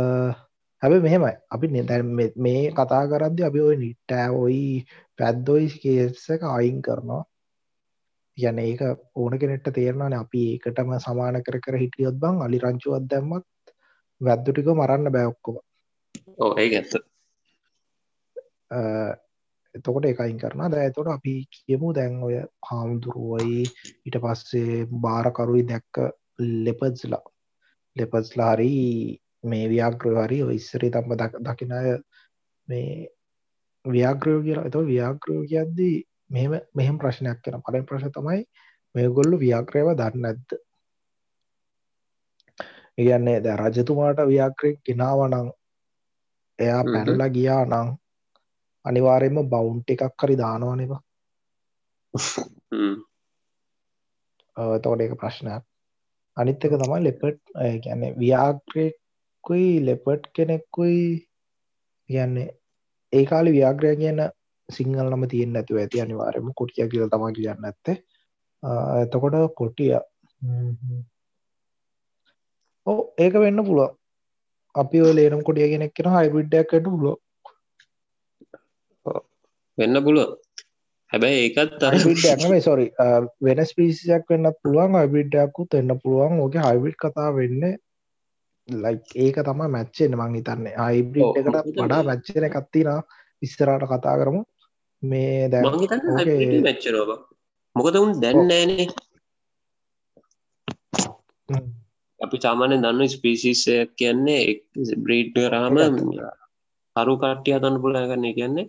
හැබ 0.82 0.94
මෙහෙමයි. 1.00 1.34
අපි 1.50 1.66
නෙතැ 1.68 2.02
මේ 2.38 2.62
කතා 2.72 3.02
කරද්ද 3.06 3.44
අපි 3.48 3.60
ඔය 3.60 3.76
නිට්ටෑ 3.76 4.30
ඔයි 4.36 4.62
පැද්දොයි 5.18 5.68
කේසක 5.76 6.42
අයින් 6.50 6.82
කරනවා. 6.82 7.22
යන 8.38 8.58
ඒක 8.58 8.82
ඕන 9.14 9.38
කෙනෙට 9.38 9.68
තේරනාන 9.70 10.14
අපි 10.14 10.42
ඒකටම 10.52 10.92
සමාන 10.98 11.42
කර 11.42 11.58
කර 11.60 11.76
හිටියොත් 11.76 12.16
බං 12.16 12.42
අලි 12.42 12.58
රංචුවත් 12.58 13.08
දැම්මත් 13.10 13.74
වැද්දුටික 14.20 14.70
මරන්න 14.72 15.12
බෑඔක්කොම 15.12 15.58
ඕ 16.38 16.52
ඒ 16.56 16.68
ඇත්ත. 16.70 16.92
එතකොට 19.74 20.04
එකයින් 20.04 20.38
කරන 20.38 20.64
ද 20.68 20.78
ඇතොට 20.78 21.08
අපි 21.08 21.34
කියමු 21.56 21.92
දැන් 21.94 22.22
ඔය 22.22 22.36
හාමුදුරුවයි 22.68 23.60
ඊට 24.06 24.18
පස්සේ 24.24 24.86
භාරකරුයි 25.04 25.68
දැක්ක 25.68 26.02
ලෙපස්ලා 26.64 27.24
ලෙපස්ලා 27.96 28.52
හරි 29.42 29.48
මේ 29.48 29.68
ව්‍යාග්‍රහරි 29.68 30.38
ඉස්සරේ 30.54 30.90
තම්ම 30.90 31.12
දකිනය 31.44 31.72
මේ 32.68 33.08
ව්‍යාග්‍රයෝ 33.84 34.42
කියලා 34.42 34.64
එත 34.64 34.74
ව්‍යාග්‍රයෝ 34.74 35.42
කියද්දී 35.44 35.96
මෙම 36.30 36.52
මෙහෙම 36.74 36.98
ප්‍රශ්නයක් 36.98 37.42
කෙන 37.42 37.62
පලෙන් 37.62 37.86
ප්‍රශ 37.86 38.10
තමයි 38.10 38.44
මේ 38.94 39.08
ගොල්ලු 39.08 39.38
ව්‍යාග්‍රයව 39.38 39.88
දන්න 39.96 40.24
ඇත්ත 40.24 40.50
ඉගන්නේ 42.98 43.40
ද 43.40 43.56
රජතුමාට 43.56 44.20
ව්‍යාග්‍රය 44.26 44.76
කෙනාවනං 44.84 45.50
එයා 46.58 46.82
පැනලා 46.84 47.28
ගියා 47.28 47.64
නං 47.64 47.96
අනිවාරයෙන්ම 48.84 49.48
බවුන්් 49.48 49.82
එකක් 49.88 50.22
හරි 50.22 50.36
දානවනවා 50.36 51.02
තෝඩ 54.82 55.00
එක 55.00 55.14
ප්‍රශ්නයක්. 55.16 55.62
අනිත්තක 56.36 56.74
තමයි 56.74 57.00
ලෙපට් 57.00 57.40
ගැන්න 57.54 58.04
ව්‍යාග්‍රයකුයි 59.44 59.80
ලෙපට් 59.80 60.32
කෙනෙක්කුයි 60.32 61.26
කියන්නේ 62.08 62.48
ඒ 63.12 63.24
කාලි 63.24 63.52
ව්‍යාග්‍රය 63.52 63.96
කියන 63.96 64.20
සිංහල් 64.68 65.08
නම 65.08 65.26
තියෙන් 65.28 65.56
ඇතුව 65.56 65.78
ඇති 65.78 66.00
අනිවාරයම 66.00 66.52
කොටිය 66.54 66.88
කියල 66.88 67.08
තම 67.08 67.24
කියන්න 67.32 67.64
ඇත්තේ 67.64 67.96
එතකොට 69.02 69.54
කොටිය. 69.54 69.92
ඕ 72.86 73.00
ඒක 73.18 73.34
වෙන්න 73.36 73.64
පුළුව 73.64 73.90
අපි 74.74 75.04
ලේනම් 75.12 75.42
කොටිය 75.42 75.68
කෙනෙක් 75.68 75.94
කෙන 75.94 76.10
හයිවිඩ්ඩයක්කට 76.10 76.86
පුලෝ 76.86 77.16
වෙන්න 79.78 80.04
පුළුව 80.04 80.30
හැබැයි 81.12 81.44
ඒකත් 81.44 81.86
හයිවිඩ්ඩක්නේ 81.86 82.60
සොරි 82.62 82.90
වෙන 83.40 83.64
ස්පිසියක් 83.66 84.28
වෙන්න 84.28 84.52
පුළුවන් 84.56 84.94
අයිබිඩ්ඩයක්කුත් 84.96 85.74
එන්න 85.74 85.98
පුළුවන්. 85.98 86.40
ඕක 86.40 86.60
හයිවිඩ් 86.60 87.00
කතා 87.00 87.30
වෙන්න 87.32 87.74
ලයි 88.68 88.96
ඒක 89.16 89.36
තම 89.42 89.60
මැච්චෙන් 89.68 90.16
මං 90.16 90.34
හිතන්නේ. 90.36 90.74
අයිබ්‍රිඩ් 90.78 91.38
එකට 91.38 91.76
වඩා 91.76 92.02
මැච්චන 92.02 92.48
කත්තිනා 92.54 93.00
ඉස්සරට 93.42 93.86
කතා 93.90 94.16
කරමු. 94.20 94.42
මේ 95.02 95.48
දැ 95.48 95.62
මැච්චරෝබ 96.62 97.10
මොකද 97.76 97.96
උන් 97.96 98.12
දැන්නෑනේ 98.22 98.86
අපි 102.20 102.36
සාමානය 102.44 102.76
දන්න 102.76 103.08
ස්පිසිසයක් 103.08 103.90
කියන්නේ 103.98 104.42
බ්‍රීඩ් 105.04 105.36
රාම 105.54 105.76
හරු 106.96 107.14
කට්ටිය 107.20 107.54
අතන්න 107.56 107.82
පුලා 107.82 108.06
කරන්නේ 108.06 108.34
කියන්නේ. 108.38 108.66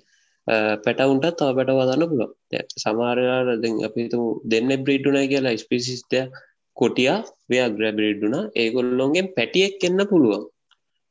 පැටවුන්ට 0.85 1.27
තව 1.31 1.49
පැටවදන්න 1.57 2.09
පුළ 2.11 2.23
සමාරයාට 2.77 3.61
දෙ 3.61 3.69
අපි 3.87 4.01
දෙන්න 4.51 4.71
බ්‍රීඩ්ුන 4.85 5.19
කියලා 5.31 5.55
ස්පිසිස්ටය 5.57 6.19
කොටියා 6.77 7.19
ව්‍යග්‍ර 7.49 7.83
බ්‍රීඩ්ුන 7.97 8.35
ඒගොල්ලොන්ගෙන් 8.55 9.27
පැටියෙක් 9.37 9.83
එන්න 9.87 10.01
පුළුවන්. 10.11 10.43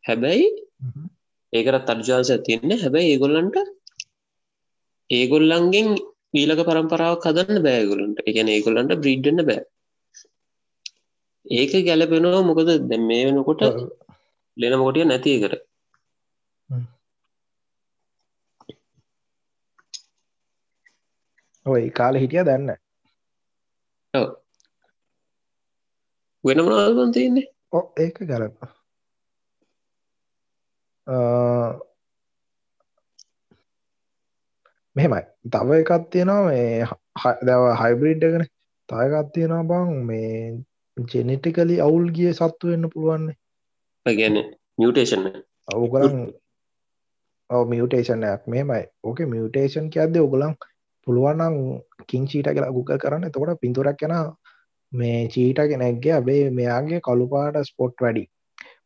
හැබැයි 0.05 0.47
ඒකට 1.53 1.87
තර්ජාස 1.89 2.31
තියන්න. 2.47 2.73
හැබැයි 2.83 3.13
ඒගොල්ලන්ට 3.13 3.57
ඒගොල්ලන්ගෙන් 5.11 5.89
ඊලක 6.41 6.63
පරම්පරාව 6.69 7.15
කදන්න 7.25 7.65
බෑගොලන්ට 7.67 8.19
එකන 8.29 8.53
ඒගොල්ලන්ට 8.55 9.01
බ්‍රීඩ්න්න 9.03 9.47
බෑ. 9.49 9.63
ඒක 11.47 11.73
ගැලපෙනවා 11.89 12.47
මොකද 12.49 12.71
දැ 12.91 12.99
මේ 13.09 13.27
වෙනකොට 13.27 13.63
ලෙන 14.57 14.75
මොටිය 14.83 15.07
නැති 15.07 15.41
කර 15.43 15.55
ඔයි 21.67 21.91
කාල 21.99 22.15
හිටිය 22.23 22.45
දන්න. 22.45 22.71
වෙන 26.45 26.63
බං 26.97 27.13
තියෙන්නේ? 27.13 27.47
ඕ 27.73 27.85
ඒක 27.97 28.19
ගලප. 28.23 28.59
මෙහෙමයි. 34.97 35.23
තව 35.53 35.69
එකක් 35.79 35.93
තියෙනවා 36.11 36.43
මේ 36.49 36.87
දැව 37.47 37.65
හයිබ්‍රීඩ්ගෙන 37.83 38.45
තයකත් 38.89 39.33
තියෙනවා 39.35 39.69
බං 39.71 40.05
මේ 40.09 40.35
ජෙනෙටිකලි 40.97 41.81
අවුල් 41.81 42.07
ගිය 42.11 42.33
සත්තු 42.33 42.65
වෙන්න 42.69 42.93
පුළුවන්නේ 42.93 43.37
කියන්නේ 44.07 44.47
මියුටේෂන් 44.79 45.25
ඔගලන් 45.75 46.17
මියටේෂනයක් 47.51 48.47
මෙමයි 48.47 48.85
ඕක 49.03 49.19
මියටේෂන් 49.27 49.89
කියද්ද 49.91 50.17
ඔගලන් 50.19 50.55
පුළුවන්නම් 51.07 51.57
කින් 52.09 52.27
චීට 52.27 52.49
කියලා 52.49 52.73
ගුගල් 52.73 52.99
කරන්න. 52.99 53.31
තකොට 53.31 53.61
පින්තුරක් 53.61 53.97
කෙන 53.99 54.15
මේ 54.93 55.21
චීට 55.35 55.61
කෙනෙක්ගේ 55.71 56.15
අබේ 56.21 56.43
මෙයාගේ 56.59 57.01
කළුපාට 57.07 57.57
ස්පොට් 57.71 57.97
වැඩි. 58.05 58.25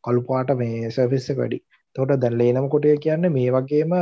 කළුපාට 0.05 0.51
මේ 0.61 0.91
සර්ෆිස්ස 0.95 1.27
වැඩි. 1.39 1.59
තොට 1.95 2.11
දැල්ලේනම් 2.23 2.67
කොටය 2.73 2.95
කියන්න 3.05 3.27
මේ 3.37 3.49
වගේම 3.55 3.93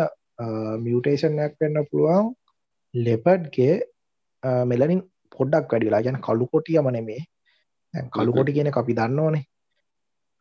මියටේෂන්යක් 0.85 1.53
වෙන්න 1.61 1.77
පුළුවන්. 1.89 2.25
ලෙපඩ්ගේ 2.93 3.73
මෙලනින් 4.71 5.01
පොඩ්ඩක් 5.35 5.71
වැඩිලා 5.71 6.03
ගැන 6.05 6.17
කළු 6.27 6.45
කොටියම 6.53 6.89
නෙමේ. 6.97 7.21
දැන් 7.93 8.09
කළු 8.15 8.31
කොටි 8.37 8.55
කියන 8.57 8.71
අපි 8.81 8.97
දන්න 8.99 9.23
ඕනේ 9.25 9.45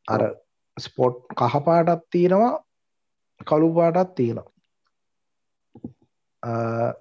අර 0.09 0.23
ස්පොට් 0.77 1.17
කහපාටත් 1.41 2.05
තියෙනවා 2.15 2.53
කළු 3.41 3.69
පාටත් 3.79 4.15
තියෙනවා. 4.19 4.49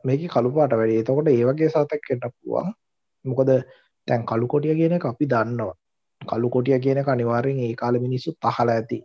මේක 0.08 0.22
කළුපාට 0.36 0.74
වැඩි. 0.80 1.00
එතකොට 1.02 1.30
ඒවගේ 1.36 1.70
සතක් 1.74 2.06
එන්න 2.16 2.28
පුළුවන්. 2.32 2.70
මොකද 3.26 3.50
තැන් 4.08 4.26
කළු 4.26 4.48
කොටිය 4.48 4.76
කියන 4.76 4.96
එක 4.98 5.06
අපි 5.06 5.26
දන්නවා. 5.26 5.76
කළු 6.22 6.50
කොටිය 6.50 6.80
කියන 6.80 7.04
අනිවාරෙන් 7.06 7.60
ඒ 7.60 7.74
කාල 7.76 8.00
මිනිස්සු 8.00 8.36
පහල 8.44 8.70
ඇති. 8.70 9.00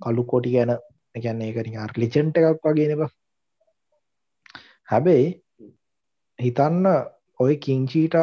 කළු 0.00 0.24
කොටි 0.24 0.54
ගැන 0.54 0.72
එකන්නේ 1.14 1.48
ඒකරි 1.50 1.70
ලිචෙන්ට 1.96 2.38
එකක් 2.38 2.66
වගේනබ 2.66 3.02
හැබැයි 4.88 5.28
හිතන්න 6.38 6.86
ඔය 7.40 7.54
කිංචීට 7.56 8.16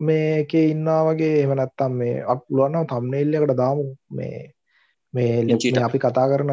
මේක 0.00 0.52
ඉන්නා 0.54 1.00
වගේ 1.04 1.36
එමනත්තම් 1.44 1.92
මේ 1.92 2.16
අප 2.24 2.40
පුළුවන්නම් 2.46 2.86
තම්නෙල්ලකට 2.86 3.56
දාමු. 3.56 3.86
මේ 4.10 4.52
මේ 5.14 5.44
කිංචීට. 5.44 5.78
අපි 5.78 5.98
කතා 5.98 6.28
කරන 6.32 6.52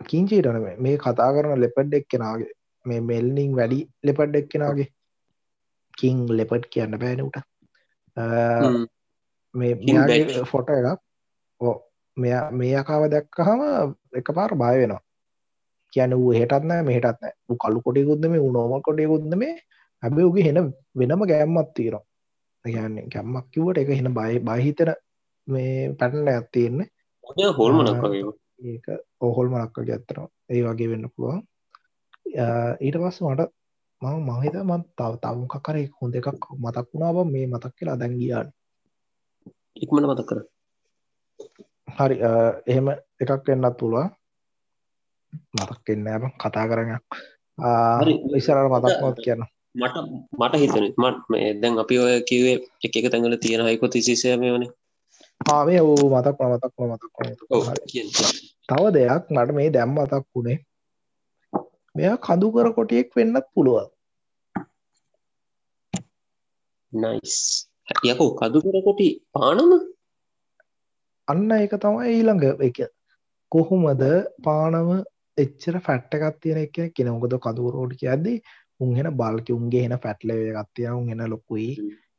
කිංචීටන 0.00 0.60
මේ 0.78 0.96
කතා 0.98 1.30
කරන 1.34 1.60
ලෙපඩ් 1.60 1.94
එක් 1.94 2.08
කෙනගේ 2.08 2.52
මේ 2.84 3.00
මෙල්නිං 3.00 3.56
වැඩි 3.56 3.80
ලෙපඩ් 4.04 4.40
එක් 4.40 4.48
කෙනගේ. 4.48 4.88
කිං 5.94 6.16
ලෙපඩ් 6.38 6.64
කියන්න 6.72 6.98
බෑනට 7.02 7.36
මේ. 9.54 10.44
ෆොට 10.44 10.68
එකක්. 10.70 11.00
ඕ 11.60 11.76
මෙයා 12.16 12.44
මේ 12.52 12.76
අකාව 12.82 13.08
දැක්කහම 13.10 13.60
එක 14.14 14.28
පාර 14.34 14.52
බය 14.54 14.74
වෙනවා. 14.80 15.02
කියන 15.92 16.12
වූ 16.14 16.32
හෙටත්න 16.32 16.72
මෙහටත්න 16.88 17.56
කල්ලු 17.62 17.80
කොටයකුත්ද 17.86 18.28
මේ 18.28 18.46
උනෝම 18.48 18.82
කොටයකුත්ද 18.82 19.34
මේ 19.36 19.54
හැබ 20.02 20.18
උගේ 20.20 20.46
හෙන 20.48 20.58
වෙනම 20.94 21.22
ගෑම්මත් 21.30 21.70
තීරවා 21.76 22.04
ගැන්නේ 22.64 23.06
ගැම්මක් 23.14 23.46
කිවට 23.52 23.82
එක 23.82 23.92
හෙන 23.98 24.10
බයි 24.18 24.40
බහිතන 24.48 24.90
මේ 25.48 25.94
පැටල 25.98 26.32
ඇත්තියෙන්නේ 26.32 26.88
ඔය 27.24 27.52
හොල්මනක් 27.58 28.02
වගේ 28.04 28.34
ඒක 28.64 28.86
ඔහොල් 29.20 29.48
මනක්ක 29.48 29.86
ගැත්තරවා 29.88 30.28
ඒ 30.50 30.62
වගේ 30.64 30.90
වෙන්න 30.92 31.08
පුළුවන්. 31.12 31.40
ඊට 32.80 32.98
පස්ස 33.02 33.22
මට 33.22 33.50
මම 34.02 34.28
මහිත 34.28 34.56
මන් 34.60 34.82
තව 34.98 35.12
තවුන් 35.22 35.48
කකර 35.48 35.76
හොඳ 35.96 36.14
එකක් 36.14 36.44
මතක් 36.54 36.86
වුණාව 36.92 37.18
මේ 37.26 37.46
මතක් 37.46 37.72
කියලා 37.76 37.96
දැන්ගියාන් 37.96 38.48
ඉක්මට 39.76 40.06
මතක් 40.06 40.26
කර. 40.28 40.38
හරි 41.96 42.16
එහෙම 42.66 42.86
එකක් 43.22 43.42
වෙන්නත් 43.48 43.76
පුළුවන්. 43.78 44.08
මතක් 45.54 45.86
එන්න 45.88 46.08
ඇබ 46.08 46.24
කතා 46.36 46.66
කරන 46.70 46.92
හරි. 48.00 48.12
ඉස්සරට 48.38 48.72
මතක්මත් 48.72 49.18
කියන්න. 49.24 49.42
මට 49.74 49.96
මට 50.40 50.54
හිතන 50.62 50.86
මට 50.94 51.18
මේ 51.30 51.48
දැන් 51.60 51.80
අපි 51.82 51.94
ඔය 51.98 52.14
කිවේ 52.28 52.56
එක 52.84 52.92
එක 52.92 53.08
තැඟල 53.10 53.36
තියෙන 53.38 53.66
හයිකො 53.68 53.88
තිසිසය 53.88 54.36
මේ 54.36 54.52
වනේ 54.54 54.72
ආවේ 55.46 55.80
වූ 55.80 56.06
මතක් 56.12 56.38
මතක් 56.44 56.74
මතක් 56.90 57.14
ඔව් 57.50 57.62
හරි 57.68 57.82
කියන්න. 57.90 58.10
තව 58.68 58.82
දෙයක් 58.96 59.24
මට 59.34 59.50
මේ 59.56 59.72
දැම් 59.72 59.90
මතක් 59.94 60.24
වුණේ 60.32 60.58
මෙයා 61.96 62.16
කදුකර 62.18 62.68
කොටියෙක් 62.76 63.08
වෙන්නත් 63.16 63.46
පුළුවන්. 63.54 63.88
නයිස් 66.92 67.34
යකෝ 68.04 68.30
කදුකර 68.34 68.76
කොටි 68.86 69.08
පානම? 69.32 69.70
අන්න 71.28 71.50
එක 71.56 71.74
තමයි 71.78 72.06
ඊළඟ 72.12 72.44
එක. 72.60 72.78
කොහොමද 73.52 74.02
පානම 74.44 74.88
එච්චර 75.38 75.76
ෆැට්ට 75.86 76.16
එකත් 76.16 76.40
තියෙන 76.42 76.62
එක 76.62 76.76
කෙන 76.94 77.12
මොකද 77.14 77.36
කදුවරෝඩි 77.38 78.00
කියද්දි 78.02 78.34
උන්හෙන 78.80 79.10
බල්ක 79.20 79.48
උන්ගේ 79.50 79.84
හෙන 79.84 79.96
ෆැට්ලව 79.98 80.40
එකත්තිය 80.52 80.90
උන් 80.90 81.08
එෙන 81.10 81.30
ලොකුයි. 81.30 81.70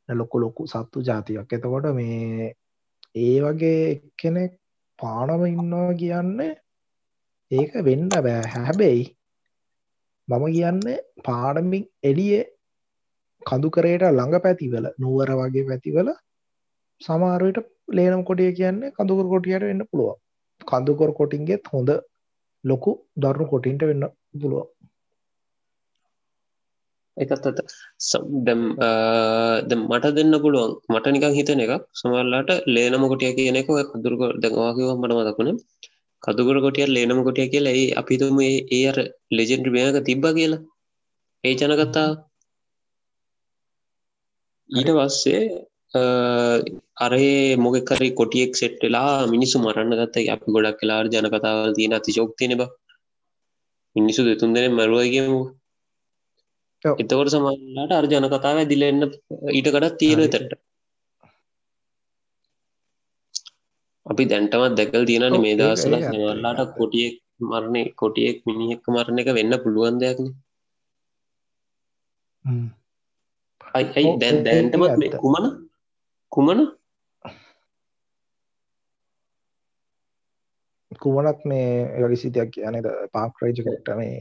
ලොකු 0.10 0.40
ලොකු 0.40 0.68
සත්තු 0.68 1.02
ජාතියක්. 1.02 1.54
එතකොට 1.54 1.88
මේ 1.96 2.54
ඒ 3.16 3.38
වගේ 3.42 3.92
එක්කෙනෙක් 3.92 4.54
පානම 5.00 5.42
ඉන්නවා 5.46 5.92
කියන්න 5.94 6.40
ඒක 7.52 7.74
වෙන්න 7.88 8.10
බෑ. 8.10 8.42
හැබැයි 8.58 9.04
මම 10.28 10.46
කියන්න 10.48 10.80
පාඩමින් 11.24 11.84
එලිය 12.04 12.38
කඳු 13.42 13.68
කරයට 13.70 14.04
ළඟ 14.10 14.38
පැතිවල 14.46 14.86
නුවර 15.02 15.30
වගේ 15.40 15.68
පැතිවල 15.70 16.10
සමාරුවට 17.02 17.68
ලේනම් 17.90 18.24
කොටිය 18.24 18.52
කියන්නේ 18.54 18.94
කඳුකර 18.94 19.28
කොටියට 19.34 19.68
වෙන්න 19.70 19.84
පුළුවන්. 19.92 20.18
කඳුකොර 20.62 21.12
කොටින්ගෙත් 21.20 21.70
හොඳ 21.74 21.92
ලොකු 22.64 22.92
දරුණු 23.18 23.46
කොටින්ට 23.54 23.84
වෙන්න 23.90 24.06
පුළුවන්. 24.42 24.68
එකත් 27.18 27.48
අත. 27.50 27.60
දැම් 28.48 28.62
ද 29.70 29.72
මට 29.82 30.14
දෙන්න 30.18 30.34
පුළුවන් 30.44 30.74
මට 30.94 31.14
නිකං 31.14 31.38
හිතන 31.38 31.64
එකක්. 31.66 31.86
සමල්ලාට 32.00 32.52
ලේනම 32.68 33.06
කොටිය 33.12 33.32
කියන 33.38 33.60
එක 33.62 33.70
ඔය 33.70 33.84
කදුරක 33.92 34.22
දැවාකිව 34.44 34.90
මට 34.96 35.14
මතකුණ 35.20 35.60
කදුකර 36.28 36.58
කොටිය 36.62 36.88
ලේනම 36.88 37.20
කොටිය 37.24 37.48
කියලා 37.54 37.78
ඒ 37.82 37.88
අපිතුම 38.02 38.40
ඒ 38.44 38.82
අර 38.92 38.98
ලෙජෙන්ඩ් 39.32 39.68
මේක 39.76 39.98
තිබ්බ 40.06 40.26
කියලා. 40.38 40.62
ඒ 41.44 41.54
ජනකත්තා 41.56 42.10
ඊට 44.70 44.90
පස්සේ 44.98 45.42
අරේ 46.98 47.56
මොකකරි 47.58 48.10
කොටියෙක් 48.12 48.52
සෙට්ටලා 48.56 49.28
මිනිසු 49.28 49.56
මරන්න 49.60 49.94
ගත්ත 49.94 50.16
අපි 50.30 50.48
ගොඩක් 50.48 50.80
කලාර 50.80 51.06
ජන 51.08 51.30
කතාවල් 51.34 51.72
තියෙන 51.74 51.94
අතිශෝක්තියන 51.94 52.54
බ 52.60 52.64
මිනිසු 53.96 54.22
දෙතුන් 54.24 54.54
දෙන 54.54 54.72
මැරුවගේමු. 54.72 55.42
එතකොට 56.84 57.30
සමල්ලාට 57.30 57.92
අර 57.92 58.06
ජන 58.06 58.28
කතාව 58.34 58.58
දිලෙන්න 58.66 59.02
ඊට 59.52 59.68
කඩත් 59.68 59.98
තියෙන 60.00 60.20
හරි. 60.24 60.58
අපි 64.08 64.24
දැන්ටමත් 64.26 64.78
දැකල් 64.78 65.04
තියෙනන 65.06 65.38
මේ 65.44 65.56
දවසල 65.60 65.94
ඇත්ත. 65.96 66.74
කොටියෙක් 66.74 67.16
මරණය 67.42 67.82
කොටියෙක් 67.96 68.38
මිනිහෙක් 68.46 68.82
මරණ 68.88 69.22
එක 69.22 69.30
වෙන්න 69.34 69.54
පුළුවන් 69.64 70.00
දෙයක්න. 70.02 70.28
අයි 73.74 74.04
දැන් 74.22 74.38
දැන්ටමත් 74.46 74.98
මේ. 74.98 75.12
කුමන? 75.18 75.46
කුමන? 76.32 76.60
කුමනත් 81.02 81.42
මේ 81.46 81.70
යලිසිතයක් 82.00 82.50
කියන 82.54 82.76
පාක් 83.14 83.34
රේජකට 83.42 83.90
මේ 83.98 84.14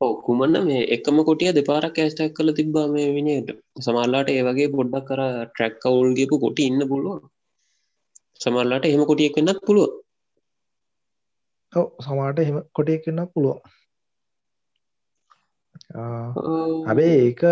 ඕ 0.00 0.12
කුමන්න 0.26 0.56
මේ 0.66 0.82
එකම 0.96 1.18
කොටිය 1.28 1.52
දෙපාරක් 1.52 1.98
ඇස්ටක් 1.98 2.34
කල 2.36 2.50
තිබ්බා 2.52 2.86
මේ 2.88 3.08
විනිට 3.16 3.50
සමල්ලාට 3.80 4.30
ඒ 4.30 4.42
වගේ 4.48 4.72
පොඩ්ඩක් 4.74 5.06
කර 5.08 5.20
ට්‍රැක් 5.46 5.74
කවුල්ගේපු 5.82 6.36
කොටි 6.38 6.68
ඉන්න 6.70 6.88
පුළුවන් 6.90 7.22
සමල්ලාට 8.40 8.84
එහෙම 8.84 9.04
කොටියෙක් 9.04 9.36
වෙන්නත් 9.36 9.60
පුළුව 9.62 9.92
සමාට 11.72 12.38
එහෙම 12.38 12.58
කොටය 12.72 12.98
කන්න 12.98 13.28
පුළුවන්. 13.28 13.60
හැබේ 16.84 17.14
ඒක 17.20 17.42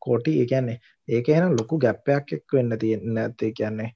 කොටි 0.00 0.32
එකන්නේ 0.42 0.78
ඒක 1.08 1.28
එන 1.30 1.56
ලොකු 1.56 1.78
ගැප්පයක් 1.78 2.32
එක් 2.32 2.52
වෙන්න 2.52 2.78
තියෙන්න 2.78 3.18
ඇත්තේ 3.18 3.52
කියන්නේ 3.52 3.90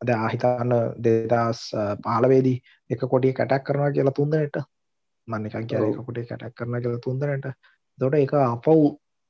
අද 0.00 0.10
ආහිතන්න 0.10 0.72
දෙදස් 0.98 1.60
පාලවේදී 2.02 2.58
එක 2.90 3.04
කොටිය 3.06 3.32
කැටක් 3.32 3.66
කරනවා 3.66 3.90
කියලා 3.90 4.12
තුන්දනට 4.12 4.58
මන්නකන් 5.28 5.66
කිය 5.66 5.80
එක 5.82 6.00
කොටේ 6.00 6.26
කැටක් 6.26 6.56
කරන 6.56 6.80
කියලා 6.80 7.00
තුන්දනට 7.00 7.46
දොට 7.98 8.16
එක 8.16 8.34
අපව් 8.36 8.80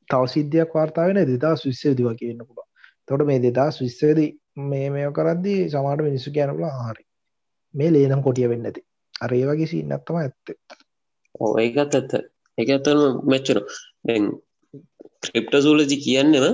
තව 0.08 0.22
සිද්ධියක් 0.28 0.74
වාර්තාාවෙන 0.74 1.26
දෙදා 1.26 1.54
විශ්සේදි 1.60 2.02
වගේ 2.02 2.18
කියන්න 2.20 2.42
පුළුව 2.42 2.66
තොට 3.08 3.26
මේ 3.26 3.40
දෙදා 3.40 3.68
විශ්සේදී 3.76 4.30
මේ 4.56 4.88
මෙය 4.90 5.06
කරද්දී 5.12 5.60
සමාට 5.68 6.00
මිනිස්සු 6.00 6.30
කියනපුල 6.30 6.64
හරි. 6.80 7.04
මේ 7.74 7.90
ලේනම් 7.90 8.22
කොටිය 8.22 8.48
වෙන්න 8.48 8.66
ඇති 8.66 8.80
අර 9.14 9.32
ඒ 9.32 9.46
වගේ 9.46 9.66
සින්නත්තම 9.66 10.16
ඇත්තේ. 10.16 10.56
ඕ 11.34 11.52
ඒකත් 11.58 11.94
ඇත්ත 11.94 12.12
එක 12.58 12.68
ඇතරම 12.70 13.20
මෙච්චන 13.24 13.60
දැන් 14.06 14.24
ක්‍රිප්ටසූලජි 15.22 15.96
කියන්නෙම 15.98 16.46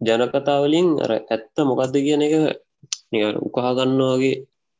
ජනකතාවලින් 0.00 0.88
අර 1.04 1.12
ඇත්ත 1.16 1.56
මොකක්ද 1.64 1.94
කියන 1.98 2.22
එක 2.22 2.34
උකහාගන්නවාගේ 3.40 4.36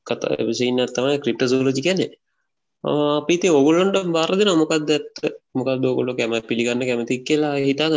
කතා 0.07 0.47
විසින්න 0.49 0.81
තමයි 0.89 1.23
ක්‍රිප්ට 1.23 1.43
සූලජි 1.47 1.83
කැනෙ 1.83 2.07
අපිති 3.19 3.49
ඔගුලන්ට 3.51 3.97
බාරධ 4.09 4.45
නොමකක්ද 4.45 4.91
ඇත්ත 4.91 5.17
මොකක් 5.55 5.71
දෝගොල්ල 5.83 6.13
කැම 6.15 6.37
පිළිගන්න 6.43 6.87
කැමති 6.89 7.25
කියලා 7.27 7.55
හිතා 7.61 7.91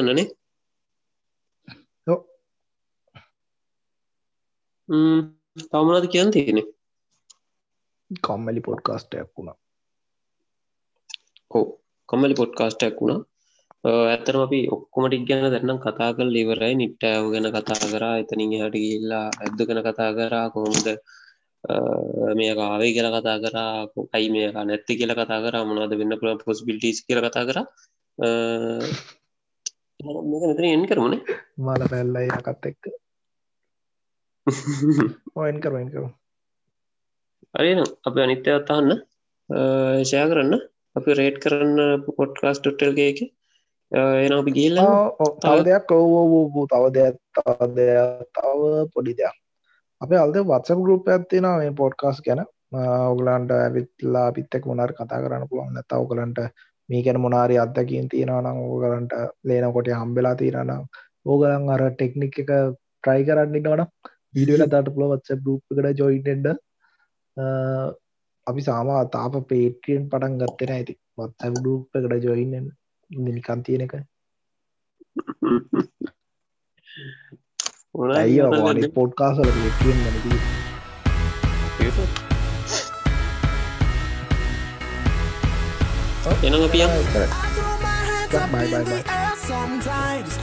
තවමනද 4.90 6.08
කියන්න 6.08 6.32
තියෙන 6.32 6.60
කම්මලි 8.22 8.62
පොඩ්කාස්ටයක් 8.62 9.30
වුණා 9.32 9.58
හෝ 11.52 11.66
කොමලි 12.10 12.36
පොඩ්කාස්ටයක් 12.36 12.98
වුණා 13.00 13.22
ඇතරම 14.08 14.42
අපි 14.42 14.60
ඔක්කොමටික් 14.72 15.24
ගැන 15.28 15.46
දැන්නම් 15.46 15.80
කතා 15.80 16.12
කල් 16.14 16.36
ඉවරයි 16.36 16.76
නිට්ටෑව 16.76 17.26
ගැන 17.34 17.48
කතා 17.50 17.80
කරා 17.86 18.14
එතනින් 18.18 18.54
හට 18.56 18.84
ගිල්ලා 18.84 19.26
ඇද්ද 19.40 19.60
කන 19.62 19.82
කතා 19.84 20.12
කරා 20.14 20.46
කොහොමද 20.50 20.88
මේ 22.34 22.54
කාවේ 22.54 22.92
කියල 22.92 23.10
කතා 23.12 23.38
කරා 23.40 23.74
කොකයි 23.88 24.28
මේ 24.30 24.48
නැත්ති 24.62 25.00
කියල 25.00 25.14
කතා 25.14 25.40
කර 25.44 25.56
මනාද 25.64 25.94
වෙන්න 26.00 26.20
පුළ 26.20 26.44
පොස්බිලිස් 26.44 26.98
කියල 27.06 27.22
කතා 27.24 27.46
කර 27.46 27.60
එන් 30.70 30.84
කරමුණේ 30.86 31.22
මල 31.60 31.82
පැල්ලයි 31.90 32.30
කත් 32.40 32.64
එක්ක 32.66 32.84
ඔයන් 35.36 35.58
කරුවෙන් 35.64 35.90
කරු 35.92 36.08
අරන 37.56 37.82
අප 38.08 38.16
අනිත්‍ය 38.26 38.52
අත්තහන්න 38.54 38.92
ෂය 40.04 40.24
කරන්න. 40.32 40.54
අපි 40.96 41.18
රේට් 41.20 41.38
කරන්න 41.44 42.04
පොට්කාස් 42.18 42.60
ටොටල්ගේ 42.60 43.10
එක 43.12 43.20
එන 44.26 44.34
අපි 44.40 44.52
ගිල්ලා 44.58 45.30
තව 45.44 45.58
දෙයක්. 45.68 45.92
ඔවෝ 45.92 46.66
තව 46.72 46.84
දෙයක් 46.98 47.16
තව 47.36 47.78
තව 48.36 48.62
පොඩි 48.94 49.14
දෙයක්. 49.20 49.38
අපේ 50.02 50.20
අල්ද 50.24 50.38
වත්සම් 50.42 50.84
ගරුප 50.86 51.08
ඇත්තින 51.08 51.48
මේ 51.54 51.78
පොඩ්කාස් 51.82 52.20
ගැන. 52.28 52.44
ඔගලන්ට 53.12 53.52
ඇවිත්ලා 53.54 54.28
පිත්තෙක් 54.36 54.64
මොනර 54.66 54.94
කතා 54.98 55.24
කරන්න 55.24 55.50
පුළුවන් 55.50 55.74
නැත 55.74 55.94
ඔකලන්ට 55.96 56.40
මේකැන 56.90 57.20
මොනාරි 57.22 57.58
අත්දකින් 57.58 58.08
තියෙනනම් 58.10 58.64
ඕගලන්ට 58.64 59.14
ලේනකොට 59.44 59.90
හම්බෙලා 59.94 60.36
තියෙනනම් 60.36 60.88
ඕගලන් 61.26 61.70
අර 61.76 61.84
ටෙක්නික් 61.92 62.40
එක 62.44 62.52
ට්‍රයි 63.04 63.28
කරන්න 63.28 63.64
නොන 63.64 63.84
වීඩියල 64.36 64.64
තට 64.66 64.94
පුල 64.96 65.06
වත්ස 65.10 65.42
ගරුප්කට 65.42 66.00
ජොයිටෙන්ඩ 66.00 66.48
අපි 68.48 68.62
සාමා 68.62 69.04
තාප 69.08 69.36
පේටියෙන් 69.50 70.10
පටන් 70.10 70.40
ගත්තෙන 70.42 70.74
ඇති 70.76 70.98
වත්ස 71.18 71.60
ගරුප්කට 71.60 72.26
ජොයින්න 72.26 72.68
නිකන් 73.12 73.64
තියෙන 73.64 73.86
එක. 73.86 73.94
ඇයි 78.16 78.90
පොඩ්කාසල 78.96 79.50
ටියෙන් 79.50 80.00
මනදී 80.06 80.40
එන 86.44 86.56
පියන් 86.72 86.92
බයි 88.52 88.68
බයි 88.72 88.84
බයි 88.84 89.02
Sometimes 89.44 90.43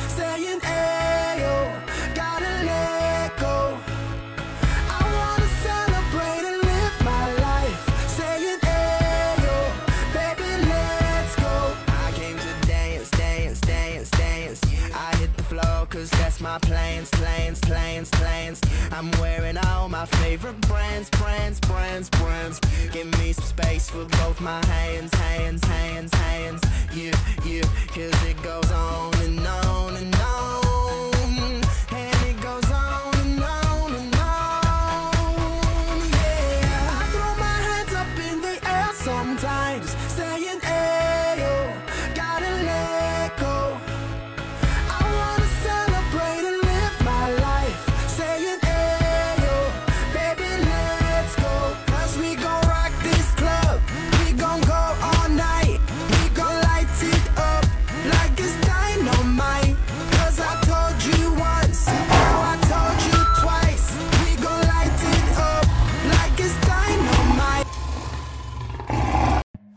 plans, 17.09 17.11
plans, 17.11 17.61
plans, 17.61 18.11
plans. 18.11 18.61
I'm 18.93 19.11
wearing 19.13 19.57
all 19.57 19.89
my 19.89 20.05
favorite 20.07 20.61
brands, 20.63 21.09
brands, 21.11 21.61
brands, 21.61 22.11
brands. 22.11 22.61
Give 22.93 23.07
me 23.19 23.33
some 23.33 23.45
space 23.45 23.89
for 23.89 24.05
both 24.05 24.41
my 24.41 24.65
hands, 24.67 25.15
hands, 25.15 25.65
hands, 25.65 26.15
hands. 26.15 26.63
Yeah, 26.93 27.17
yeah, 27.45 27.63
cause 27.89 28.25
it 28.25 28.43
goes 28.43 28.71
on 28.71 29.15
and 29.23 29.47
on 29.47 29.97
and 29.97 30.15
on. 30.15 30.70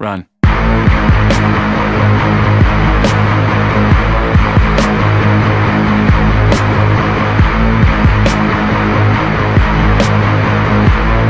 Run. 0.03 0.32